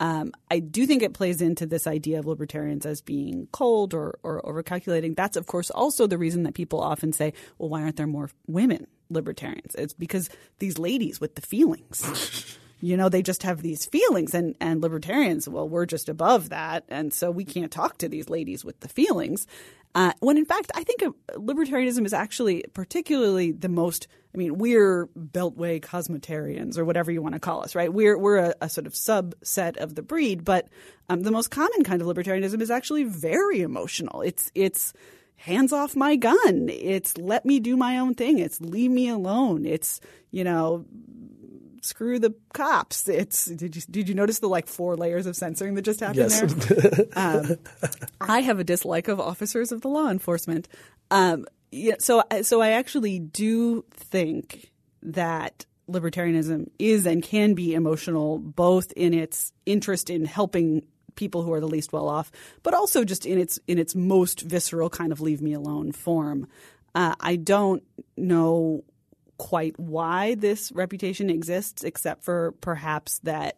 Um, 0.00 0.32
I 0.50 0.58
do 0.58 0.84
think 0.84 1.02
it 1.02 1.14
plays 1.14 1.40
into 1.40 1.64
this 1.64 1.86
idea 1.86 2.18
of 2.18 2.26
libertarians 2.26 2.86
as 2.86 3.00
being 3.00 3.46
cold 3.52 3.94
or, 3.94 4.18
or 4.24 4.42
overcalculating. 4.42 5.14
That's, 5.14 5.36
of 5.36 5.46
course, 5.46 5.70
also 5.70 6.08
the 6.08 6.18
reason 6.18 6.42
that 6.42 6.54
people 6.54 6.80
often 6.80 7.12
say, 7.12 7.34
well, 7.58 7.68
why 7.68 7.82
aren't 7.82 7.96
there 7.96 8.08
more 8.08 8.30
women 8.48 8.88
libertarians? 9.10 9.76
It's 9.76 9.92
because 9.92 10.28
these 10.58 10.76
ladies 10.76 11.20
with 11.20 11.36
the 11.36 11.42
feelings. 11.42 12.58
you 12.82 12.96
know 12.96 13.08
they 13.08 13.22
just 13.22 13.44
have 13.44 13.62
these 13.62 13.86
feelings 13.86 14.34
and 14.34 14.54
and 14.60 14.82
libertarians 14.82 15.48
well 15.48 15.68
we're 15.68 15.86
just 15.86 16.08
above 16.08 16.50
that 16.50 16.84
and 16.88 17.14
so 17.14 17.30
we 17.30 17.44
can't 17.44 17.72
talk 17.72 17.96
to 17.98 18.08
these 18.08 18.28
ladies 18.28 18.64
with 18.64 18.78
the 18.80 18.88
feelings. 18.88 19.46
Uh, 19.94 20.12
when 20.20 20.38
in 20.38 20.44
fact 20.46 20.72
i 20.74 20.82
think 20.82 21.02
libertarianism 21.32 22.04
is 22.04 22.12
actually 22.12 22.64
particularly 22.72 23.52
the 23.52 23.68
most 23.68 24.08
i 24.34 24.38
mean 24.38 24.56
we're 24.56 25.06
beltway 25.16 25.80
cosmotarians 25.80 26.78
or 26.78 26.84
whatever 26.84 27.12
you 27.12 27.20
want 27.22 27.34
to 27.34 27.40
call 27.40 27.62
us 27.62 27.74
right? 27.74 27.92
We're 27.92 28.18
we're 28.18 28.38
a, 28.38 28.54
a 28.62 28.68
sort 28.68 28.86
of 28.86 28.94
subset 28.94 29.76
of 29.76 29.94
the 29.94 30.02
breed 30.02 30.44
but 30.44 30.68
um, 31.08 31.22
the 31.22 31.30
most 31.30 31.50
common 31.50 31.84
kind 31.84 32.00
of 32.00 32.08
libertarianism 32.08 32.62
is 32.62 32.70
actually 32.70 33.04
very 33.04 33.60
emotional. 33.60 34.22
It's 34.22 34.50
it's 34.54 34.94
hands 35.36 35.72
off 35.72 35.94
my 35.94 36.16
gun. 36.16 36.68
It's 36.70 37.18
let 37.18 37.44
me 37.44 37.60
do 37.60 37.76
my 37.76 37.98
own 37.98 38.14
thing. 38.14 38.38
It's 38.38 38.60
leave 38.60 38.90
me 38.90 39.08
alone. 39.08 39.66
It's 39.66 40.00
you 40.30 40.44
know 40.44 40.86
screw 41.82 42.18
the 42.18 42.34
cops. 42.54 43.08
It's 43.08 43.44
did 43.44 43.76
you 43.76 43.82
did 43.90 44.08
you 44.08 44.14
notice 44.14 44.38
the 44.38 44.48
like 44.48 44.66
four 44.66 44.96
layers 44.96 45.26
of 45.26 45.36
censoring 45.36 45.74
that 45.74 45.82
just 45.82 46.00
happened 46.00 46.30
yes. 46.30 46.40
there? 46.40 47.06
um, 47.16 47.56
I 48.20 48.40
have 48.40 48.58
a 48.58 48.64
dislike 48.64 49.08
of 49.08 49.20
officers 49.20 49.72
of 49.72 49.82
the 49.82 49.88
law 49.88 50.08
enforcement. 50.08 50.68
Um, 51.10 51.46
yeah, 51.70 51.96
so 51.98 52.22
so 52.42 52.62
I 52.62 52.70
actually 52.70 53.18
do 53.18 53.84
think 53.92 54.70
that 55.02 55.66
libertarianism 55.90 56.70
is 56.78 57.06
and 57.06 57.22
can 57.22 57.54
be 57.54 57.74
emotional, 57.74 58.38
both 58.38 58.92
in 58.92 59.12
its 59.12 59.52
interest 59.66 60.08
in 60.08 60.24
helping 60.24 60.82
people 61.14 61.42
who 61.42 61.52
are 61.52 61.60
the 61.60 61.68
least 61.68 61.92
well 61.92 62.08
off, 62.08 62.30
but 62.62 62.72
also 62.72 63.04
just 63.04 63.26
in 63.26 63.38
its 63.38 63.58
in 63.66 63.78
its 63.78 63.94
most 63.94 64.42
visceral 64.42 64.88
kind 64.88 65.12
of 65.12 65.20
leave 65.20 65.42
me 65.42 65.52
alone 65.52 65.92
form. 65.92 66.46
Uh, 66.94 67.14
I 67.20 67.36
don't 67.36 67.82
know 68.16 68.84
quite 69.42 69.76
why 69.76 70.36
this 70.36 70.70
reputation 70.70 71.28
exists, 71.28 71.82
except 71.82 72.22
for 72.22 72.52
perhaps 72.60 73.18
that 73.24 73.56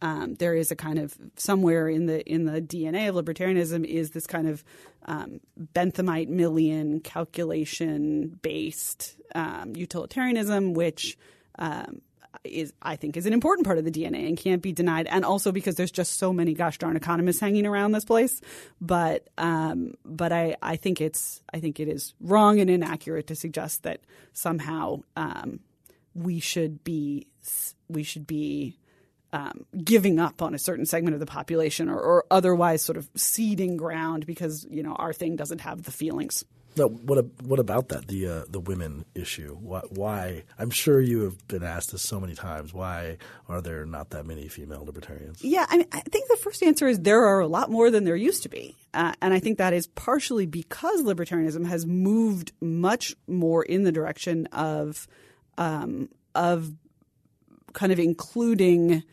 um, 0.00 0.36
there 0.36 0.54
is 0.54 0.70
a 0.70 0.76
kind 0.76 1.00
of 1.00 1.12
somewhere 1.34 1.88
in 1.88 2.06
the 2.06 2.24
in 2.24 2.44
the 2.44 2.62
DNA 2.62 3.08
of 3.08 3.16
libertarianism 3.16 3.84
is 3.84 4.10
this 4.10 4.28
kind 4.28 4.46
of 4.46 4.62
um, 5.06 5.40
Benthamite 5.74 6.28
Millian 6.28 7.02
calculation 7.02 8.38
based 8.42 9.16
um, 9.34 9.74
utilitarianism, 9.74 10.72
which 10.72 11.18
um, 11.58 12.00
is 12.42 12.72
I 12.82 12.96
think 12.96 13.16
is 13.16 13.26
an 13.26 13.32
important 13.32 13.66
part 13.66 13.78
of 13.78 13.84
the 13.84 13.90
DNA 13.90 14.26
and 14.26 14.36
can't 14.36 14.62
be 14.62 14.72
denied. 14.72 15.06
And 15.08 15.24
also 15.24 15.52
because 15.52 15.76
there's 15.76 15.90
just 15.90 16.18
so 16.18 16.32
many 16.32 16.54
gosh 16.54 16.78
darn 16.78 16.96
economists 16.96 17.40
hanging 17.40 17.66
around 17.66 17.92
this 17.92 18.04
place. 18.04 18.40
But 18.80 19.28
um, 19.38 19.94
but 20.04 20.32
I, 20.32 20.56
I 20.62 20.76
think 20.76 21.00
it's 21.00 21.42
I 21.52 21.60
think 21.60 21.80
it 21.80 21.88
is 21.88 22.14
wrong 22.20 22.60
and 22.60 22.70
inaccurate 22.70 23.28
to 23.28 23.36
suggest 23.36 23.82
that 23.84 24.00
somehow 24.32 25.02
um, 25.16 25.60
we 26.14 26.40
should 26.40 26.82
be 26.84 27.26
we 27.88 28.02
should 28.02 28.26
be 28.26 28.78
um, 29.32 29.66
giving 29.82 30.20
up 30.20 30.42
on 30.42 30.54
a 30.54 30.58
certain 30.58 30.86
segment 30.86 31.14
of 31.14 31.20
the 31.20 31.26
population 31.26 31.88
or, 31.88 31.98
or 31.98 32.24
otherwise 32.30 32.82
sort 32.82 32.96
of 32.96 33.08
ceding 33.16 33.76
ground 33.76 34.26
because 34.26 34.64
you 34.70 34.82
know 34.82 34.94
our 34.94 35.12
thing 35.12 35.36
doesn't 35.36 35.60
have 35.60 35.82
the 35.82 35.90
feelings. 35.90 36.44
No, 36.76 36.88
what 36.88 37.24
what 37.42 37.60
about 37.60 37.88
that 37.90 38.08
the 38.08 38.26
uh, 38.26 38.42
the 38.48 38.58
women 38.58 39.04
issue? 39.14 39.56
Why, 39.60 39.82
why? 39.90 40.42
I'm 40.58 40.70
sure 40.70 41.00
you 41.00 41.22
have 41.22 41.46
been 41.46 41.62
asked 41.62 41.92
this 41.92 42.02
so 42.02 42.18
many 42.18 42.34
times. 42.34 42.74
Why 42.74 43.18
are 43.48 43.60
there 43.60 43.86
not 43.86 44.10
that 44.10 44.26
many 44.26 44.48
female 44.48 44.84
libertarians? 44.84 45.42
Yeah, 45.42 45.66
I 45.68 45.78
mean, 45.78 45.86
I 45.92 46.00
think 46.00 46.28
the 46.28 46.36
first 46.36 46.62
answer 46.62 46.88
is 46.88 47.00
there 47.00 47.24
are 47.24 47.40
a 47.40 47.46
lot 47.46 47.70
more 47.70 47.90
than 47.90 48.04
there 48.04 48.16
used 48.16 48.42
to 48.42 48.48
be, 48.48 48.76
uh, 48.92 49.12
and 49.22 49.32
I 49.32 49.38
think 49.38 49.58
that 49.58 49.72
is 49.72 49.86
partially 49.86 50.46
because 50.46 51.02
libertarianism 51.02 51.66
has 51.66 51.86
moved 51.86 52.52
much 52.60 53.14
more 53.28 53.62
in 53.62 53.84
the 53.84 53.92
direction 53.92 54.46
of 54.46 55.06
um, 55.58 56.08
of 56.34 56.72
kind 57.72 57.92
of 57.92 57.98
including 57.98 59.04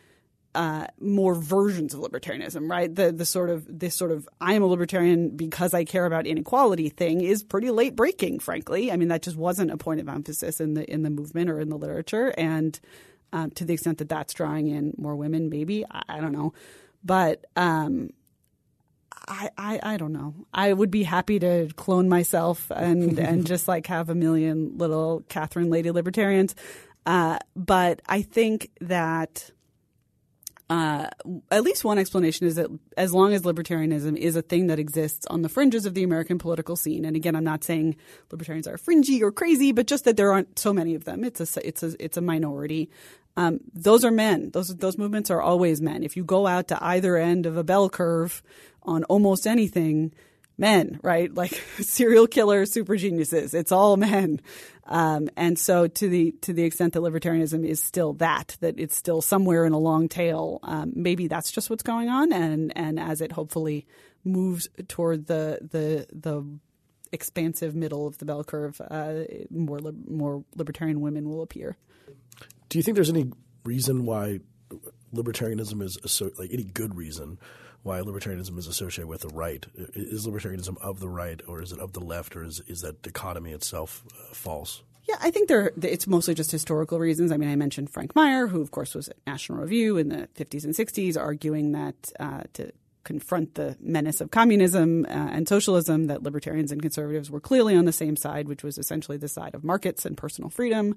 uh, 0.53 0.87
more 0.99 1.35
versions 1.35 1.93
of 1.93 2.01
libertarianism, 2.01 2.69
right? 2.69 2.93
The 2.93 3.11
the 3.11 3.25
sort 3.25 3.49
of 3.49 3.65
this 3.67 3.95
sort 3.95 4.11
of 4.11 4.27
I 4.39 4.53
am 4.53 4.63
a 4.63 4.67
libertarian 4.67 5.35
because 5.35 5.73
I 5.73 5.85
care 5.85 6.05
about 6.05 6.27
inequality 6.27 6.89
thing 6.89 7.21
is 7.21 7.43
pretty 7.43 7.71
late 7.71 7.95
breaking, 7.95 8.39
frankly. 8.39 8.91
I 8.91 8.97
mean, 8.97 9.07
that 9.09 9.21
just 9.21 9.37
wasn't 9.37 9.71
a 9.71 9.77
point 9.77 10.01
of 10.01 10.09
emphasis 10.09 10.59
in 10.59 10.73
the 10.73 10.89
in 10.91 11.03
the 11.03 11.09
movement 11.09 11.49
or 11.49 11.59
in 11.59 11.69
the 11.69 11.77
literature, 11.77 12.33
and 12.37 12.77
um, 13.31 13.51
to 13.51 13.65
the 13.65 13.73
extent 13.73 13.99
that 13.99 14.09
that's 14.09 14.33
drawing 14.33 14.67
in 14.67 14.93
more 14.97 15.15
women, 15.15 15.49
maybe 15.49 15.85
I, 15.89 16.01
I 16.09 16.19
don't 16.19 16.33
know, 16.33 16.53
but 17.03 17.45
um, 17.55 18.09
I, 19.27 19.49
I 19.57 19.79
I 19.81 19.97
don't 19.97 20.13
know. 20.13 20.33
I 20.53 20.73
would 20.73 20.91
be 20.91 21.03
happy 21.03 21.39
to 21.39 21.69
clone 21.77 22.09
myself 22.09 22.69
and 22.75 23.17
and 23.19 23.47
just 23.47 23.69
like 23.69 23.87
have 23.87 24.09
a 24.09 24.15
million 24.15 24.77
little 24.77 25.23
Katherine 25.29 25.69
Lady 25.69 25.91
libertarians, 25.91 26.55
uh, 27.05 27.39
but 27.55 28.01
I 28.05 28.21
think 28.21 28.69
that 28.81 29.49
uh, 30.71 31.09
at 31.51 31.63
least 31.63 31.83
one 31.83 31.97
explanation 31.97 32.47
is 32.47 32.55
that 32.55 32.69
as 32.95 33.13
long 33.13 33.33
as 33.33 33.41
libertarianism 33.41 34.15
is 34.15 34.37
a 34.37 34.41
thing 34.41 34.67
that 34.67 34.79
exists 34.79 35.25
on 35.25 35.41
the 35.41 35.49
fringes 35.49 35.85
of 35.85 35.95
the 35.95 36.03
American 36.03 36.37
political 36.37 36.77
scene, 36.77 37.03
and 37.03 37.13
again, 37.17 37.35
I'm 37.35 37.43
not 37.43 37.65
saying 37.65 37.97
libertarians 38.31 38.69
are 38.69 38.77
fringy 38.77 39.21
or 39.21 39.33
crazy, 39.33 39.73
but 39.73 39.85
just 39.85 40.05
that 40.05 40.15
there 40.15 40.31
aren't 40.31 40.57
so 40.57 40.71
many 40.71 40.95
of 40.95 41.03
them. 41.03 41.25
It's 41.25 41.41
a 41.41 41.67
it's 41.67 41.83
a 41.83 41.91
it's 41.99 42.15
a 42.15 42.21
minority. 42.21 42.89
um, 43.35 43.59
those 43.73 44.05
are 44.05 44.11
men. 44.11 44.51
Those 44.51 44.73
those 44.77 44.97
movements 44.97 45.29
are 45.29 45.41
always 45.41 45.81
men. 45.81 46.03
If 46.03 46.15
you 46.15 46.23
go 46.23 46.47
out 46.47 46.69
to 46.69 46.81
either 46.81 47.17
end 47.17 47.45
of 47.45 47.57
a 47.57 47.63
bell 47.65 47.89
curve 47.89 48.41
on 48.83 49.03
almost 49.05 49.45
anything, 49.45 50.13
men, 50.61 50.99
right? 51.03 51.29
Like 51.41 51.53
serial 51.79 52.27
killer 52.27 52.67
super 52.67 52.95
geniuses. 52.95 53.55
It's 53.55 53.71
all 53.71 53.97
men. 53.97 54.41
Um, 54.85 55.27
and 55.35 55.57
so 55.57 55.87
to 55.87 56.07
the 56.07 56.33
to 56.41 56.53
the 56.53 56.63
extent 56.63 56.93
that 56.93 56.99
libertarianism 56.99 57.65
is 57.65 57.81
still 57.81 58.13
that, 58.13 58.57
that 58.59 58.75
it's 58.77 58.95
still 58.95 59.21
somewhere 59.23 59.65
in 59.65 59.73
a 59.73 59.79
long 59.79 60.07
tail, 60.07 60.59
um, 60.61 60.93
maybe 60.95 61.27
that's 61.27 61.51
just 61.51 61.69
what's 61.71 61.81
going 61.81 62.09
on. 62.09 62.31
And 62.31 62.71
and 62.77 62.99
as 62.99 63.21
it 63.21 63.31
hopefully 63.31 63.87
moves 64.23 64.69
toward 64.87 65.25
the 65.25 65.57
the 65.61 66.05
the 66.13 66.45
expansive 67.11 67.75
middle 67.75 68.05
of 68.05 68.19
the 68.19 68.25
bell 68.25 68.43
curve, 68.43 68.79
uh, 68.81 69.23
more 69.49 69.79
more 70.07 70.43
libertarian 70.55 71.01
women 71.01 71.27
will 71.27 71.41
appear. 71.41 71.75
Do 72.69 72.77
you 72.77 72.83
think 72.83 72.95
there's 72.95 73.09
any 73.09 73.31
reason 73.63 74.05
why 74.05 74.41
libertarianism 75.13 75.81
is 75.81 76.21
like 76.37 76.51
any 76.53 76.63
good 76.63 76.95
reason 76.95 77.39
why 77.83 77.99
libertarianism 77.99 78.57
is 78.57 78.67
associated 78.67 79.07
with 79.07 79.21
the 79.21 79.29
right? 79.29 79.65
Is 79.75 80.27
libertarianism 80.27 80.77
of 80.81 80.99
the 80.99 81.09
right, 81.09 81.41
or 81.47 81.61
is 81.61 81.71
it 81.71 81.79
of 81.79 81.93
the 81.93 81.99
left, 81.99 82.35
or 82.35 82.43
is 82.43 82.61
is 82.67 82.81
that 82.81 83.01
dichotomy 83.01 83.51
itself 83.51 84.03
uh, 84.07 84.33
false? 84.33 84.83
Yeah, 85.09 85.17
I 85.19 85.31
think 85.31 85.47
there 85.47 85.71
it's 85.81 86.07
mostly 86.07 86.33
just 86.33 86.51
historical 86.51 86.99
reasons. 86.99 87.31
I 87.31 87.37
mean, 87.37 87.49
I 87.49 87.55
mentioned 87.55 87.89
Frank 87.89 88.15
Meyer, 88.15 88.47
who 88.47 88.61
of 88.61 88.71
course 88.71 88.93
was 88.93 89.09
at 89.09 89.17
National 89.25 89.59
Review 89.59 89.97
in 89.97 90.09
the 90.09 90.27
50s 90.35 90.63
and 90.63 90.73
60s, 90.73 91.17
arguing 91.17 91.71
that 91.71 92.11
uh, 92.19 92.43
to 92.53 92.71
confront 93.03 93.55
the 93.55 93.75
menace 93.79 94.21
of 94.21 94.31
communism 94.31 95.05
uh, 95.05 95.09
and 95.09 95.47
socialism, 95.47 96.05
that 96.05 96.21
libertarians 96.23 96.71
and 96.71 96.81
conservatives 96.81 97.31
were 97.31 97.39
clearly 97.39 97.75
on 97.75 97.85
the 97.85 97.91
same 97.91 98.15
side, 98.15 98.47
which 98.47 98.63
was 98.63 98.77
essentially 98.77 99.17
the 99.17 99.27
side 99.27 99.55
of 99.55 99.63
markets 99.63 100.05
and 100.05 100.15
personal 100.17 100.49
freedom. 100.49 100.95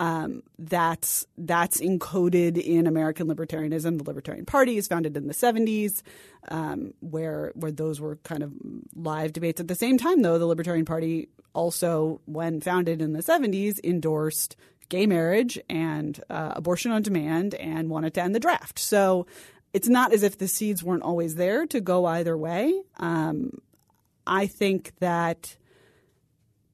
Um, 0.00 0.42
that's 0.58 1.26
that's 1.38 1.80
encoded 1.80 2.58
in 2.58 2.86
American 2.86 3.28
libertarianism. 3.28 3.98
The 3.98 4.04
Libertarian 4.04 4.46
Party 4.46 4.76
is 4.76 4.88
founded 4.88 5.16
in 5.16 5.28
the 5.28 5.34
70s, 5.34 6.02
um, 6.48 6.92
where 7.00 7.52
where 7.54 7.70
those 7.70 8.00
were 8.00 8.16
kind 8.24 8.42
of 8.42 8.52
live 8.96 9.32
debates. 9.32 9.60
At 9.60 9.68
the 9.68 9.74
same 9.74 9.98
time, 9.98 10.22
though, 10.22 10.38
the 10.38 10.46
Libertarian 10.46 10.84
Party 10.84 11.28
also, 11.54 12.20
when 12.24 12.60
founded 12.60 13.00
in 13.00 13.12
the 13.12 13.22
70s, 13.22 13.78
endorsed 13.84 14.56
gay 14.88 15.06
marriage 15.06 15.58
and 15.70 16.20
uh, 16.28 16.52
abortion 16.56 16.92
on 16.92 17.02
demand 17.02 17.54
and 17.54 17.88
wanted 17.88 18.14
to 18.14 18.22
end 18.22 18.34
the 18.34 18.40
draft. 18.40 18.78
So 18.78 19.26
it's 19.72 19.88
not 19.88 20.12
as 20.12 20.22
if 20.22 20.38
the 20.38 20.48
seeds 20.48 20.82
weren't 20.82 21.02
always 21.02 21.36
there 21.36 21.66
to 21.66 21.80
go 21.80 22.04
either 22.06 22.36
way. 22.36 22.82
Um, 22.98 23.60
I 24.26 24.46
think 24.46 24.92
that 24.98 25.56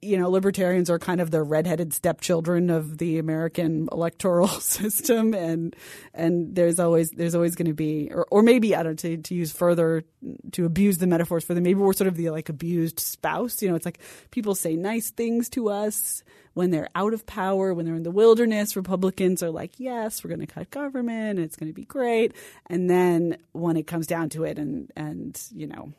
you 0.01 0.17
know, 0.17 0.31
libertarians 0.31 0.89
are 0.91 0.99
kind 0.99 1.21
of 1.21 1.31
the 1.31 1.43
redheaded 1.43 1.93
stepchildren 1.93 2.71
of 2.71 2.99
the 2.99 3.19
American 3.19 3.89
electoral 3.91 4.47
system, 4.61 5.35
and 5.35 5.75
and 6.15 6.55
there's 6.55 6.79
always 6.79 7.11
there's 7.11 7.35
always 7.35 7.57
going 7.57 7.67
to 7.67 7.75
be, 7.75 8.09
or, 8.13 8.27
or 8.31 8.43
maybe 8.43 8.77
I 8.77 8.83
don't 8.83 8.93
know, 9.03 9.17
to, 9.17 9.23
to 9.23 9.35
use 9.35 9.51
further 9.51 10.05
to 10.53 10.65
abuse 10.65 10.99
the 10.99 11.07
metaphors 11.07 11.45
for 11.45 11.55
them. 11.55 11.65
Maybe 11.65 11.81
we're 11.81 11.93
sort 11.93 12.09
of 12.09 12.17
the 12.17 12.31
like 12.31 12.49
abused 12.49 13.01
spouse. 13.01 13.61
You 13.61 13.71
know, 13.71 13.75
it's 13.75 13.85
like 13.85 13.99
people 14.31 14.55
say 14.55 14.77
nice 14.77 15.11
things 15.11 15.49
to 15.51 15.69
us 15.69 16.23
when 16.55 16.71
they're 16.71 16.89
out 16.95 17.13
of 17.13 17.27
power, 17.27 17.75
when 17.75 17.85
they're 17.85 17.95
in 17.95 18.05
the 18.05 18.11
wilderness. 18.11 18.77
Republicans 18.77 19.43
are 19.43 19.51
like, 19.51 19.79
yes, 19.79 20.23
we're 20.23 20.29
going 20.29 20.41
to 20.41 20.47
cut 20.47 20.71
government, 20.71 21.41
it's 21.41 21.57
going 21.57 21.71
to 21.71 21.75
be 21.75 21.85
great, 21.85 22.35
and 22.67 22.89
then 22.89 23.37
when 23.53 23.77
it 23.77 23.89
comes 23.89 24.07
down 24.07 24.29
to 24.31 24.45
it, 24.45 24.59
and 24.59 24.93
and 24.95 25.43
you 25.53 25.67
know 25.67 25.93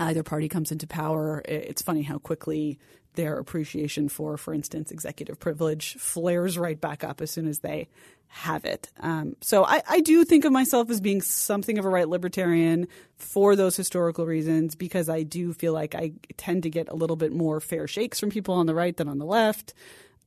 either 0.00 0.22
party 0.22 0.48
comes 0.48 0.72
into 0.72 0.86
power, 0.86 1.42
it's 1.44 1.82
funny 1.82 2.02
how 2.02 2.18
quickly 2.18 2.78
their 3.14 3.36
appreciation 3.36 4.08
for, 4.08 4.36
for 4.36 4.54
instance, 4.54 4.90
executive 4.90 5.38
privilege 5.38 5.94
flares 5.94 6.56
right 6.56 6.80
back 6.80 7.02
up 7.04 7.20
as 7.20 7.30
soon 7.30 7.46
as 7.46 7.58
they 7.60 7.88
have 8.28 8.64
it. 8.64 8.88
Um, 9.00 9.34
so 9.40 9.64
I, 9.64 9.82
I, 9.88 10.00
do 10.00 10.24
think 10.24 10.44
of 10.44 10.52
myself 10.52 10.88
as 10.88 11.00
being 11.00 11.20
something 11.20 11.78
of 11.78 11.84
a 11.84 11.88
right 11.88 12.08
libertarian 12.08 12.86
for 13.16 13.56
those 13.56 13.76
historical 13.76 14.24
reasons 14.24 14.76
because 14.76 15.08
I 15.08 15.24
do 15.24 15.52
feel 15.52 15.72
like 15.72 15.96
I 15.96 16.12
tend 16.36 16.62
to 16.62 16.70
get 16.70 16.88
a 16.88 16.94
little 16.94 17.16
bit 17.16 17.32
more 17.32 17.58
fair 17.58 17.88
shakes 17.88 18.20
from 18.20 18.30
people 18.30 18.54
on 18.54 18.66
the 18.66 18.74
right 18.74 18.96
than 18.96 19.08
on 19.08 19.18
the 19.18 19.26
left. 19.26 19.74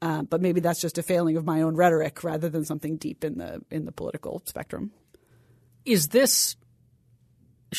Uh, 0.01 0.23
but 0.23 0.41
maybe 0.41 0.59
that's 0.59 0.81
just 0.81 0.97
a 0.97 1.03
failing 1.03 1.37
of 1.37 1.45
my 1.45 1.61
own 1.61 1.77
rhetoric 1.77 2.25
rather 2.25 2.49
than 2.49 2.65
something 2.65 2.97
deep 2.97 3.23
in 3.23 3.37
the 3.37 3.61
in 3.71 3.85
the 3.85 3.91
political 3.93 4.41
spectrum. 4.45 4.91
Is 5.85 6.09
this 6.09 6.57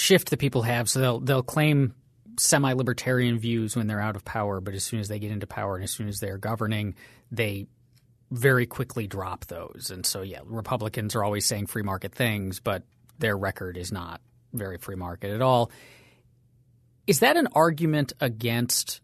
shift 0.05 0.31
that 0.31 0.39
people 0.39 0.63
have? 0.63 0.89
So 0.89 1.01
they'll 1.01 1.21
they'll 1.21 1.43
claim 1.43 1.95
semi-libertarian 2.39 3.39
views 3.39 3.77
when 3.77 3.87
they're 3.87 4.01
out 4.01 4.17
of 4.17 4.25
power, 4.25 4.61
but 4.61 4.75
as 4.75 4.85
soon 4.85 5.01
as 5.01 5.09
they 5.09 5.19
get 5.19 5.31
into 5.31 5.47
power 5.47 5.77
and 5.77 5.85
as 5.85 5.91
soon 5.91 6.09
as 6.09 6.19
they're 6.19 6.39
governing, 6.39 6.95
they 7.31 7.67
very 8.31 8.67
quickly 8.67 9.07
drop 9.07 9.47
those. 9.47 9.91
And 9.93 10.05
so, 10.05 10.23
yeah, 10.23 10.41
Republicans 10.45 11.15
are 11.15 11.23
always 11.23 11.47
saying 11.47 11.67
free 11.67 11.83
market 11.83 12.13
things, 12.13 12.59
but 12.59 12.83
their 13.19 13.37
record 13.37 13.77
is 13.77 13.93
not 13.93 14.21
very 14.53 14.79
free 14.79 14.97
market 14.97 15.31
at 15.31 15.41
all. 15.41 15.71
Is 17.07 17.21
that 17.21 17.37
an 17.37 17.49
argument 17.55 18.13
against 18.21 19.01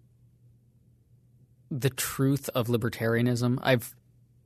the 1.71 1.91
truth 1.91 2.51
of 2.55 2.67
libertarianism? 2.67 3.59
I've 3.63 3.95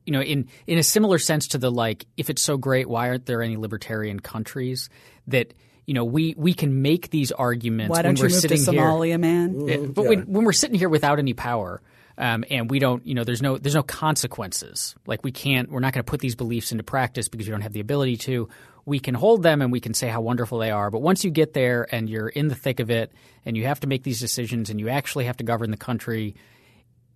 you 0.06 0.12
know, 0.12 0.20
in 0.20 0.48
in 0.66 0.78
a 0.78 0.82
similar 0.82 1.18
sense 1.18 1.48
to 1.48 1.58
the 1.58 1.70
like, 1.70 2.04
if 2.18 2.28
it's 2.28 2.42
so 2.42 2.58
great, 2.58 2.86
why 2.86 3.08
aren't 3.08 3.24
there 3.24 3.42
any 3.42 3.56
libertarian 3.56 4.20
countries 4.20 4.90
that 5.28 5.54
you 5.86 5.94
know, 5.94 6.04
we 6.04 6.34
we 6.36 6.54
can 6.54 6.82
make 6.82 7.10
these 7.10 7.32
arguments 7.32 7.90
Why 7.90 8.02
don't 8.02 8.14
when 8.14 8.22
we're 8.22 8.28
move 8.30 8.40
sitting 8.40 8.64
to 8.64 8.70
Somalia, 8.70 9.06
here, 9.06 9.18
man? 9.18 9.54
Mm-hmm. 9.54 9.92
but 9.92 10.02
yeah. 10.02 10.08
when, 10.08 10.20
when, 10.22 10.44
we're 10.44 10.52
sitting 10.52 10.78
here 10.78 10.88
without 10.88 11.18
any 11.18 11.34
power, 11.34 11.82
um, 12.16 12.44
and 12.50 12.70
we 12.70 12.78
don't, 12.78 13.06
you 13.06 13.14
know, 13.14 13.24
there's 13.24 13.42
no 13.42 13.58
there's 13.58 13.74
no 13.74 13.82
consequences. 13.82 14.94
Like 15.06 15.24
we 15.24 15.32
can't, 15.32 15.70
we're 15.70 15.80
not 15.80 15.92
going 15.92 16.04
to 16.04 16.10
put 16.10 16.20
these 16.20 16.36
beliefs 16.36 16.72
into 16.72 16.84
practice 16.84 17.28
because 17.28 17.46
we 17.46 17.50
don't 17.50 17.60
have 17.60 17.72
the 17.72 17.80
ability 17.80 18.16
to. 18.18 18.48
We 18.86 18.98
can 18.98 19.14
hold 19.14 19.42
them 19.42 19.62
and 19.62 19.72
we 19.72 19.80
can 19.80 19.94
say 19.94 20.08
how 20.08 20.20
wonderful 20.20 20.58
they 20.58 20.70
are, 20.70 20.90
but 20.90 21.00
once 21.00 21.24
you 21.24 21.30
get 21.30 21.54
there 21.54 21.86
and 21.90 22.08
you're 22.08 22.28
in 22.28 22.48
the 22.48 22.54
thick 22.54 22.80
of 22.80 22.90
it, 22.90 23.12
and 23.44 23.56
you 23.56 23.64
have 23.66 23.80
to 23.80 23.86
make 23.86 24.02
these 24.02 24.20
decisions, 24.20 24.70
and 24.70 24.78
you 24.78 24.88
actually 24.88 25.24
have 25.24 25.38
to 25.38 25.44
govern 25.44 25.70
the 25.70 25.78
country, 25.78 26.34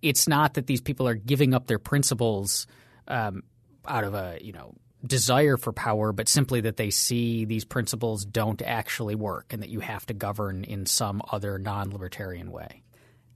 it's 0.01 0.27
not 0.27 0.55
that 0.55 0.65
these 0.67 0.81
people 0.81 1.07
are 1.07 1.15
giving 1.15 1.53
up 1.53 1.67
their 1.67 1.79
principles 1.79 2.65
um, 3.07 3.43
out 3.87 4.03
of 4.03 4.13
a 4.13 4.37
you 4.41 4.51
know 4.51 4.73
desire 5.05 5.57
for 5.57 5.71
power, 5.71 6.11
but 6.11 6.27
simply 6.27 6.61
that 6.61 6.77
they 6.77 6.89
see 6.89 7.45
these 7.45 7.65
principles 7.65 8.25
don't 8.25 8.61
actually 8.61 9.15
work 9.15 9.53
and 9.53 9.61
that 9.63 9.69
you 9.69 9.79
have 9.79 10.05
to 10.07 10.13
govern 10.13 10.63
in 10.63 10.85
some 10.85 11.21
other 11.31 11.57
non 11.57 11.91
libertarian 11.91 12.51
way. 12.51 12.83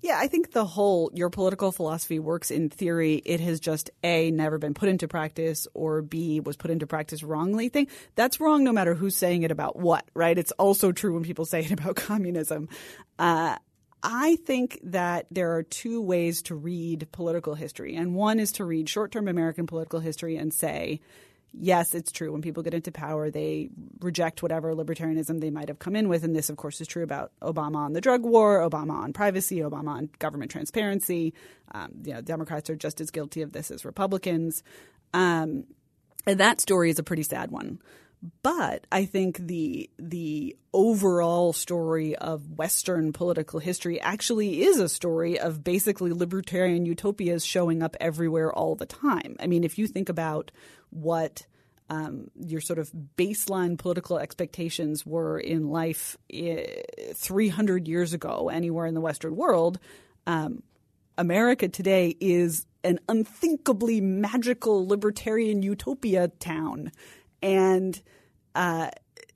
Yeah, 0.02 0.18
I 0.20 0.28
think 0.28 0.52
the 0.52 0.66
whole 0.66 1.10
your 1.14 1.30
political 1.30 1.72
philosophy 1.72 2.20
works 2.20 2.52
in 2.52 2.70
theory. 2.70 3.22
It 3.24 3.40
has 3.40 3.62
just 3.62 3.90
A, 4.04 4.32
never 4.32 4.58
been 4.58 4.74
put 4.74 4.90
into 4.90 5.08
practice, 5.08 5.66
or 5.74 6.02
B, 6.02 6.42
was 6.42 6.58
put 6.58 6.72
into 6.72 6.86
practice 6.86 7.24
wrongly 7.24 7.70
thing. 7.70 7.88
That's 8.16 8.42
wrong 8.42 8.66
no 8.66 8.74
matter 8.74 8.96
who's 8.96 9.16
saying 9.16 9.44
it 9.44 9.52
about 9.52 9.78
what, 9.78 10.04
right? 10.14 10.38
It's 10.38 10.52
also 10.54 10.92
true 10.92 11.14
when 11.14 11.24
people 11.24 11.46
say 11.46 11.62
it 11.62 11.72
about 11.80 11.96
communism. 11.96 12.68
Uh, 13.18 13.56
I 14.04 14.36
think 14.46 14.82
that 14.84 15.28
there 15.32 15.56
are 15.56 15.64
two 15.64 16.02
ways 16.02 16.42
to 16.44 16.56
read 16.56 17.08
political 17.14 17.56
history. 17.56 17.96
And 17.96 18.14
one 18.14 18.42
is 18.42 18.52
to 18.54 18.66
read 18.66 18.90
short 18.90 19.14
term 19.14 19.30
American 19.30 19.66
political 19.66 20.02
history 20.02 20.36
and 20.36 20.54
say, 20.54 21.00
yes, 21.54 21.94
it's 21.94 22.12
true. 22.12 22.32
When 22.32 22.42
people 22.42 22.64
get 22.64 22.74
into 22.74 22.92
power, 22.92 23.30
they 23.30 23.70
reject 24.00 24.42
whatever 24.42 24.74
libertarianism 24.74 25.40
they 25.40 25.50
might 25.50 25.68
have 25.68 25.80
come 25.80 25.96
in 25.96 26.10
with. 26.10 26.24
And 26.24 26.36
this, 26.36 26.50
of 26.50 26.58
course, 26.58 26.82
is 26.82 26.88
true 26.88 27.04
about 27.04 27.32
Obama 27.42 27.78
on 27.78 27.94
the 27.94 28.02
drug 28.02 28.24
war, 28.24 28.60
Obama 28.60 28.94
on 28.94 29.14
privacy, 29.14 29.58
Obama 29.58 29.90
on 29.90 30.10
government 30.20 30.52
transparency. 30.52 31.34
Um, 31.72 31.92
you 32.04 32.14
know, 32.14 32.22
Democrats 32.22 32.70
are 32.70 32.76
just 32.76 33.02
as 33.02 33.12
guilty 33.12 33.42
of 33.42 33.54
this 33.54 33.72
as 33.72 33.86
Republicans. 33.86 34.64
Um, 35.14 35.66
and 36.26 36.40
that 36.40 36.62
story 36.62 36.90
is 36.90 37.00
a 37.00 37.04
pretty 37.04 37.24
sad 37.24 37.52
one. 37.52 37.80
But 38.42 38.88
I 38.90 39.04
think 39.04 39.38
the 39.38 39.90
the 40.00 40.56
overall 40.74 41.52
story 41.52 42.16
of 42.16 42.58
Western 42.58 43.12
political 43.12 43.60
history 43.60 44.00
actually 44.00 44.64
is 44.64 44.80
a 44.80 44.88
story 44.88 45.38
of 45.38 45.64
basically 45.64 46.14
libertarian 46.14 46.86
utopias 46.86 47.46
showing 47.46 47.84
up 47.84 47.98
everywhere 48.00 48.54
all 48.54 48.76
the 48.76 48.86
time. 48.86 49.36
I 49.42 49.48
mean, 49.48 49.66
if 49.66 49.78
you 49.78 49.88
think 49.88 50.08
about 50.08 50.52
what 50.90 51.46
um, 51.94 52.32
your 52.36 52.60
sort 52.60 52.80
of 52.80 52.92
baseline 53.18 53.78
political 53.78 54.18
expectations 54.18 55.06
were 55.06 55.38
in 55.38 55.70
life 55.70 56.18
eh, 56.32 56.66
300 57.14 57.88
years 57.88 58.14
ago 58.14 58.50
anywhere 58.50 58.88
in 58.88 58.96
the 58.96 59.02
Western 59.02 59.36
world, 59.36 59.80
um, 60.26 60.64
America 61.20 61.68
today 61.68 62.16
is 62.20 62.66
an 62.84 63.00
unthinkably 63.08 64.02
magical 64.02 64.88
libertarian 64.88 65.62
utopia 65.62 66.30
town. 66.40 66.92
And 67.44 68.02
uh, 68.56 68.90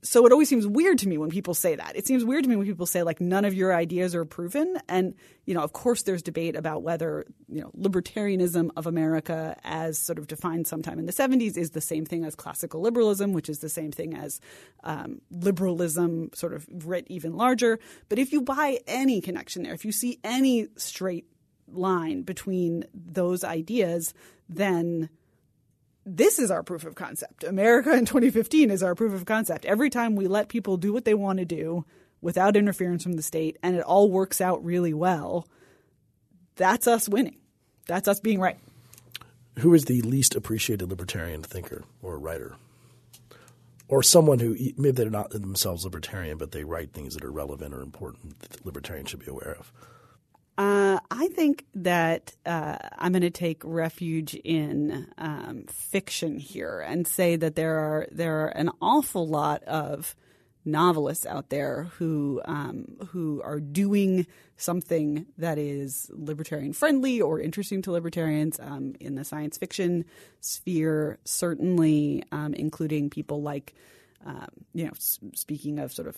so 0.07 0.25
it 0.25 0.31
always 0.31 0.47
seems 0.47 0.65
weird 0.65 0.99
to 0.99 1.07
me 1.07 1.17
when 1.17 1.29
people 1.29 1.53
say 1.53 1.75
that. 1.75 1.95
It 1.95 2.07
seems 2.07 2.23
weird 2.23 2.43
to 2.43 2.49
me 2.49 2.55
when 2.55 2.65
people 2.65 2.85
say 2.85 3.03
like 3.03 3.19
none 3.19 3.43
of 3.43 3.53
your 3.53 3.73
ideas 3.73 4.15
are 4.15 4.23
proven. 4.23 4.77
And 4.87 5.13
you 5.45 5.53
know, 5.53 5.61
of 5.61 5.73
course, 5.73 6.03
there's 6.03 6.21
debate 6.21 6.55
about 6.55 6.81
whether 6.81 7.25
you 7.49 7.61
know 7.61 7.71
libertarianism 7.77 8.69
of 8.77 8.87
America, 8.87 9.57
as 9.65 9.97
sort 9.97 10.17
of 10.17 10.27
defined 10.27 10.65
sometime 10.65 10.97
in 10.97 11.05
the 11.05 11.11
70s, 11.11 11.57
is 11.57 11.71
the 11.71 11.81
same 11.81 12.05
thing 12.05 12.23
as 12.23 12.35
classical 12.35 12.79
liberalism, 12.79 13.33
which 13.33 13.49
is 13.49 13.59
the 13.59 13.69
same 13.69 13.91
thing 13.91 14.15
as 14.15 14.39
um, 14.85 15.19
liberalism, 15.29 16.29
sort 16.33 16.53
of 16.53 16.65
writ 16.71 17.05
even 17.09 17.35
larger. 17.35 17.77
But 18.07 18.17
if 18.17 18.31
you 18.31 18.41
buy 18.41 18.79
any 18.87 19.19
connection 19.19 19.63
there, 19.63 19.73
if 19.73 19.83
you 19.83 19.91
see 19.91 20.19
any 20.23 20.67
straight 20.77 21.25
line 21.67 22.21
between 22.21 22.85
those 22.93 23.43
ideas, 23.43 24.13
then 24.47 25.09
this 26.07 26.39
is 26.39 26.49
our 26.49 26.63
proof 26.63 26.85
of 26.85 26.95
concept. 26.95 27.43
America 27.43 27.91
in 27.91 28.05
2015 28.05 28.71
is 28.71 28.81
our 28.81 28.95
proof 28.95 29.13
of 29.13 29.25
concept. 29.25 29.65
Every 29.65 29.89
time 29.89 30.15
we 30.15 30.27
let 30.27 30.47
people 30.47 30.77
do 30.77 30.93
what 30.93 31.03
they 31.03 31.13
want 31.13 31.39
to 31.39 31.45
do 31.45 31.85
without 32.21 32.55
interference 32.55 33.03
from 33.03 33.13
the 33.13 33.21
state 33.21 33.57
and 33.61 33.75
it 33.75 33.83
all 33.83 34.09
works 34.09 34.39
out 34.39 34.63
really 34.63 34.93
well, 34.93 35.47
that's 36.55 36.87
us 36.87 37.09
winning. 37.09 37.37
That's 37.87 38.07
us 38.07 38.21
being 38.21 38.39
right. 38.39 38.57
Who 39.59 39.73
is 39.73 39.85
the 39.85 40.01
least 40.01 40.35
appreciated 40.35 40.89
libertarian 40.89 41.43
thinker 41.43 41.83
or 42.01 42.17
writer? 42.17 42.55
Or 43.89 44.01
someone 44.01 44.39
who 44.39 44.55
maybe 44.77 44.91
they're 44.91 45.09
not 45.09 45.31
themselves 45.31 45.83
libertarian, 45.83 46.37
but 46.37 46.51
they 46.51 46.63
write 46.63 46.93
things 46.93 47.15
that 47.15 47.23
are 47.23 47.31
relevant 47.31 47.73
or 47.73 47.81
important 47.81 48.39
that 48.39 48.65
libertarians 48.65 49.09
should 49.09 49.21
be 49.21 49.31
aware 49.31 49.55
of. 49.59 49.71
Uh, 50.57 50.99
I 51.11 51.27
think 51.27 51.65
that 51.75 52.35
uh, 52.45 52.77
I'm 52.97 53.11
going 53.11 53.21
to 53.21 53.29
take 53.29 53.61
refuge 53.63 54.33
in 54.33 55.07
um, 55.19 55.65
fiction 55.69 56.39
here 56.39 56.79
and 56.79 57.07
say 57.07 57.35
that 57.35 57.55
there 57.55 57.77
are 57.77 58.07
there 58.11 58.45
are 58.45 58.47
an 58.49 58.71
awful 58.81 59.27
lot 59.27 59.63
of 59.65 60.15
novelists 60.65 61.27
out 61.27 61.49
there 61.49 61.83
who 61.97 62.41
um, 62.45 62.85
who 63.09 63.39
are 63.43 63.59
doing 63.59 64.25
something 64.57 65.27
that 65.37 65.59
is 65.59 66.09
libertarian 66.11 66.73
friendly 66.73 67.21
or 67.21 67.39
interesting 67.39 67.83
to 67.83 67.91
libertarians 67.91 68.59
um, 68.59 68.95
in 68.99 69.13
the 69.13 69.23
science 69.23 69.59
fiction 69.59 70.05
sphere, 70.41 71.19
certainly 71.23 72.23
um, 72.31 72.55
including 72.55 73.11
people 73.11 73.43
like 73.43 73.75
um, 74.25 74.47
you 74.73 74.85
know 74.85 74.91
s- 74.91 75.19
speaking 75.35 75.77
of 75.77 75.93
sort 75.93 76.07
of 76.07 76.17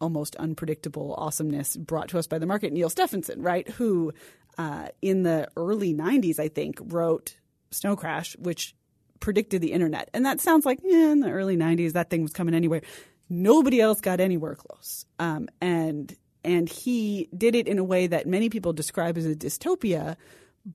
almost 0.00 0.36
unpredictable 0.36 1.14
awesomeness 1.18 1.76
brought 1.76 2.08
to 2.08 2.18
us 2.18 2.26
by 2.26 2.38
the 2.38 2.46
market, 2.46 2.72
Neal 2.72 2.90
Stephenson, 2.90 3.42
right? 3.42 3.68
Who 3.70 4.12
uh, 4.58 4.88
in 5.00 5.22
the 5.22 5.48
early 5.56 5.94
'90s, 5.94 6.38
I 6.38 6.48
think, 6.48 6.78
wrote 6.82 7.36
Snow 7.70 7.96
Crash, 7.96 8.36
which 8.38 8.74
predicted 9.20 9.60
the 9.60 9.72
internet. 9.72 10.10
And 10.12 10.26
that 10.26 10.40
sounds 10.40 10.66
like, 10.66 10.82
in 10.82 11.20
the 11.20 11.30
early 11.30 11.56
90s, 11.56 11.92
that 11.92 12.10
thing 12.10 12.22
was 12.22 12.32
coming 12.32 12.54
anywhere. 12.54 12.82
Nobody 13.28 13.80
else 13.80 14.00
got 14.00 14.18
anywhere 14.18 14.56
close. 14.56 15.04
Um, 15.18 15.48
and 15.60 16.14
and 16.42 16.68
he 16.68 17.28
did 17.36 17.54
it 17.54 17.68
in 17.68 17.78
a 17.78 17.84
way 17.84 18.06
that 18.06 18.26
many 18.26 18.48
people 18.48 18.72
describe 18.72 19.18
as 19.18 19.26
a 19.26 19.34
dystopia, 19.34 20.16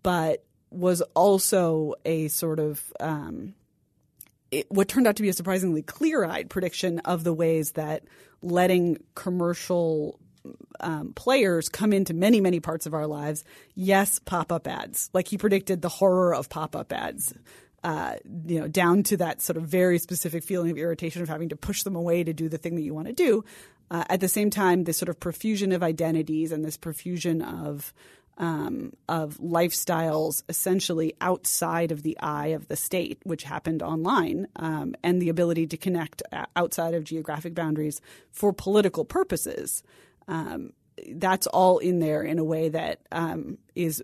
but 0.04 0.46
was 0.70 1.02
also 1.16 1.96
a 2.06 2.28
sort 2.28 2.60
of 2.60 2.94
um, 3.00 3.56
it, 4.52 4.66
what 4.70 4.88
turned 4.88 5.08
out 5.08 5.16
to 5.18 5.22
be 5.22 5.30
a 5.30 5.34
surprisingly 5.34 5.82
clear-eyed 5.82 6.50
prediction 6.50 7.00
of 7.00 7.24
the 7.24 7.34
ways 7.34 7.72
that 7.74 8.04
letting 8.42 8.98
commercial 9.16 10.20
um, 10.80 11.14
players 11.14 11.70
come 11.70 11.92
into 11.94 12.14
many, 12.14 12.40
many 12.40 12.60
parts 12.60 12.86
of 12.86 12.94
our 12.94 13.08
lives. 13.08 13.44
Yes, 13.74 14.20
pop-up 14.20 14.68
ads. 14.68 15.10
Like 15.14 15.28
he 15.28 15.38
predicted 15.38 15.82
the 15.82 15.90
horror 15.90 16.36
of 16.36 16.50
pop-up 16.50 16.92
ads. 16.94 17.34
Uh, 17.84 18.16
you 18.48 18.60
know, 18.60 18.68
down 18.68 19.04
to 19.04 19.18
that 19.18 19.42
sort 19.42 19.58
of 19.58 19.64
very 19.64 20.00
specific 20.00 20.44
feeling 20.44 20.72
of 20.72 20.78
irritation 20.78 21.22
of 21.22 21.30
having 21.30 21.50
to 21.50 21.56
push 21.56 21.84
them 21.84 21.96
away 21.96 22.24
to 22.24 22.34
do 22.34 22.50
the 22.50 22.58
thing 22.58 22.76
that 22.76 22.82
you 22.82 22.96
want 22.96 23.06
to 23.08 23.14
do. 23.14 23.44
Uh, 23.92 24.04
at 24.10 24.20
the 24.20 24.28
same 24.28 24.50
time, 24.50 24.84
this 24.84 24.98
sort 24.98 25.10
of 25.10 25.20
profusion 25.20 25.72
of 25.72 25.84
identities 25.84 26.52
and 26.52 26.66
this 26.66 26.78
profusion 26.78 27.44
of 27.44 27.94
um, 28.38 28.94
of 29.08 29.38
lifestyles 29.38 30.44
essentially 30.50 31.14
outside 31.22 31.92
of 31.92 32.04
the 32.04 32.18
eye 32.20 32.48
of 32.48 32.68
the 32.68 32.76
state, 32.76 33.20
which 33.24 33.44
happened 33.44 33.82
online, 33.82 34.48
um, 34.58 34.96
and 35.04 35.22
the 35.22 35.30
ability 35.30 35.68
to 35.68 35.78
connect 35.78 36.22
outside 36.56 36.94
of 36.94 37.04
geographic 37.04 37.56
boundaries 37.56 38.02
for 38.32 38.52
political 38.52 39.06
purposes. 39.06 39.84
Um, 40.28 40.74
that's 41.14 41.48
all 41.48 41.78
in 41.80 42.00
there 42.00 42.24
in 42.24 42.40
a 42.40 42.44
way 42.44 42.70
that 42.70 43.00
um, 43.12 43.58
is 43.76 44.04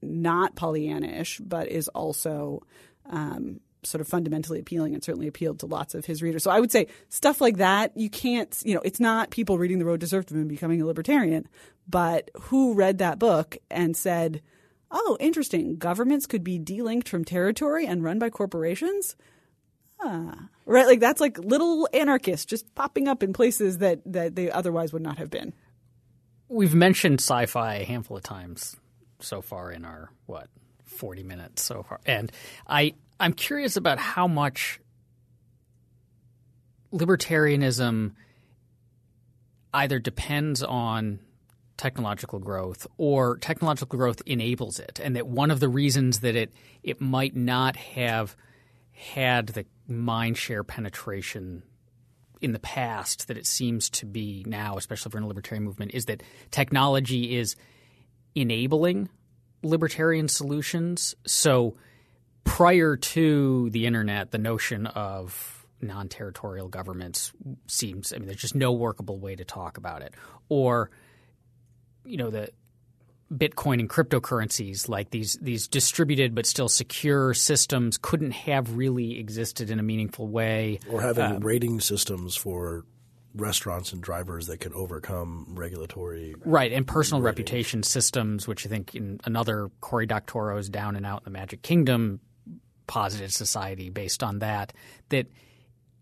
not 0.00 0.56
Pollyanna-ish, 0.56 1.38
but 1.38 1.68
is 1.68 1.88
also 1.88 2.62
um, 3.06 3.60
sort 3.82 4.00
of 4.00 4.08
fundamentally 4.08 4.58
appealing 4.60 4.94
and 4.94 5.02
certainly 5.02 5.26
appealed 5.26 5.60
to 5.60 5.66
lots 5.66 5.94
of 5.94 6.04
his 6.04 6.22
readers. 6.22 6.42
So 6.42 6.50
I 6.50 6.60
would 6.60 6.72
say 6.72 6.88
stuff 7.08 7.40
like 7.40 7.58
that, 7.58 7.96
you 7.96 8.10
can't, 8.10 8.56
you 8.64 8.74
know, 8.74 8.80
it's 8.84 9.00
not 9.00 9.30
people 9.30 9.58
reading 9.58 9.78
The 9.78 9.84
Road 9.84 10.00
to 10.00 10.06
Serfdom 10.06 10.38
and 10.38 10.48
becoming 10.48 10.82
a 10.82 10.86
libertarian, 10.86 11.48
but 11.88 12.30
who 12.42 12.74
read 12.74 12.98
that 12.98 13.18
book 13.18 13.56
and 13.70 13.96
said, 13.96 14.42
oh, 14.90 15.16
interesting, 15.20 15.76
governments 15.76 16.26
could 16.26 16.44
be 16.44 16.58
delinked 16.58 17.08
from 17.08 17.24
territory 17.24 17.86
and 17.86 18.04
run 18.04 18.18
by 18.18 18.30
corporations? 18.30 19.16
Ah, 20.00 20.48
right? 20.66 20.86
Like 20.86 21.00
that's 21.00 21.20
like 21.20 21.38
little 21.38 21.88
anarchists 21.92 22.46
just 22.46 22.72
popping 22.74 23.08
up 23.08 23.22
in 23.22 23.32
places 23.32 23.78
that, 23.78 24.00
that 24.06 24.36
they 24.36 24.50
otherwise 24.50 24.92
would 24.92 25.02
not 25.02 25.18
have 25.18 25.30
been. 25.30 25.54
We've 26.48 26.74
mentioned 26.74 27.20
sci 27.20 27.46
fi 27.46 27.76
a 27.76 27.84
handful 27.84 28.16
of 28.16 28.22
times 28.22 28.76
so 29.20 29.42
far 29.42 29.72
in 29.72 29.84
our, 29.84 30.10
what, 30.26 30.48
40 30.84 31.22
minutes 31.22 31.64
so 31.64 31.82
far. 31.82 32.00
And 32.06 32.30
I, 32.66 32.94
I'm 33.18 33.32
curious 33.32 33.76
about 33.76 33.98
how 33.98 34.28
much 34.28 34.80
libertarianism 36.92 38.12
either 39.74 39.98
depends 39.98 40.62
on 40.62 41.20
technological 41.78 42.38
growth 42.38 42.86
or 42.98 43.38
technological 43.38 43.98
growth 43.98 44.20
enables 44.26 44.78
it 44.78 45.00
and 45.02 45.16
that 45.16 45.26
one 45.26 45.50
of 45.50 45.60
the 45.60 45.68
reasons 45.68 46.20
that 46.20 46.36
it 46.36 46.52
it 46.82 47.00
might 47.00 47.34
not 47.34 47.76
have 47.76 48.36
had 48.92 49.46
the 49.48 49.64
mind 49.86 50.36
share 50.36 50.62
penetration 50.62 51.62
in 52.40 52.52
the 52.52 52.58
past 52.58 53.28
that 53.28 53.38
it 53.38 53.46
seems 53.46 53.88
to 53.88 54.04
be 54.04 54.44
now 54.46 54.76
especially 54.76 55.10
for 55.10 55.18
a 55.18 55.26
libertarian 55.26 55.64
movement 55.64 55.92
is 55.94 56.04
that 56.06 56.22
technology 56.50 57.36
is 57.36 57.56
enabling 58.34 59.08
libertarian 59.62 60.28
solutions 60.28 61.14
so 61.26 61.76
prior 62.48 62.96
to 62.96 63.68
the 63.70 63.84
internet, 63.84 64.30
the 64.30 64.38
notion 64.38 64.86
of 64.86 65.66
non-territorial 65.82 66.68
governments 66.68 67.32
seems. 67.66 68.12
I 68.12 68.16
mean, 68.16 68.26
there's 68.26 68.40
just 68.40 68.54
no 68.54 68.72
workable 68.72 69.18
way 69.20 69.36
to 69.36 69.44
talk 69.44 69.76
about 69.76 70.00
it. 70.00 70.14
Or, 70.48 70.90
you 72.08 72.16
know, 72.16 72.30
the 72.30 72.50
Bitcoin 73.32 73.78
and 73.78 73.90
cryptocurrencies, 73.90 74.88
like 74.88 75.10
these 75.10 75.38
these 75.42 75.68
distributed 75.68 76.34
but 76.34 76.46
still 76.46 76.68
secure 76.68 77.34
systems, 77.34 77.98
couldn't 77.98 78.30
have 78.30 78.76
really 78.76 79.18
existed 79.18 79.70
in 79.70 79.78
a 79.78 79.82
meaningful 79.82 80.26
way. 80.26 80.80
Or 80.90 81.02
having 81.02 81.24
um, 81.24 81.40
rating 81.40 81.80
systems 81.80 82.36
for 82.36 82.84
restaurants 83.34 83.92
and 83.92 84.02
drivers 84.02 84.46
that 84.46 84.58
could 84.58 84.72
overcome 84.72 85.46
regulatory 85.50 86.34
right 86.44 86.72
and 86.72 86.86
personal 86.86 87.22
reputation 87.22 87.82
systems, 87.82 88.48
which 88.48 88.64
I 88.64 88.70
think 88.70 88.94
in 88.94 89.20
another 89.24 89.70
Cory 89.82 90.06
Doctorow's 90.06 90.70
Down 90.70 90.96
and 90.96 91.04
Out 91.04 91.20
in 91.20 91.24
the 91.32 91.38
Magic 91.38 91.60
Kingdom 91.60 92.20
positive 92.86 93.32
society 93.32 93.90
based 93.90 94.22
on 94.22 94.38
that. 94.38 94.72
That 95.10 95.26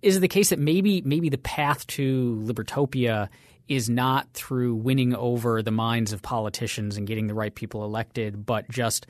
is 0.01 0.21
the 0.21 0.29
case 0.29 0.51
that 0.51 0.61
maybe 0.61 1.03
maybe 1.03 1.29
the 1.29 1.39
path 1.39 1.87
to 1.89 2.41
libertopia 2.45 3.29
is 3.69 3.91
not 3.91 4.33
through 4.33 4.75
winning 4.77 5.15
over 5.15 5.63
the 5.63 5.71
minds 5.71 6.13
of 6.13 6.23
politicians 6.23 6.97
and 6.97 7.07
getting 7.07 7.27
the 7.27 7.35
right 7.35 7.55
people 7.55 7.85
elected, 7.85 8.47
but 8.47 8.69
just 8.71 9.07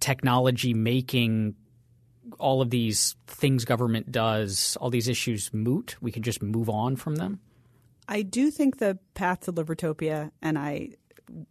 technology 0.00 0.74
making 0.74 1.54
all 2.38 2.60
of 2.60 2.70
these 2.70 3.16
things 3.26 3.64
government 3.64 4.10
does, 4.12 4.76
all 4.80 4.90
these 4.90 5.08
issues 5.08 5.52
moot. 5.52 5.96
We 6.00 6.12
can 6.12 6.22
just 6.22 6.42
move 6.42 6.68
on 6.68 6.96
from 6.96 7.16
them. 7.16 7.40
I 8.08 8.22
do 8.22 8.50
think 8.50 8.78
the 8.78 8.98
path 9.14 9.40
to 9.40 9.52
libertopia, 9.52 10.30
and 10.40 10.58
I 10.58 10.90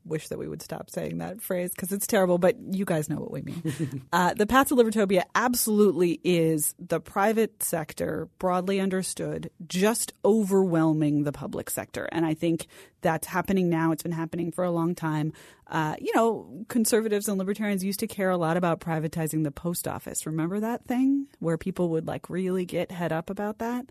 wish 0.05 0.27
that 0.29 0.39
we 0.39 0.47
would 0.47 0.61
stop 0.61 0.89
saying 0.89 1.19
that 1.19 1.41
phrase 1.41 1.71
because 1.71 1.91
it's 1.91 2.07
terrible, 2.07 2.37
but 2.37 2.55
you 2.59 2.85
guys 2.85 3.09
know 3.09 3.17
what 3.17 3.31
we 3.31 3.41
mean. 3.41 4.03
uh, 4.13 4.33
the 4.33 4.45
path 4.45 4.69
to 4.69 4.75
Libertopia 4.75 5.23
absolutely 5.35 6.19
is 6.23 6.73
the 6.79 6.99
private 6.99 7.61
sector, 7.63 8.29
broadly 8.39 8.79
understood, 8.79 9.49
just 9.67 10.13
overwhelming 10.23 11.23
the 11.23 11.31
public 11.31 11.69
sector. 11.69 12.07
And 12.11 12.25
I 12.25 12.33
think 12.33 12.67
that's 13.01 13.27
happening 13.27 13.69
now. 13.69 13.91
It's 13.91 14.03
been 14.03 14.11
happening 14.11 14.51
for 14.51 14.63
a 14.63 14.71
long 14.71 14.95
time. 14.95 15.33
Uh, 15.67 15.95
you 15.99 16.11
know, 16.15 16.65
conservatives 16.67 17.27
and 17.27 17.37
libertarians 17.37 17.83
used 17.83 17.99
to 17.99 18.07
care 18.07 18.29
a 18.29 18.37
lot 18.37 18.57
about 18.57 18.79
privatizing 18.79 19.43
the 19.43 19.51
post 19.51 19.87
office. 19.87 20.25
Remember 20.25 20.59
that 20.59 20.85
thing 20.85 21.27
where 21.39 21.57
people 21.57 21.89
would 21.89 22.07
like 22.07 22.29
really 22.29 22.65
get 22.65 22.91
head 22.91 23.11
up 23.11 23.29
about 23.29 23.59
that? 23.59 23.85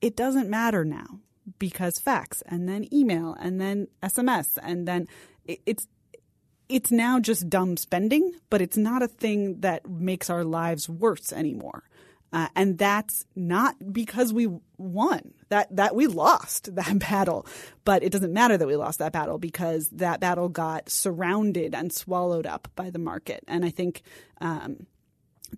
It 0.00 0.16
doesn't 0.16 0.48
matter 0.48 0.84
now 0.84 1.20
because 1.58 1.98
fax 1.98 2.42
and 2.46 2.68
then 2.68 2.92
email 2.92 3.36
and 3.40 3.60
then 3.60 3.88
SMS 4.02 4.58
and 4.62 4.86
then 4.86 5.06
it's 5.46 5.86
it's 6.68 6.90
now 6.90 7.18
just 7.18 7.48
dumb 7.48 7.76
spending, 7.78 8.34
but 8.50 8.60
it's 8.60 8.76
not 8.76 9.02
a 9.02 9.08
thing 9.08 9.60
that 9.60 9.88
makes 9.88 10.28
our 10.28 10.44
lives 10.44 10.88
worse 10.88 11.32
anymore. 11.32 11.84
Uh, 12.30 12.48
and 12.54 12.76
that's 12.76 13.24
not 13.34 13.74
because 13.90 14.34
we 14.34 14.46
won 14.76 15.32
that 15.48 15.74
that 15.74 15.94
we 15.94 16.06
lost 16.06 16.74
that 16.74 16.98
battle, 16.98 17.46
but 17.84 18.02
it 18.02 18.12
doesn't 18.12 18.32
matter 18.32 18.58
that 18.58 18.66
we 18.66 18.76
lost 18.76 18.98
that 18.98 19.12
battle 19.12 19.38
because 19.38 19.88
that 19.88 20.20
battle 20.20 20.48
got 20.48 20.90
surrounded 20.90 21.74
and 21.74 21.92
swallowed 21.92 22.46
up 22.46 22.68
by 22.76 22.90
the 22.90 22.98
market. 22.98 23.42
And 23.48 23.64
I 23.64 23.70
think 23.70 24.02
um, 24.42 24.86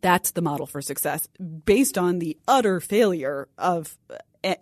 that's 0.00 0.32
the 0.32 0.42
model 0.42 0.66
for 0.66 0.80
success 0.80 1.28
based 1.64 1.98
on 1.98 2.18
the 2.18 2.38
utter 2.46 2.80
failure 2.80 3.48
of 3.58 3.98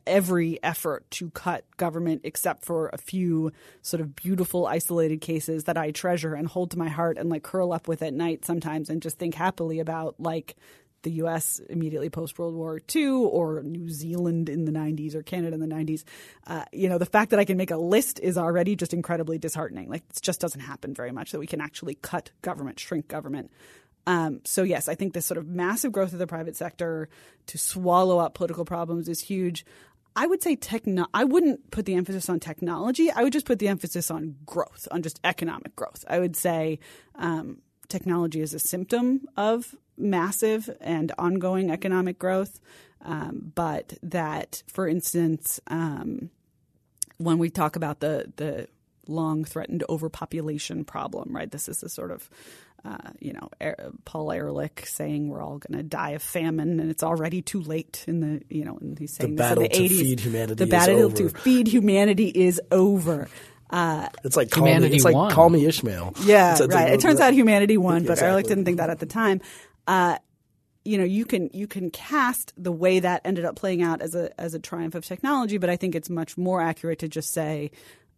every 0.06 0.62
effort 0.62 1.08
to 1.10 1.30
cut 1.30 1.64
government 1.76 2.22
except 2.24 2.64
for 2.64 2.88
a 2.88 2.98
few 2.98 3.52
sort 3.82 4.00
of 4.00 4.16
beautiful 4.16 4.66
isolated 4.66 5.20
cases 5.20 5.64
that 5.64 5.76
I 5.76 5.92
treasure 5.92 6.34
and 6.34 6.48
hold 6.48 6.72
to 6.72 6.78
my 6.78 6.88
heart 6.88 7.16
and 7.16 7.28
like 7.28 7.42
curl 7.44 7.72
up 7.72 7.86
with 7.86 8.02
at 8.02 8.12
night 8.12 8.44
sometimes 8.44 8.90
and 8.90 9.00
just 9.00 9.18
think 9.18 9.34
happily 9.34 9.78
about 9.78 10.16
like 10.18 10.56
the 11.02 11.12
U.S. 11.12 11.60
immediately 11.70 12.10
post 12.10 12.38
World 12.38 12.54
War 12.54 12.80
II, 12.94 13.06
or 13.06 13.62
New 13.62 13.88
Zealand 13.88 14.48
in 14.48 14.64
the 14.64 14.72
90s, 14.72 15.14
or 15.14 15.22
Canada 15.22 15.54
in 15.54 15.60
the 15.60 15.66
90s. 15.66 16.04
Uh, 16.46 16.64
you 16.72 16.88
know, 16.88 16.98
the 16.98 17.06
fact 17.06 17.30
that 17.30 17.38
I 17.38 17.44
can 17.44 17.56
make 17.56 17.70
a 17.70 17.76
list 17.76 18.18
is 18.20 18.36
already 18.36 18.74
just 18.74 18.92
incredibly 18.92 19.38
disheartening. 19.38 19.88
Like, 19.88 20.02
it 20.10 20.20
just 20.20 20.40
doesn't 20.40 20.60
happen 20.60 20.94
very 20.94 21.12
much 21.12 21.32
that 21.32 21.38
we 21.38 21.46
can 21.46 21.60
actually 21.60 21.94
cut 21.94 22.30
government, 22.42 22.80
shrink 22.80 23.08
government. 23.08 23.50
Um, 24.09 24.40
so 24.44 24.62
yes, 24.62 24.88
I 24.88 24.94
think 24.94 25.12
this 25.12 25.26
sort 25.26 25.36
of 25.36 25.46
massive 25.46 25.92
growth 25.92 26.14
of 26.14 26.18
the 26.18 26.26
private 26.26 26.56
sector 26.56 27.11
to 27.46 27.59
swallow 27.59 28.18
up 28.18 28.32
political 28.32 28.64
problems 28.64 29.06
is 29.06 29.20
huge. 29.20 29.66
I 30.16 30.26
would 30.26 30.42
say 30.42 30.56
techno. 30.56 31.06
I 31.12 31.24
wouldn't 31.24 31.70
put 31.70 31.84
the 31.84 31.94
emphasis 31.94 32.30
on 32.30 32.40
technology. 32.40 33.11
I 33.11 33.22
would 33.22 33.34
just 33.34 33.44
put 33.44 33.59
the 33.59 33.68
emphasis 33.68 34.11
on 34.11 34.36
growth, 34.46 34.88
on 34.90 35.02
just 35.02 35.20
economic 35.24 35.76
growth. 35.76 36.06
I 36.09 36.20
would 36.20 36.36
say 36.36 36.78
um, 37.16 37.59
technology 37.88 38.40
is 38.40 38.54
a 38.54 38.59
symptom 38.59 39.26
of 39.36 39.74
massive 39.98 40.70
and 40.80 41.12
ongoing 41.18 41.70
economic 41.70 42.18
growth, 42.18 42.61
um, 43.04 43.52
but 43.54 43.92
that, 44.02 44.62
for 44.68 44.88
instance, 44.88 45.61
um, 45.66 46.30
when 47.18 47.36
we 47.36 47.50
talk 47.50 47.76
about 47.76 48.00
the 48.00 48.32
the 48.36 48.68
long 49.06 49.44
threatened 49.44 49.84
overpopulation 49.88 50.84
problem, 50.84 51.34
right? 51.34 51.50
This 51.50 51.68
is 51.68 51.80
the 51.80 51.88
sort 51.88 52.11
of 52.11 52.30
uh, 52.84 52.96
you 53.20 53.32
know, 53.32 53.48
Paul 54.04 54.30
Ehrlich 54.32 54.86
saying 54.86 55.28
we're 55.28 55.42
all 55.42 55.58
going 55.58 55.76
to 55.78 55.82
die 55.82 56.10
of 56.10 56.22
famine, 56.22 56.78
and 56.80 56.90
it's 56.90 57.02
already 57.02 57.42
too 57.42 57.60
late. 57.60 58.04
In 58.06 58.20
the 58.20 58.42
you 58.48 58.64
know, 58.64 58.78
and 58.80 58.98
he's 58.98 59.14
saying 59.14 59.34
the 59.34 59.36
battle 59.36 59.62
this 59.68 59.76
in 59.78 59.82
the 59.84 59.88
to 59.88 59.94
80s. 59.94 59.98
feed 60.00 60.20
humanity. 60.20 60.54
The 60.64 60.70
battle 60.70 60.98
over. 61.04 61.16
to 61.16 61.28
feed 61.30 61.66
humanity 61.68 62.28
is 62.28 62.60
over. 62.70 63.28
Uh, 63.70 64.08
it's 64.24 64.36
like 64.36 64.50
call 64.50 64.64
humanity 64.66 64.90
me, 64.90 64.96
it's 64.96 65.04
like 65.04 65.14
won. 65.14 65.30
call 65.30 65.50
me 65.50 65.66
Ishmael. 65.66 66.14
Yeah, 66.24 66.52
It's- 66.54 66.60
it's 66.60 66.74
right. 66.74 66.84
like- 66.84 66.92
it 66.94 67.00
turns 67.00 67.20
out 67.20 67.34
humanity 67.34 67.76
won, 67.76 68.04
but 68.04 68.12
Exactly. 68.12 68.28
Ehrlich 68.28 68.46
didn't 68.46 68.64
think 68.64 68.78
that 68.78 68.88
at 68.90 68.98
the 68.98 69.06
time. 69.06 69.40
Uh, 69.86 70.16
you 70.84 70.96
know, 70.96 71.04
you 71.04 71.26
can 71.26 71.50
you 71.52 71.66
can 71.66 71.90
cast 71.90 72.54
the 72.56 72.72
way 72.72 73.00
that 73.00 73.20
ended 73.26 73.44
up 73.44 73.56
playing 73.56 73.82
out 73.82 74.00
as 74.00 74.14
a 74.14 74.30
as 74.40 74.54
a 74.54 74.58
triumph 74.58 74.94
of 74.94 75.04
technology, 75.04 75.58
but 75.58 75.68
I 75.68 75.76
think 75.76 75.94
it's 75.94 76.08
much 76.08 76.38
more 76.38 76.62
accurate 76.62 77.00
to 77.00 77.08
just 77.08 77.30
say 77.32 77.70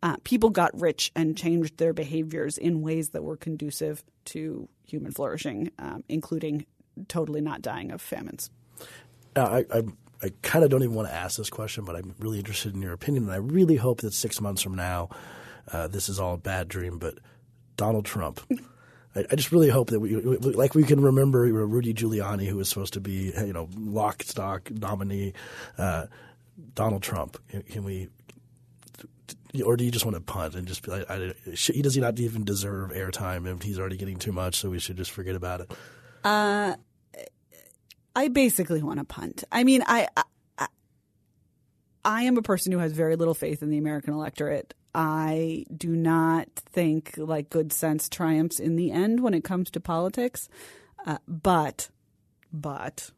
uh, 0.02 0.16
people 0.24 0.50
got 0.50 0.78
rich 0.78 1.12
and 1.14 1.36
changed 1.36 1.76
their 1.76 1.92
behaviors 1.92 2.56
in 2.58 2.82
ways 2.82 3.10
that 3.10 3.22
were 3.22 3.36
conducive 3.36 4.02
to 4.26 4.68
human 4.86 5.12
flourishing, 5.12 5.70
um, 5.78 6.04
including 6.08 6.66
totally 7.08 7.40
not 7.40 7.62
dying 7.62 7.90
of 7.90 8.00
famines. 8.00 8.50
Uh, 9.36 9.62
I, 9.72 9.78
I, 9.78 9.82
I 10.22 10.32
kind 10.42 10.64
of 10.64 10.70
don't 10.70 10.82
even 10.82 10.94
want 10.94 11.08
to 11.08 11.14
ask 11.14 11.36
this 11.36 11.50
question, 11.50 11.84
but 11.84 11.96
I'm 11.96 12.14
really 12.18 12.38
interested 12.38 12.74
in 12.74 12.82
your 12.82 12.92
opinion, 12.92 13.24
and 13.24 13.32
I 13.32 13.36
really 13.36 13.76
hope 13.76 14.00
that 14.00 14.12
six 14.12 14.40
months 14.40 14.62
from 14.62 14.74
now, 14.74 15.10
uh, 15.72 15.86
this 15.86 16.08
is 16.08 16.18
all 16.18 16.34
a 16.34 16.38
bad 16.38 16.68
dream. 16.68 16.98
But 16.98 17.18
Donald 17.76 18.04
Trump, 18.04 18.40
I, 19.14 19.24
I 19.30 19.36
just 19.36 19.52
really 19.52 19.68
hope 19.68 19.90
that 19.90 20.00
we, 20.00 20.16
like, 20.16 20.74
we 20.74 20.84
can 20.84 21.00
remember 21.00 21.40
Rudy 21.42 21.94
Giuliani, 21.94 22.46
who 22.46 22.56
was 22.56 22.68
supposed 22.68 22.94
to 22.94 23.00
be, 23.00 23.32
you 23.36 23.52
know, 23.52 23.68
lock 23.76 24.22
stock 24.22 24.70
nominee, 24.70 25.32
uh, 25.78 26.06
Donald 26.74 27.02
Trump. 27.02 27.38
Can 27.70 27.84
we? 27.84 28.08
Or 29.64 29.76
do 29.76 29.84
you 29.84 29.90
just 29.90 30.04
want 30.04 30.16
to 30.16 30.20
punt 30.20 30.54
and 30.54 30.66
just 30.66 30.82
be 30.82 30.92
like, 30.92 31.10
I, 31.10 31.34
sh- 31.54 31.72
he 31.74 31.82
does 31.82 31.94
he 31.94 32.00
not 32.00 32.18
even 32.20 32.44
deserve 32.44 32.90
airtime 32.90 33.52
if 33.52 33.62
he's 33.62 33.78
already 33.78 33.96
getting 33.96 34.18
too 34.18 34.32
much, 34.32 34.56
so 34.56 34.70
we 34.70 34.78
should 34.78 34.96
just 34.96 35.10
forget 35.10 35.34
about 35.34 35.60
it? 35.62 35.72
I 38.14 38.28
basically 38.28 38.82
want 38.82 38.98
to 38.98 39.04
punt. 39.04 39.44
I 39.50 39.64
mean, 39.64 39.82
I, 39.86 40.08
I 40.16 40.22
I 42.04 42.22
am 42.22 42.36
a 42.36 42.42
person 42.42 42.72
who 42.72 42.78
has 42.78 42.92
very 42.92 43.16
little 43.16 43.34
faith 43.34 43.62
in 43.62 43.70
the 43.70 43.78
American 43.78 44.14
electorate. 44.14 44.74
I 44.94 45.64
do 45.74 45.94
not 45.94 46.48
think 46.54 47.14
like 47.16 47.50
good 47.50 47.72
sense 47.72 48.08
triumphs 48.08 48.58
in 48.58 48.76
the 48.76 48.90
end 48.90 49.20
when 49.20 49.34
it 49.34 49.44
comes 49.44 49.70
to 49.72 49.80
politics. 49.80 50.48
Uh, 51.06 51.18
but, 51.28 51.90
but, 52.52 53.10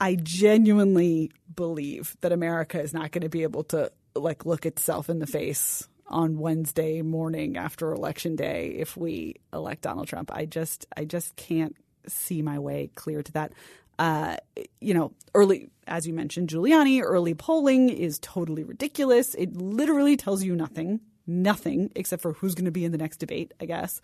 I 0.00 0.16
genuinely 0.16 1.30
believe 1.54 2.16
that 2.20 2.32
America 2.32 2.80
is 2.80 2.92
not 2.92 3.12
going 3.12 3.22
to 3.22 3.28
be 3.28 3.42
able 3.42 3.64
to 3.64 3.90
like 4.14 4.46
look 4.46 4.66
itself 4.66 5.08
in 5.08 5.18
the 5.18 5.26
face 5.26 5.88
on 6.06 6.38
Wednesday 6.38 7.02
morning 7.02 7.56
after 7.56 7.92
election 7.92 8.36
day 8.36 8.76
if 8.78 8.96
we 8.96 9.36
elect 9.52 9.82
Donald 9.82 10.06
Trump. 10.08 10.30
I 10.32 10.44
just 10.44 10.86
I 10.96 11.04
just 11.04 11.36
can't 11.36 11.76
see 12.06 12.42
my 12.42 12.58
way 12.58 12.90
clear 12.94 13.22
to 13.22 13.32
that. 13.32 13.52
Uh, 13.98 14.36
you 14.80 14.92
know, 14.92 15.12
early 15.34 15.70
as 15.86 16.06
you 16.06 16.12
mentioned, 16.12 16.48
Giuliani, 16.48 17.02
early 17.02 17.34
polling 17.34 17.90
is 17.90 18.18
totally 18.18 18.64
ridiculous. 18.64 19.34
It 19.34 19.56
literally 19.56 20.16
tells 20.16 20.42
you 20.42 20.54
nothing, 20.54 21.00
nothing 21.26 21.90
except 21.94 22.22
for 22.22 22.32
who's 22.32 22.54
going 22.54 22.64
to 22.64 22.70
be 22.70 22.84
in 22.84 22.92
the 22.92 22.98
next 22.98 23.18
debate. 23.18 23.52
I 23.60 23.66
guess. 23.66 24.00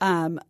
Um, 0.00 0.40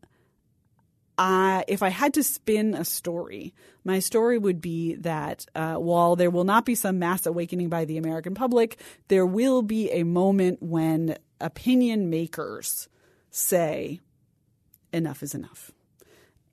If 1.19 1.83
I 1.83 1.89
had 1.89 2.15
to 2.15 2.23
spin 2.23 2.75
a 2.75 2.85
story, 2.85 3.55
my 3.85 3.99
story 3.99 4.39
would 4.39 4.61
be 4.61 4.95
that 4.97 5.47
uh, 5.55 5.75
while 5.77 6.17
there 6.17 6.31
will 6.31 6.45
not 6.45 6.65
be 6.65 6.75
some 6.75 6.99
mass 6.99 7.27
awakening 7.27 7.69
by 7.69 7.85
the 7.85 7.99
American 7.99 8.35
public, 8.35 8.79
there 9.09 9.27
will 9.27 9.63
be 9.63 9.91
a 9.91 10.05
moment 10.05 10.63
when 10.63 11.17
opinion 11.41 12.11
makers 12.11 12.89
say, 13.31 14.01
enough 14.93 15.23
is 15.23 15.35
enough, 15.35 15.71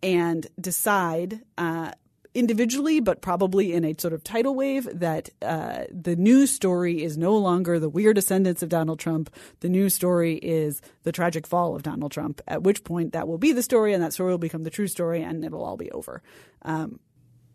and 0.02 0.48
decide 0.60 1.42
uh, 1.58 1.92
individually, 2.40 3.00
but 3.00 3.22
probably 3.22 3.74
in 3.74 3.86
a 3.86 3.94
sort 3.98 4.14
of 4.14 4.24
tidal 4.24 4.56
wave, 4.56 4.88
that 4.94 5.30
uh, 5.42 5.84
the 5.92 6.16
news 6.16 6.52
story 6.52 7.04
is 7.04 7.18
no 7.18 7.38
longer 7.38 7.80
the 7.80 7.90
weird 7.90 8.18
ascendance 8.18 8.64
of 8.64 8.70
Donald 8.70 9.00
Trump. 9.00 9.30
The 9.60 9.70
news 9.70 9.94
story 9.94 10.36
is 10.36 10.82
the 11.04 11.12
tragic 11.12 11.46
fall 11.46 11.76
of 11.76 11.84
Donald 11.84 12.12
Trump, 12.12 12.42
at 12.48 12.64
which 12.64 12.84
point 12.84 13.14
that 13.14 13.28
will 13.28 13.38
be 13.38 13.52
the 13.52 13.62
story, 13.62 13.94
and 13.94 14.02
that 14.04 14.14
story 14.14 14.32
will 14.32 14.38
become 14.38 14.64
the 14.64 14.70
true 14.70 14.88
story, 14.88 15.22
and 15.22 15.44
it'll 15.44 15.64
all 15.64 15.78
be 15.78 15.92
over. 15.92 16.24
Um, 16.64 17.00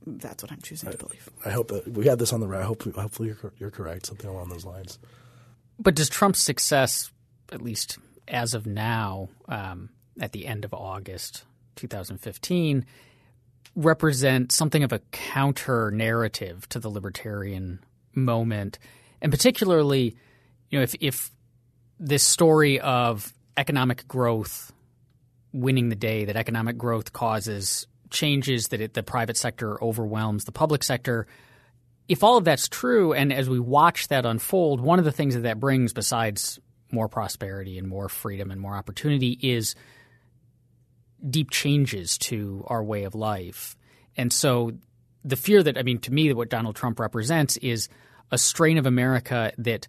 that's 0.06 0.42
what 0.42 0.52
I'm 0.52 0.60
choosing 0.60 0.90
to 0.90 0.98
believe. 0.98 1.28
I 1.44 1.50
hope 1.50 1.68
that 1.68 1.88
we 1.88 2.06
had 2.06 2.18
this 2.18 2.32
on 2.32 2.40
the 2.40 2.46
right. 2.46 2.62
Hopefully, 2.62 2.94
hopefully 2.96 3.28
you're, 3.28 3.52
you're 3.58 3.70
correct. 3.70 4.06
Something 4.06 4.28
along 4.28 4.50
those 4.50 4.64
lines. 4.64 4.98
But 5.78 5.94
does 5.94 6.08
Trump's 6.08 6.40
success, 6.40 7.10
at 7.50 7.62
least 7.62 7.98
as 8.28 8.54
of 8.54 8.66
now, 8.66 9.30
um, 9.48 9.90
at 10.20 10.32
the 10.32 10.46
end 10.46 10.64
of 10.64 10.72
August 10.72 11.44
2015, 11.76 12.84
represent 13.74 14.52
something 14.52 14.82
of 14.82 14.92
a 14.92 15.00
counter 15.10 15.90
narrative 15.90 16.68
to 16.70 16.78
the 16.78 16.88
libertarian 16.88 17.80
moment? 18.14 18.78
And 19.20 19.32
particularly, 19.32 20.16
you 20.70 20.78
know, 20.78 20.82
if, 20.82 20.94
if 21.00 21.30
this 21.98 22.22
story 22.22 22.80
of 22.80 23.32
economic 23.56 24.06
growth 24.08 24.72
winning 25.52 25.88
the 25.88 25.96
day, 25.96 26.24
that 26.24 26.36
economic 26.36 26.76
growth 26.76 27.12
causes 27.12 27.86
changes, 28.10 28.68
that 28.68 28.80
it, 28.80 28.94
the 28.94 29.02
private 29.02 29.36
sector 29.36 29.82
overwhelms 29.82 30.44
the 30.44 30.52
public 30.52 30.82
sector 30.82 31.26
if 32.08 32.22
all 32.22 32.36
of 32.36 32.44
that's 32.44 32.68
true, 32.68 33.12
and 33.12 33.32
as 33.32 33.48
we 33.48 33.58
watch 33.58 34.08
that 34.08 34.26
unfold, 34.26 34.80
one 34.80 34.98
of 34.98 35.04
the 35.04 35.12
things 35.12 35.34
that 35.34 35.42
that 35.42 35.58
brings, 35.58 35.92
besides 35.92 36.58
more 36.90 37.08
prosperity 37.08 37.78
and 37.78 37.88
more 37.88 38.08
freedom 38.08 38.50
and 38.50 38.60
more 38.60 38.76
opportunity, 38.76 39.38
is 39.42 39.74
deep 41.28 41.50
changes 41.50 42.18
to 42.18 42.64
our 42.66 42.82
way 42.82 43.04
of 43.04 43.14
life. 43.14 43.76
And 44.16 44.32
so, 44.32 44.72
the 45.24 45.36
fear 45.36 45.62
that 45.62 45.78
I 45.78 45.82
mean, 45.82 45.98
to 46.00 46.12
me, 46.12 46.28
that 46.28 46.36
what 46.36 46.50
Donald 46.50 46.76
Trump 46.76 47.00
represents 47.00 47.56
is 47.58 47.88
a 48.30 48.38
strain 48.38 48.78
of 48.78 48.86
America 48.86 49.52
that 49.58 49.88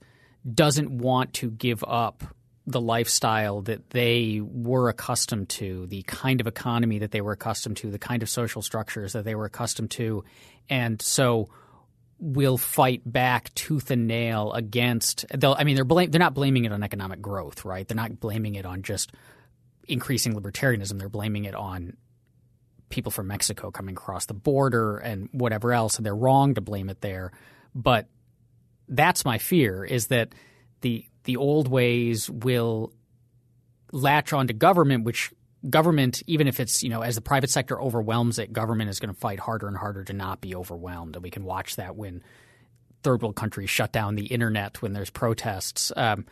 doesn't 0.52 0.92
want 0.92 1.34
to 1.34 1.50
give 1.50 1.84
up 1.86 2.24
the 2.68 2.82
lifestyle 2.82 3.62
that 3.62 3.92
they 3.92 4.42
were 4.44 4.90
accustomed 4.90 5.50
to, 5.50 5.86
the 5.88 6.04
kind 6.04 6.42
of 6.42 6.48
economy 6.48 7.00
that 7.00 7.12
they 7.12 7.22
were 7.22 7.34
accustomed 7.34 7.78
to, 7.78 7.92
the 7.92 8.00
kind 8.00 8.24
of 8.24 8.30
social 8.30 8.62
structures 8.62 9.14
that 9.14 9.24
they 9.24 9.36
were 9.36 9.46
accustomed 9.46 9.92
to, 9.92 10.24
and 10.70 11.02
so 11.02 11.48
will 12.18 12.58
fight 12.58 13.02
back 13.06 13.54
tooth 13.54 13.92
and 13.92 14.08
nail 14.08 14.52
against. 14.54 15.26
I 15.32 15.64
mean, 15.64 15.76
they're 15.76 15.86
blame, 15.86 16.10
they're 16.10 16.20
not 16.20 16.34
blaming 16.34 16.66
it 16.66 16.72
on 16.72 16.82
economic 16.82 17.22
growth, 17.22 17.66
right? 17.66 17.88
They're 17.88 17.96
not 17.96 18.20
blaming 18.20 18.56
it 18.56 18.66
on 18.66 18.82
just 18.82 19.12
increasing 19.88 20.34
libertarianism. 20.34 21.00
They're 21.00 21.10
blaming 21.10 21.46
it 21.46 21.56
on 21.56 21.98
people 22.90 23.12
from 23.12 23.28
Mexico 23.28 23.72
coming 23.72 23.96
across 23.96 24.26
the 24.26 24.34
border 24.34 24.98
and 24.98 25.30
whatever 25.32 25.74
else. 25.74 25.98
And 25.98 26.06
they're 26.06 26.16
wrong 26.16 26.56
to 26.56 26.62
blame 26.62 26.90
it 26.90 27.02
there, 27.02 27.32
but 27.74 28.08
that's 28.88 29.26
my 29.26 29.38
fear: 29.38 29.84
is 29.84 30.08
that 30.08 30.34
the 30.82 31.06
the 31.24 31.38
old 31.38 31.68
ways 31.68 32.30
will 32.30 32.94
latch 33.92 34.34
onto 34.34 34.54
government, 34.54 35.04
which 35.04 35.32
government, 35.70 36.22
even 36.28 36.48
if 36.48 36.60
it's, 36.60 36.84
you 36.84 36.90
know, 36.90 37.02
as 37.02 37.16
the 37.16 37.22
private 37.22 37.50
sector 37.50 37.82
overwhelms 37.82 38.40
it, 38.40 38.54
government 38.54 38.90
is 38.90 39.00
going 39.00 39.14
to 39.14 39.20
fight 39.20 39.40
harder 39.40 39.68
and 39.68 39.78
harder 39.78 40.04
to 40.04 40.14
not 40.14 40.42
be 40.42 40.56
overwhelmed. 40.56 41.16
And 41.16 41.24
we 41.24 41.32
can 41.32 41.44
watch 41.44 41.78
that 41.78 41.96
when 41.96 42.24
third 43.04 43.22
world 43.22 43.36
countries 43.36 43.70
shut 43.70 43.92
down 43.92 44.16
the 44.16 44.26
internet 44.26 44.82
when 44.82 44.94
there's 44.94 45.10
protests. 45.10 45.92
Um, 45.96 46.26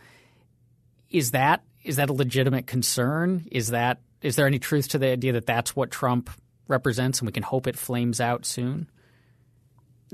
is 1.10 1.32
that 1.32 1.62
is 1.84 1.96
that 1.96 2.10
a 2.10 2.12
legitimate 2.12 2.66
concern? 2.66 3.46
Is 3.52 3.68
that 3.68 4.00
is 4.22 4.36
there 4.36 4.46
any 4.46 4.58
truth 4.58 4.88
to 4.88 4.98
the 4.98 5.08
idea 5.08 5.32
that 5.32 5.46
that's 5.46 5.76
what 5.76 5.90
Trump 5.90 6.30
represents, 6.66 7.20
and 7.20 7.26
we 7.26 7.32
can 7.32 7.42
hope 7.42 7.66
it 7.66 7.76
flames 7.76 8.20
out 8.20 8.46
soon? 8.46 8.88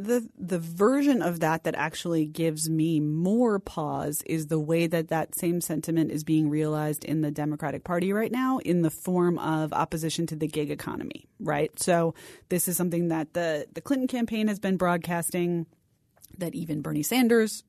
the 0.05 0.29
the 0.39 0.59
version 0.59 1.23
of 1.23 1.41
that 1.41 1.65
that 1.65 1.75
actually 1.75 2.25
gives 2.25 2.71
me 2.71 3.01
more 3.01 3.59
pause 3.59 4.23
is 4.27 4.47
the 4.47 4.59
way 4.59 4.87
that 4.87 5.09
that 5.09 5.35
same 5.35 5.61
sentiment 5.61 6.11
is 6.11 6.25
being 6.25 6.49
realized 6.49 7.05
in 7.05 7.21
the 7.21 7.31
Democratic 7.31 7.85
Party 7.85 8.13
right 8.13 8.33
now 8.33 8.59
in 8.59 8.83
the 8.83 8.91
form 8.91 9.39
of 9.39 9.73
opposition 9.73 10.27
to 10.27 10.37
the 10.37 10.47
gig 10.47 10.71
economy, 10.71 11.27
right? 11.39 11.77
So 11.79 12.15
this 12.49 12.69
is 12.69 12.77
something 12.77 13.09
that 13.09 13.35
the 13.35 13.67
the 13.73 13.81
Clinton 13.81 14.09
campaign 14.09 14.49
has 14.49 14.59
been 14.59 14.77
broadcasting 14.77 15.67
that 16.39 16.55
even 16.55 16.81
Bernie 16.81 17.03
Sanders 17.03 17.63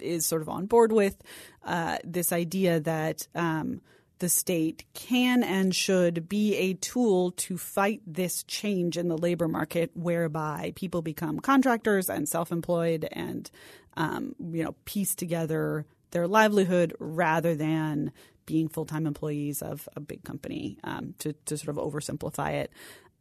is 0.00 0.26
sort 0.26 0.42
of 0.42 0.48
on 0.48 0.66
board 0.66 0.92
with 0.92 1.22
uh, 1.64 1.98
this 2.04 2.32
idea 2.32 2.80
that 2.80 3.26
um, 3.34 3.80
the 4.18 4.28
state 4.28 4.84
can 4.94 5.42
and 5.42 5.74
should 5.74 6.28
be 6.28 6.54
a 6.54 6.74
tool 6.74 7.32
to 7.32 7.58
fight 7.58 8.00
this 8.06 8.44
change 8.44 8.96
in 8.96 9.08
the 9.08 9.18
labor 9.18 9.48
market 9.48 9.90
whereby 9.94 10.72
people 10.76 11.02
become 11.02 11.40
contractors 11.40 12.08
and 12.08 12.28
self-employed 12.28 13.08
and 13.10 13.50
um, 13.96 14.34
you 14.52 14.62
know 14.62 14.74
piece 14.84 15.14
together 15.14 15.84
their 16.12 16.28
livelihood 16.28 16.94
rather 17.00 17.54
than 17.56 18.12
being 18.46 18.68
full-time 18.68 19.06
employees 19.06 19.60
of 19.60 19.88
a 19.96 20.00
big 20.00 20.22
company 20.24 20.78
um, 20.84 21.14
to, 21.18 21.32
to 21.44 21.56
sort 21.56 21.76
of 21.76 21.82
oversimplify 21.82 22.52
it. 22.52 22.72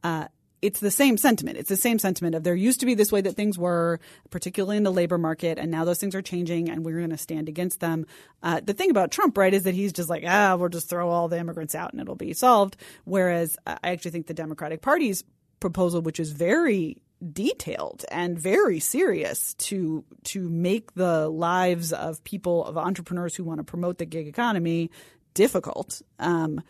Uh, 0.03 0.27
it's 0.61 0.79
the 0.79 0.91
same 0.91 1.17
sentiment. 1.17 1.57
It's 1.57 1.69
the 1.69 1.75
same 1.75 1.99
sentiment 1.99 2.35
of 2.35 2.43
there 2.43 2.55
used 2.55 2.79
to 2.81 2.85
be 2.85 2.93
this 2.93 3.11
way 3.11 3.21
that 3.21 3.35
things 3.35 3.57
were, 3.57 3.99
particularly 4.29 4.77
in 4.77 4.83
the 4.83 4.91
labor 4.91 5.17
market, 5.17 5.57
and 5.57 5.71
now 5.71 5.85
those 5.85 5.99
things 5.99 6.15
are 6.15 6.21
changing, 6.21 6.69
and 6.69 6.85
we're 6.85 6.97
going 6.97 7.09
to 7.09 7.17
stand 7.17 7.49
against 7.49 7.79
them. 7.79 8.05
Uh, 8.43 8.61
the 8.63 8.73
thing 8.73 8.91
about 8.91 9.11
Trump, 9.11 9.37
right, 9.37 9.53
is 9.53 9.63
that 9.63 9.73
he's 9.73 9.93
just 9.93 10.09
like, 10.09 10.23
ah, 10.25 10.55
we'll 10.55 10.69
just 10.69 10.89
throw 10.89 11.09
all 11.09 11.27
the 11.27 11.39
immigrants 11.39 11.75
out 11.75 11.91
and 11.91 12.01
it'll 12.01 12.15
be 12.15 12.33
solved. 12.33 12.77
Whereas 13.05 13.57
I 13.65 13.77
actually 13.83 14.11
think 14.11 14.27
the 14.27 14.33
Democratic 14.33 14.81
Party's 14.81 15.23
proposal, 15.59 16.01
which 16.01 16.19
is 16.19 16.31
very 16.31 16.97
detailed 17.33 18.03
and 18.11 18.39
very 18.39 18.79
serious 18.79 19.53
to 19.53 20.03
to 20.23 20.49
make 20.49 20.93
the 20.95 21.29
lives 21.29 21.93
of 21.93 22.23
people 22.23 22.65
of 22.65 22.77
entrepreneurs 22.77 23.35
who 23.35 23.43
want 23.43 23.59
to 23.59 23.63
promote 23.63 23.99
the 23.99 24.05
gig 24.05 24.27
economy 24.27 24.89
difficult. 25.33 26.01
Um, 26.19 26.61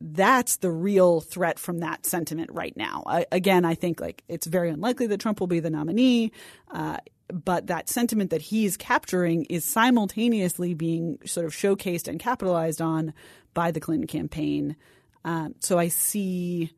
that's 0.00 0.56
the 0.56 0.70
real 0.70 1.20
threat 1.20 1.58
from 1.58 1.78
that 1.78 2.04
sentiment 2.04 2.50
right 2.52 2.76
now. 2.76 3.02
I, 3.06 3.26
again, 3.32 3.64
I 3.64 3.74
think 3.74 4.00
like 4.00 4.22
it's 4.28 4.46
very 4.46 4.70
unlikely 4.70 5.06
that 5.08 5.20
Trump 5.20 5.40
will 5.40 5.46
be 5.46 5.60
the 5.60 5.70
nominee, 5.70 6.32
uh, 6.70 6.98
but 7.32 7.68
that 7.68 7.88
sentiment 7.88 8.30
that 8.30 8.42
he's 8.42 8.76
capturing 8.76 9.44
is 9.46 9.64
simultaneously 9.64 10.74
being 10.74 11.18
sort 11.24 11.46
of 11.46 11.52
showcased 11.52 12.08
and 12.08 12.20
capitalized 12.20 12.80
on 12.80 13.14
by 13.54 13.70
the 13.70 13.80
Clinton 13.80 14.06
campaign. 14.06 14.76
Um, 15.24 15.54
so 15.60 15.78
I 15.78 15.88
see. 15.88 16.70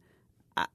I, 0.57 0.67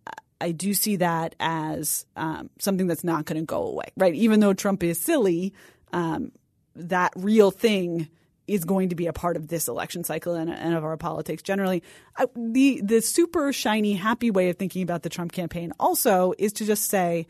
I 0.41 0.51
do 0.51 0.73
see 0.73 0.97
that 0.97 1.35
as 1.39 2.05
um, 2.17 2.49
something 2.59 2.87
that's 2.87 3.05
not 3.05 3.23
going 3.23 3.39
to 3.39 3.45
go 3.45 3.63
away, 3.65 3.85
right? 3.95 4.13
Even 4.13 4.41
though 4.41 4.53
Trump 4.53 4.83
is 4.83 4.99
silly, 4.99 5.53
um, 5.93 6.33
that 6.75 7.13
real 7.15 7.49
thing 7.49 8.09
is 8.47 8.65
going 8.65 8.89
to 8.89 8.95
be 8.95 9.07
a 9.07 9.13
part 9.13 9.37
of 9.37 9.47
this 9.47 9.67
election 9.67 10.03
cycle 10.03 10.35
and, 10.35 10.49
and 10.49 10.75
of 10.75 10.83
our 10.83 10.97
politics 10.97 11.41
generally. 11.41 11.83
I, 12.17 12.27
the 12.35 12.81
the 12.81 13.01
super 13.01 13.53
shiny 13.53 13.93
happy 13.93 14.31
way 14.31 14.49
of 14.49 14.57
thinking 14.57 14.83
about 14.83 15.03
the 15.03 15.09
Trump 15.09 15.31
campaign 15.31 15.73
also 15.79 16.33
is 16.37 16.53
to 16.53 16.65
just 16.65 16.89
say 16.89 17.27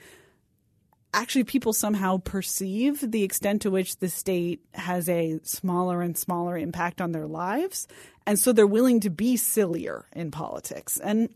actually 1.14 1.44
people 1.44 1.74
somehow 1.74 2.18
perceive 2.18 3.00
the 3.12 3.22
extent 3.22 3.62
to 3.62 3.70
which 3.70 3.98
the 3.98 4.10
state 4.10 4.62
has 4.74 5.08
a 5.08 5.40
smaller 5.44 6.02
and 6.02 6.18
smaller 6.18 6.58
impact 6.58 7.00
on 7.00 7.12
their 7.12 7.28
lives 7.28 7.88
and 8.26 8.40
so 8.40 8.54
they're 8.54 8.68
willing 8.68 9.00
to 9.02 9.10
be 9.10 9.38
sillier 9.38 10.06
in 10.14 10.32
politics. 10.32 10.98
And 10.98 11.30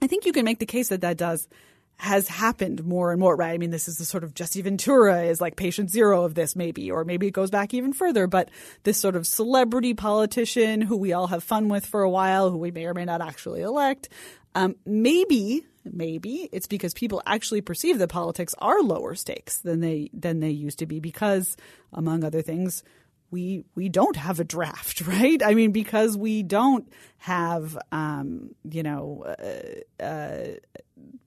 I 0.00 0.06
think 0.06 0.26
you 0.26 0.32
can 0.32 0.44
make 0.44 0.58
the 0.58 0.66
case 0.66 0.88
that 0.88 1.02
that 1.02 1.16
does 1.16 1.48
has 1.96 2.28
happened 2.28 2.84
more 2.84 3.12
and 3.12 3.20
more, 3.20 3.36
right? 3.36 3.54
I 3.54 3.58
mean, 3.58 3.70
this 3.70 3.88
is 3.88 3.98
the 3.98 4.04
sort 4.04 4.24
of 4.24 4.34
Jesse 4.34 4.62
Ventura 4.62 5.22
is 5.22 5.40
like 5.40 5.56
patient 5.56 5.90
zero 5.90 6.24
of 6.24 6.34
this, 6.34 6.56
maybe, 6.56 6.90
or 6.90 7.04
maybe 7.04 7.26
it 7.26 7.32
goes 7.32 7.50
back 7.50 7.72
even 7.72 7.92
further. 7.92 8.26
But 8.26 8.50
this 8.82 8.98
sort 8.98 9.16
of 9.16 9.26
celebrity 9.26 9.94
politician 9.94 10.80
who 10.80 10.96
we 10.96 11.12
all 11.12 11.28
have 11.28 11.44
fun 11.44 11.68
with 11.68 11.86
for 11.86 12.02
a 12.02 12.10
while, 12.10 12.50
who 12.50 12.58
we 12.58 12.70
may 12.70 12.86
or 12.86 12.94
may 12.94 13.04
not 13.04 13.20
actually 13.20 13.62
elect, 13.62 14.08
um, 14.54 14.76
maybe, 14.84 15.64
maybe 15.84 16.48
it's 16.52 16.66
because 16.66 16.94
people 16.94 17.22
actually 17.26 17.60
perceive 17.60 17.98
that 17.98 18.08
politics 18.08 18.54
are 18.58 18.80
lower 18.82 19.14
stakes 19.14 19.58
than 19.58 19.80
they 19.80 20.10
than 20.12 20.40
they 20.40 20.50
used 20.50 20.78
to 20.80 20.86
be, 20.86 21.00
because 21.00 21.56
among 21.92 22.24
other 22.24 22.42
things, 22.42 22.82
we 23.30 23.64
we 23.74 23.88
don't 23.88 24.16
have 24.16 24.40
a 24.40 24.44
draft, 24.44 25.00
right? 25.06 25.42
I 25.42 25.54
mean, 25.54 25.72
because 25.72 26.16
we 26.16 26.42
don't 26.42 26.88
have, 27.18 27.76
um, 27.90 28.54
you 28.68 28.82
know, 28.82 29.24
uh, 30.00 30.02
uh, 30.02 30.46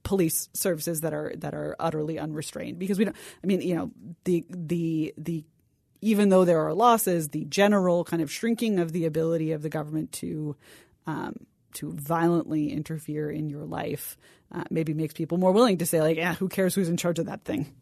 police 0.02 0.48
services 0.54 1.02
that 1.02 1.12
are 1.12 1.32
that 1.36 1.54
are 1.54 1.76
utterly 1.78 2.18
unrestrained. 2.18 2.78
Because 2.78 2.98
we 2.98 3.04
don't. 3.04 3.16
I 3.42 3.46
mean, 3.46 3.60
you 3.60 3.74
know, 3.74 3.90
the 4.24 4.44
the 4.48 5.14
the 5.16 5.44
even 6.00 6.28
though 6.28 6.44
there 6.44 6.60
are 6.60 6.74
losses, 6.74 7.30
the 7.30 7.44
general 7.44 8.04
kind 8.04 8.22
of 8.22 8.30
shrinking 8.30 8.78
of 8.78 8.92
the 8.92 9.04
ability 9.04 9.52
of 9.52 9.62
the 9.62 9.68
government 9.68 10.12
to 10.12 10.56
um, 11.06 11.34
to 11.74 11.92
violently 11.92 12.72
interfere 12.72 13.30
in 13.30 13.48
your 13.48 13.64
life 13.64 14.16
uh, 14.52 14.64
maybe 14.70 14.94
makes 14.94 15.14
people 15.14 15.38
more 15.38 15.52
willing 15.52 15.78
to 15.78 15.86
say 15.86 16.00
like, 16.00 16.16
yeah, 16.16 16.34
who 16.34 16.48
cares 16.48 16.74
who's 16.74 16.88
in 16.88 16.96
charge 16.96 17.18
of 17.18 17.26
that 17.26 17.44
thing. 17.44 17.72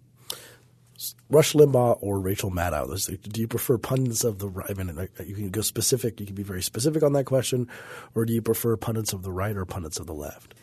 Rush 1.29 1.53
Limbaugh 1.53 1.99
or 2.01 2.19
Rachel 2.19 2.51
Maddow? 2.51 3.21
Do 3.31 3.41
you 3.41 3.47
prefer 3.47 3.77
pundits 3.77 4.25
of 4.25 4.39
the 4.39 4.49
right? 4.49 4.71
I 4.71 4.73
mean, 4.83 5.09
you 5.27 5.35
can 5.35 5.51
go 5.51 5.61
specific. 5.61 6.21
You 6.21 6.27
can 6.27 6.35
be 6.35 6.43
very 6.43 6.63
specific 6.63 7.03
on 7.03 7.13
that 7.13 7.25
question, 7.25 7.69
or 8.15 8.25
do 8.25 8.33
you 8.33 8.41
prefer 8.41 8.77
pundits 8.79 9.13
of 9.13 9.23
the 9.23 9.31
right 9.31 9.55
or 9.57 9.67
pundits 9.67 9.99
of 9.99 10.07
the 10.07 10.15
left? 10.15 10.55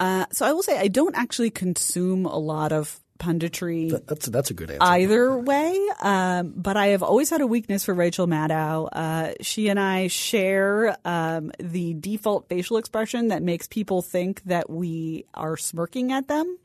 Uh, 0.00 0.26
so 0.32 0.46
I 0.46 0.52
will 0.52 0.62
say 0.62 0.78
I 0.78 0.88
don't 0.88 1.14
actually 1.14 1.50
consume 1.50 2.26
a 2.26 2.38
lot 2.38 2.72
of 2.72 2.98
punditry. 3.20 3.90
That, 3.90 4.06
that's 4.06 4.26
that's 4.26 4.50
a 4.50 4.54
good 4.54 4.70
answer. 4.70 4.82
Either 4.82 5.36
way, 5.36 5.78
um, 6.00 6.54
but 6.56 6.76
I 6.76 6.88
have 6.88 7.02
always 7.02 7.30
had 7.30 7.42
a 7.42 7.46
weakness 7.46 7.84
for 7.84 7.94
Rachel 7.94 8.26
Maddow. 8.26 8.88
Uh, 8.90 9.32
she 9.42 9.68
and 9.68 9.78
I 9.78 10.08
share 10.08 10.96
um, 11.04 11.52
the 11.60 11.94
default 11.94 12.48
facial 12.48 12.78
expression 12.78 13.28
that 13.28 13.42
makes 13.42 13.68
people 13.68 14.02
think 14.02 14.42
that 14.44 14.68
we 14.70 15.26
are 15.34 15.56
smirking 15.56 16.12
at 16.12 16.26
them 16.26 16.58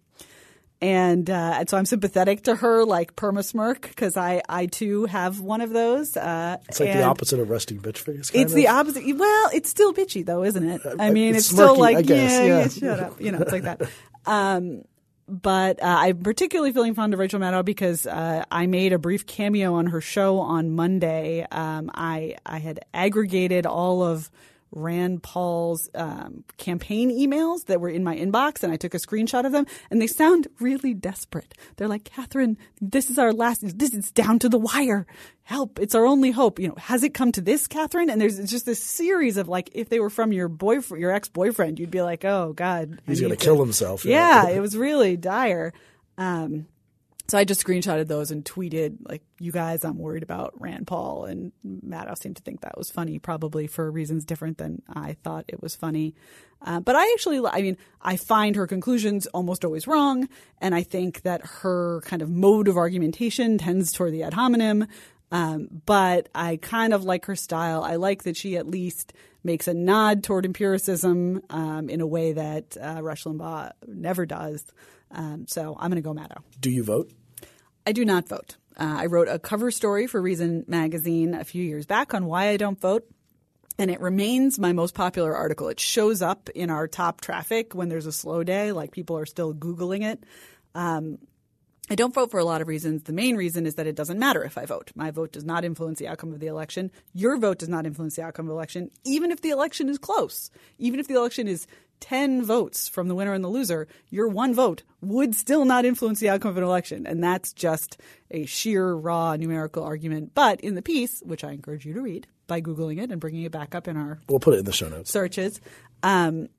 and 0.85 1.27
uh, 1.31 1.55
and 1.57 1.69
so 1.69 1.77
I'm 1.77 1.85
sympathetic 1.85 2.43
to 2.43 2.55
her, 2.55 2.85
like 2.85 3.15
perma 3.15 3.43
smirk, 3.43 3.81
because 3.81 4.15
I 4.15 4.43
I 4.47 4.67
too 4.67 5.05
have 5.05 5.39
one 5.39 5.61
of 5.61 5.71
those. 5.71 6.15
Uh, 6.15 6.57
it's 6.69 6.79
like 6.79 6.93
the 6.93 7.03
opposite 7.03 7.39
of 7.39 7.49
resting 7.49 7.79
bitch 7.79 7.97
face. 7.97 8.29
it's 8.33 8.51
of. 8.51 8.55
the 8.55 8.67
opposite. 8.67 9.03
Well, 9.17 9.49
it's 9.51 9.67
still 9.67 9.93
bitchy 9.93 10.23
though, 10.23 10.43
isn't 10.43 10.63
it? 10.63 10.81
I 10.99 11.09
mean, 11.09 11.29
it's, 11.33 11.45
it's 11.45 11.47
still 11.47 11.75
like 11.75 12.05
guess, 12.05 12.31
yeah, 12.31 12.43
yeah, 12.43 12.57
yeah, 12.59 12.67
shut 12.67 12.99
up. 12.99 13.19
You 13.19 13.31
know, 13.31 13.39
it's 13.39 13.51
like 13.51 13.63
that. 13.63 13.81
Um, 14.27 14.81
but 15.27 15.79
uh, 15.83 15.97
I'm 15.99 16.17
particularly 16.23 16.73
feeling 16.73 16.95
fond 16.95 17.13
of 17.13 17.19
Rachel 17.19 17.39
Maddow 17.39 17.63
because 17.63 18.07
uh, 18.07 18.43
I 18.51 18.65
made 18.65 18.91
a 18.91 18.97
brief 18.97 19.27
cameo 19.27 19.75
on 19.75 19.85
her 19.85 20.01
show 20.01 20.39
on 20.39 20.71
Monday. 20.71 21.45
Um, 21.51 21.91
I 21.93 22.37
I 22.43 22.57
had 22.57 22.79
aggregated 22.91 23.67
all 23.67 24.01
of 24.01 24.31
Rand 24.75 25.23
Paul's 25.23 25.89
um, 25.95 26.43
campaign 26.57 27.09
emails 27.09 27.65
that 27.65 27.81
were 27.81 27.89
in 27.89 28.03
my 28.03 28.15
inbox, 28.15 28.61
and 28.61 28.71
I 28.71 28.75
took 28.75 28.93
a 28.93 28.99
screenshot 28.99 29.45
of 29.45 29.51
them, 29.51 29.65
and 29.89 30.01
they 30.01 30.07
sound 30.07 30.47
really 30.59 30.93
desperate. 30.93 31.55
They're 31.77 31.87
like, 31.87 32.03
Katherine, 32.03 32.57
this 32.81 33.09
is 33.09 33.17
our 33.17 33.33
last. 33.33 33.61
This 33.77 33.93
is 33.93 34.11
down 34.11 34.39
to 34.39 34.49
the 34.49 34.59
wire. 34.59 35.07
Help! 35.43 35.79
It's 35.79 35.95
our 35.95 36.05
only 36.05 36.31
hope. 36.31 36.59
You 36.59 36.69
know, 36.69 36.75
has 36.77 37.03
it 37.03 37.13
come 37.13 37.31
to 37.33 37.41
this, 37.41 37.67
Katherine? 37.67 38.09
And 38.09 38.19
there's 38.19 38.37
just 38.49 38.65
this 38.65 38.83
series 38.83 39.37
of 39.37 39.47
like, 39.47 39.69
if 39.73 39.89
they 39.89 39.99
were 39.99 40.09
from 40.09 40.33
your 40.33 40.47
boyfriend, 40.47 41.01
your 41.01 41.11
ex 41.11 41.29
boyfriend, 41.29 41.79
you'd 41.79 41.91
be 41.91 42.01
like, 42.01 42.25
oh 42.25 42.53
God, 42.53 42.99
he's 43.07 43.21
going 43.21 43.31
to 43.31 43.37
kill 43.37 43.59
himself. 43.59 44.05
Yeah, 44.05 44.47
it 44.49 44.59
was 44.59 44.75
really 44.75 45.17
dire. 45.17 45.73
Um, 46.17 46.67
so 47.27 47.37
I 47.37 47.43
just 47.43 47.65
screenshotted 47.65 48.07
those 48.07 48.31
and 48.31 48.45
tweeted 48.45 48.97
like, 49.07 49.23
"You 49.39 49.51
guys, 49.51 49.83
I'm 49.83 49.97
worried 49.97 50.23
about 50.23 50.53
Rand 50.59 50.87
Paul." 50.87 51.25
And 51.25 51.51
Maddow 51.65 52.17
seemed 52.17 52.37
to 52.37 52.43
think 52.43 52.61
that 52.61 52.77
was 52.77 52.89
funny, 52.89 53.19
probably 53.19 53.67
for 53.67 53.89
reasons 53.89 54.25
different 54.25 54.57
than 54.57 54.81
I 54.87 55.13
thought 55.23 55.45
it 55.47 55.61
was 55.61 55.75
funny. 55.75 56.15
Uh, 56.61 56.79
but 56.79 56.95
I 56.95 57.11
actually, 57.13 57.45
I 57.45 57.61
mean, 57.61 57.77
I 58.01 58.15
find 58.15 58.55
her 58.55 58.67
conclusions 58.67 59.27
almost 59.27 59.65
always 59.65 59.87
wrong, 59.87 60.29
and 60.59 60.75
I 60.75 60.83
think 60.83 61.21
that 61.23 61.41
her 61.61 62.01
kind 62.05 62.21
of 62.21 62.29
mode 62.29 62.67
of 62.67 62.77
argumentation 62.77 63.57
tends 63.57 63.91
toward 63.91 64.13
the 64.13 64.23
ad 64.23 64.33
hominem. 64.33 64.87
Um, 65.31 65.67
but 65.85 66.29
I 66.35 66.57
kind 66.57 66.93
of 66.93 67.03
like 67.03 67.25
her 67.25 67.35
style. 67.35 67.83
I 67.83 67.95
like 67.95 68.23
that 68.23 68.37
she 68.37 68.57
at 68.57 68.67
least 68.67 69.13
makes 69.43 69.67
a 69.67 69.73
nod 69.73 70.23
toward 70.23 70.45
empiricism 70.45 71.41
um, 71.49 71.89
in 71.89 72.01
a 72.01 72.07
way 72.07 72.33
that 72.33 72.77
uh, 72.81 73.01
Rush 73.01 73.23
Limbaugh 73.23 73.71
never 73.87 74.25
does. 74.25 74.63
Um, 75.15 75.47
so 75.47 75.75
I'm 75.79 75.89
going 75.89 76.01
to 76.01 76.07
go 76.07 76.13
Maddow. 76.13 76.43
Do 76.59 76.69
you 76.69 76.83
vote? 76.83 77.11
I 77.87 77.93
do 77.93 78.05
not 78.05 78.27
vote. 78.27 78.57
Uh, 78.77 78.97
I 78.99 79.05
wrote 79.05 79.29
a 79.29 79.39
cover 79.39 79.71
story 79.71 80.05
for 80.07 80.21
Reason 80.21 80.65
magazine 80.67 81.33
a 81.33 81.43
few 81.43 81.63
years 81.63 81.85
back 81.85 82.13
on 82.13 82.25
why 82.25 82.49
I 82.49 82.57
don't 82.57 82.79
vote. 82.79 83.07
And 83.77 83.91
it 83.91 83.99
remains 83.99 84.59
my 84.59 84.71
most 84.71 84.93
popular 84.93 85.35
article. 85.35 85.67
It 85.69 85.79
shows 85.79 86.21
up 86.21 86.49
in 86.55 86.69
our 86.69 86.87
top 86.87 87.21
traffic 87.21 87.75
when 87.75 87.89
there's 87.89 88.05
a 88.05 88.11
slow 88.11 88.43
day, 88.43 88.71
like 88.71 88.91
people 88.91 89.17
are 89.17 89.25
still 89.25 89.53
Googling 89.53 90.03
it. 90.03 90.23
Um, 90.73 91.17
I 91.89 91.95
don't 91.95 92.13
vote 92.13 92.31
for 92.31 92.39
a 92.39 92.45
lot 92.45 92.61
of 92.61 92.67
reasons. 92.67 93.03
The 93.03 93.13
main 93.13 93.35
reason 93.35 93.67
is 93.67 93.75
that 93.75 93.85
it 93.85 93.95
doesn't 93.95 94.17
matter 94.17 94.43
if 94.43 94.57
I 94.57 94.65
vote. 94.65 94.91
My 94.95 95.11
vote 95.11 95.33
does 95.33 95.43
not 95.43 95.63
influence 95.63 95.99
the 95.99 96.07
outcome 96.07 96.33
of 96.33 96.39
the 96.39 96.47
election. 96.47 96.89
Your 97.13 97.37
vote 97.37 97.59
does 97.59 97.69
not 97.69 97.85
influence 97.85 98.15
the 98.15 98.23
outcome 98.23 98.45
of 98.45 98.49
the 98.49 98.55
election, 98.55 98.89
even 99.03 99.29
if 99.29 99.41
the 99.41 99.51
election 99.51 99.87
is 99.87 99.99
close. 99.99 100.49
Even 100.79 100.99
if 100.99 101.07
the 101.07 101.13
election 101.13 101.47
is 101.47 101.67
10 101.99 102.43
votes 102.43 102.87
from 102.87 103.07
the 103.07 103.15
winner 103.15 103.33
and 103.33 103.43
the 103.43 103.49
loser, 103.49 103.87
your 104.09 104.27
one 104.27 104.53
vote 104.53 104.83
would 105.01 105.35
still 105.35 105.65
not 105.65 105.85
influence 105.85 106.19
the 106.19 106.29
outcome 106.29 106.51
of 106.51 106.57
an 106.57 106.63
election. 106.63 107.05
And 107.07 107.23
that's 107.23 107.53
just 107.53 107.99
a 108.31 108.45
sheer, 108.45 108.93
raw 108.93 109.35
numerical 109.35 109.83
argument. 109.83 110.31
But 110.33 110.61
in 110.61 110.75
the 110.75 110.81
piece, 110.81 111.21
which 111.21 111.43
I 111.43 111.51
encourage 111.51 111.85
you 111.85 111.93
to 111.93 112.01
read 112.01 112.27
by 112.47 112.61
Googling 112.61 113.01
it 113.01 113.11
and 113.11 113.19
bringing 113.19 113.43
it 113.43 113.51
back 113.51 113.73
up 113.73 113.87
in 113.87 113.97
our 113.97 114.19
We'll 114.29 114.39
put 114.39 114.53
it 114.53 114.59
in 114.59 114.65
the 114.65 114.73
show 114.73 114.89
notes. 114.89 115.11
searches, 115.11 115.59
um, 116.03 116.49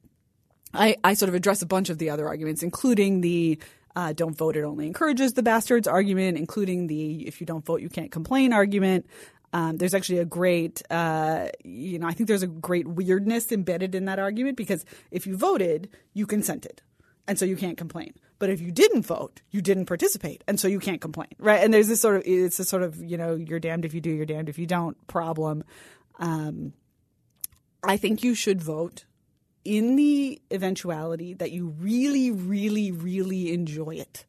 I, 0.74 0.97
I 1.05 1.14
sort 1.14 1.28
of 1.28 1.34
address 1.34 1.62
a 1.62 1.66
bunch 1.66 1.91
of 1.91 1.99
the 1.99 2.11
other 2.11 2.26
arguments, 2.26 2.62
including 2.62 3.20
the 3.20 3.59
uh, 3.97 4.12
don't 4.12 4.37
vote, 4.37 4.57
it 4.57 4.62
only 4.62 4.87
encourages 4.87 5.32
the 5.32 5.43
bastards 5.43 5.89
argument, 5.89 6.37
including 6.37 6.87
the 6.87 7.26
if 7.26 7.41
you 7.41 7.47
don't 7.47 7.64
vote, 7.64 7.80
you 7.80 7.89
can't 7.89 8.12
complain 8.12 8.53
argument. 8.53 9.07
Um, 9.53 9.76
there's 9.78 9.94
actually 9.94 10.18
a 10.18 10.24
great, 10.24 10.82
uh, 10.90 11.49
you 11.64 11.99
know, 11.99 12.07
I 12.07 12.12
think 12.12 12.28
there's 12.28 12.42
a 12.42 12.49
great 12.49 12.86
weirdness 12.86 13.53
embedded 13.53 13.94
in 13.94 14.05
that 14.07 14.18
argument 14.18 14.57
because 14.57 14.84
if 15.11 15.26
you 15.26 15.36
voted, 15.36 15.88
you 16.12 16.26
consented. 16.26 16.82
And 17.28 17.38
so 17.38 17.44
you 17.44 17.57
can't 17.57 17.76
complain. 17.76 18.14
But 18.38 18.51
if 18.51 18.61
you 18.61 18.70
didn't 18.70 19.03
vote, 19.03 19.40
you 19.51 19.61
didn't 19.62 19.86
participate. 19.86 20.44
And 20.47 20.61
so 20.61 20.68
you 20.68 20.78
can't 20.78 21.01
complain. 21.01 21.30
Right. 21.38 21.62
And 21.62 21.72
there's 21.72 21.88
this 21.88 22.01
sort 22.01 22.16
of, 22.16 22.22
it's 22.26 22.59
a 22.61 22.64
sort 22.64 22.82
of, 22.82 23.03
you 23.03 23.16
know, 23.16 23.34
you're 23.34 23.61
damned 23.61 23.84
if 23.84 23.94
you 23.94 24.01
do, 24.01 24.11
you're 24.11 24.26
damned 24.26 24.49
if 24.49 24.59
you 24.59 24.66
don't 24.66 25.07
problem. 25.07 25.64
Um, 26.18 26.74
I 27.82 27.97
think 27.97 28.22
you 28.22 28.34
should 28.34 28.61
vote 28.61 29.07
in 29.64 29.97
the 29.97 30.40
eventuality 30.53 31.34
that 31.34 31.51
you 31.51 31.74
really, 31.78 32.30
really, 32.30 32.92
really 32.92 33.53
enjoy 33.53 33.97
it. 33.97 34.24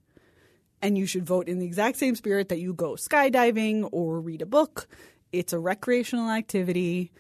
And 0.82 0.98
you 0.98 1.06
should 1.06 1.26
vote 1.26 1.48
in 1.48 1.60
the 1.60 1.66
exact 1.66 1.98
same 1.98 2.16
spirit 2.16 2.50
that 2.50 2.60
you 2.60 2.74
go 2.74 2.92
skydiving 2.92 3.90
or 3.92 4.20
read 4.20 4.42
a 4.42 4.46
book. 4.46 4.88
It's 5.32 5.54
a 5.54 5.60
recreational 5.60 6.30
activity. 6.30 7.12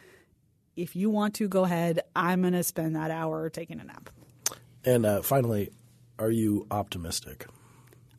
If 0.75 0.95
you 0.95 1.09
want 1.09 1.33
to, 1.35 1.47
go 1.47 1.63
ahead. 1.63 2.01
I'm 2.15 2.41
going 2.41 2.53
to 2.53 2.63
spend 2.63 2.95
that 2.95 3.09
hour 3.09 3.49
taking 3.49 3.79
a 3.79 3.83
nap. 3.83 4.09
And 4.85 5.05
uh, 5.05 5.21
finally, 5.21 5.71
are 6.19 6.31
you 6.31 6.67
optimistic? 6.71 7.47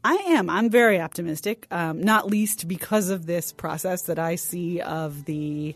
I 0.04 0.14
am. 0.28 0.48
I'm 0.48 0.70
very 0.70 1.00
optimistic, 1.00 1.66
um, 1.70 2.00
not 2.00 2.26
least 2.26 2.68
because 2.68 3.10
of 3.10 3.26
this 3.26 3.52
process 3.52 4.02
that 4.02 4.18
I 4.18 4.36
see 4.36 4.80
of 4.80 5.24
the 5.24 5.74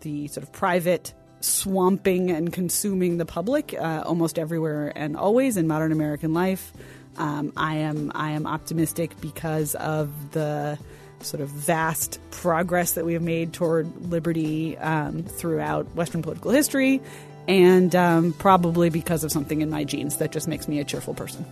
the 0.00 0.26
sort 0.28 0.44
of 0.44 0.52
private 0.52 1.14
swamping 1.40 2.30
and 2.30 2.52
consuming 2.52 3.18
the 3.18 3.26
public 3.26 3.74
uh, 3.74 4.02
almost 4.04 4.38
everywhere 4.38 4.92
and 4.96 5.16
always 5.16 5.56
in 5.56 5.66
modern 5.66 5.92
American 5.92 6.34
life. 6.34 6.72
Um, 7.18 7.52
I 7.56 7.76
am 7.76 8.10
I 8.14 8.30
am 8.30 8.46
optimistic 8.46 9.20
because 9.20 9.74
of 9.74 10.32
the 10.32 10.78
sort 11.20 11.40
of 11.40 11.48
vast 11.48 12.18
progress 12.30 12.92
that 12.92 13.04
we 13.04 13.12
have 13.12 13.22
made 13.22 13.52
toward 13.52 14.10
liberty 14.10 14.76
um, 14.78 15.22
throughout 15.22 15.86
Western 15.94 16.22
political 16.22 16.50
history, 16.50 17.00
and 17.46 17.94
um, 17.94 18.32
probably 18.32 18.90
because 18.90 19.24
of 19.24 19.30
something 19.30 19.60
in 19.60 19.70
my 19.70 19.84
genes 19.84 20.16
that 20.16 20.32
just 20.32 20.48
makes 20.48 20.66
me 20.66 20.80
a 20.80 20.84
cheerful 20.84 21.14
person. 21.14 21.44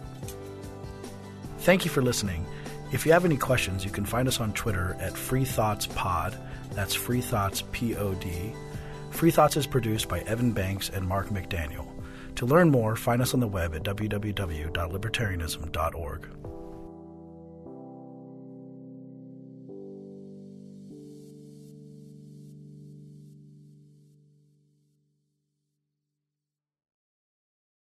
Thank 1.58 1.84
you 1.84 1.90
for 1.90 2.02
listening. 2.02 2.46
If 2.90 3.04
you 3.06 3.12
have 3.12 3.24
any 3.24 3.36
questions, 3.36 3.84
you 3.84 3.90
can 3.90 4.06
find 4.06 4.26
us 4.26 4.40
on 4.40 4.52
Twitter 4.54 4.96
at 4.98 5.16
Free 5.16 5.44
Thoughts 5.44 5.86
Pod. 5.86 6.36
That's 6.72 6.94
Free 6.94 7.20
Thoughts 7.20 7.62
P 7.70 7.94
O 7.96 8.14
D. 8.14 8.52
Free 9.10 9.30
Thoughts 9.30 9.56
is 9.56 9.66
produced 9.66 10.08
by 10.08 10.20
Evan 10.20 10.52
Banks 10.52 10.88
and 10.88 11.06
Mark 11.06 11.28
McDaniel. 11.28 11.89
To 12.40 12.46
learn 12.46 12.70
more, 12.70 12.96
find 12.96 13.20
us 13.20 13.34
on 13.34 13.40
the 13.40 13.46
web 13.46 13.74
at 13.74 13.82
www.libertarianism.org. 13.82 16.39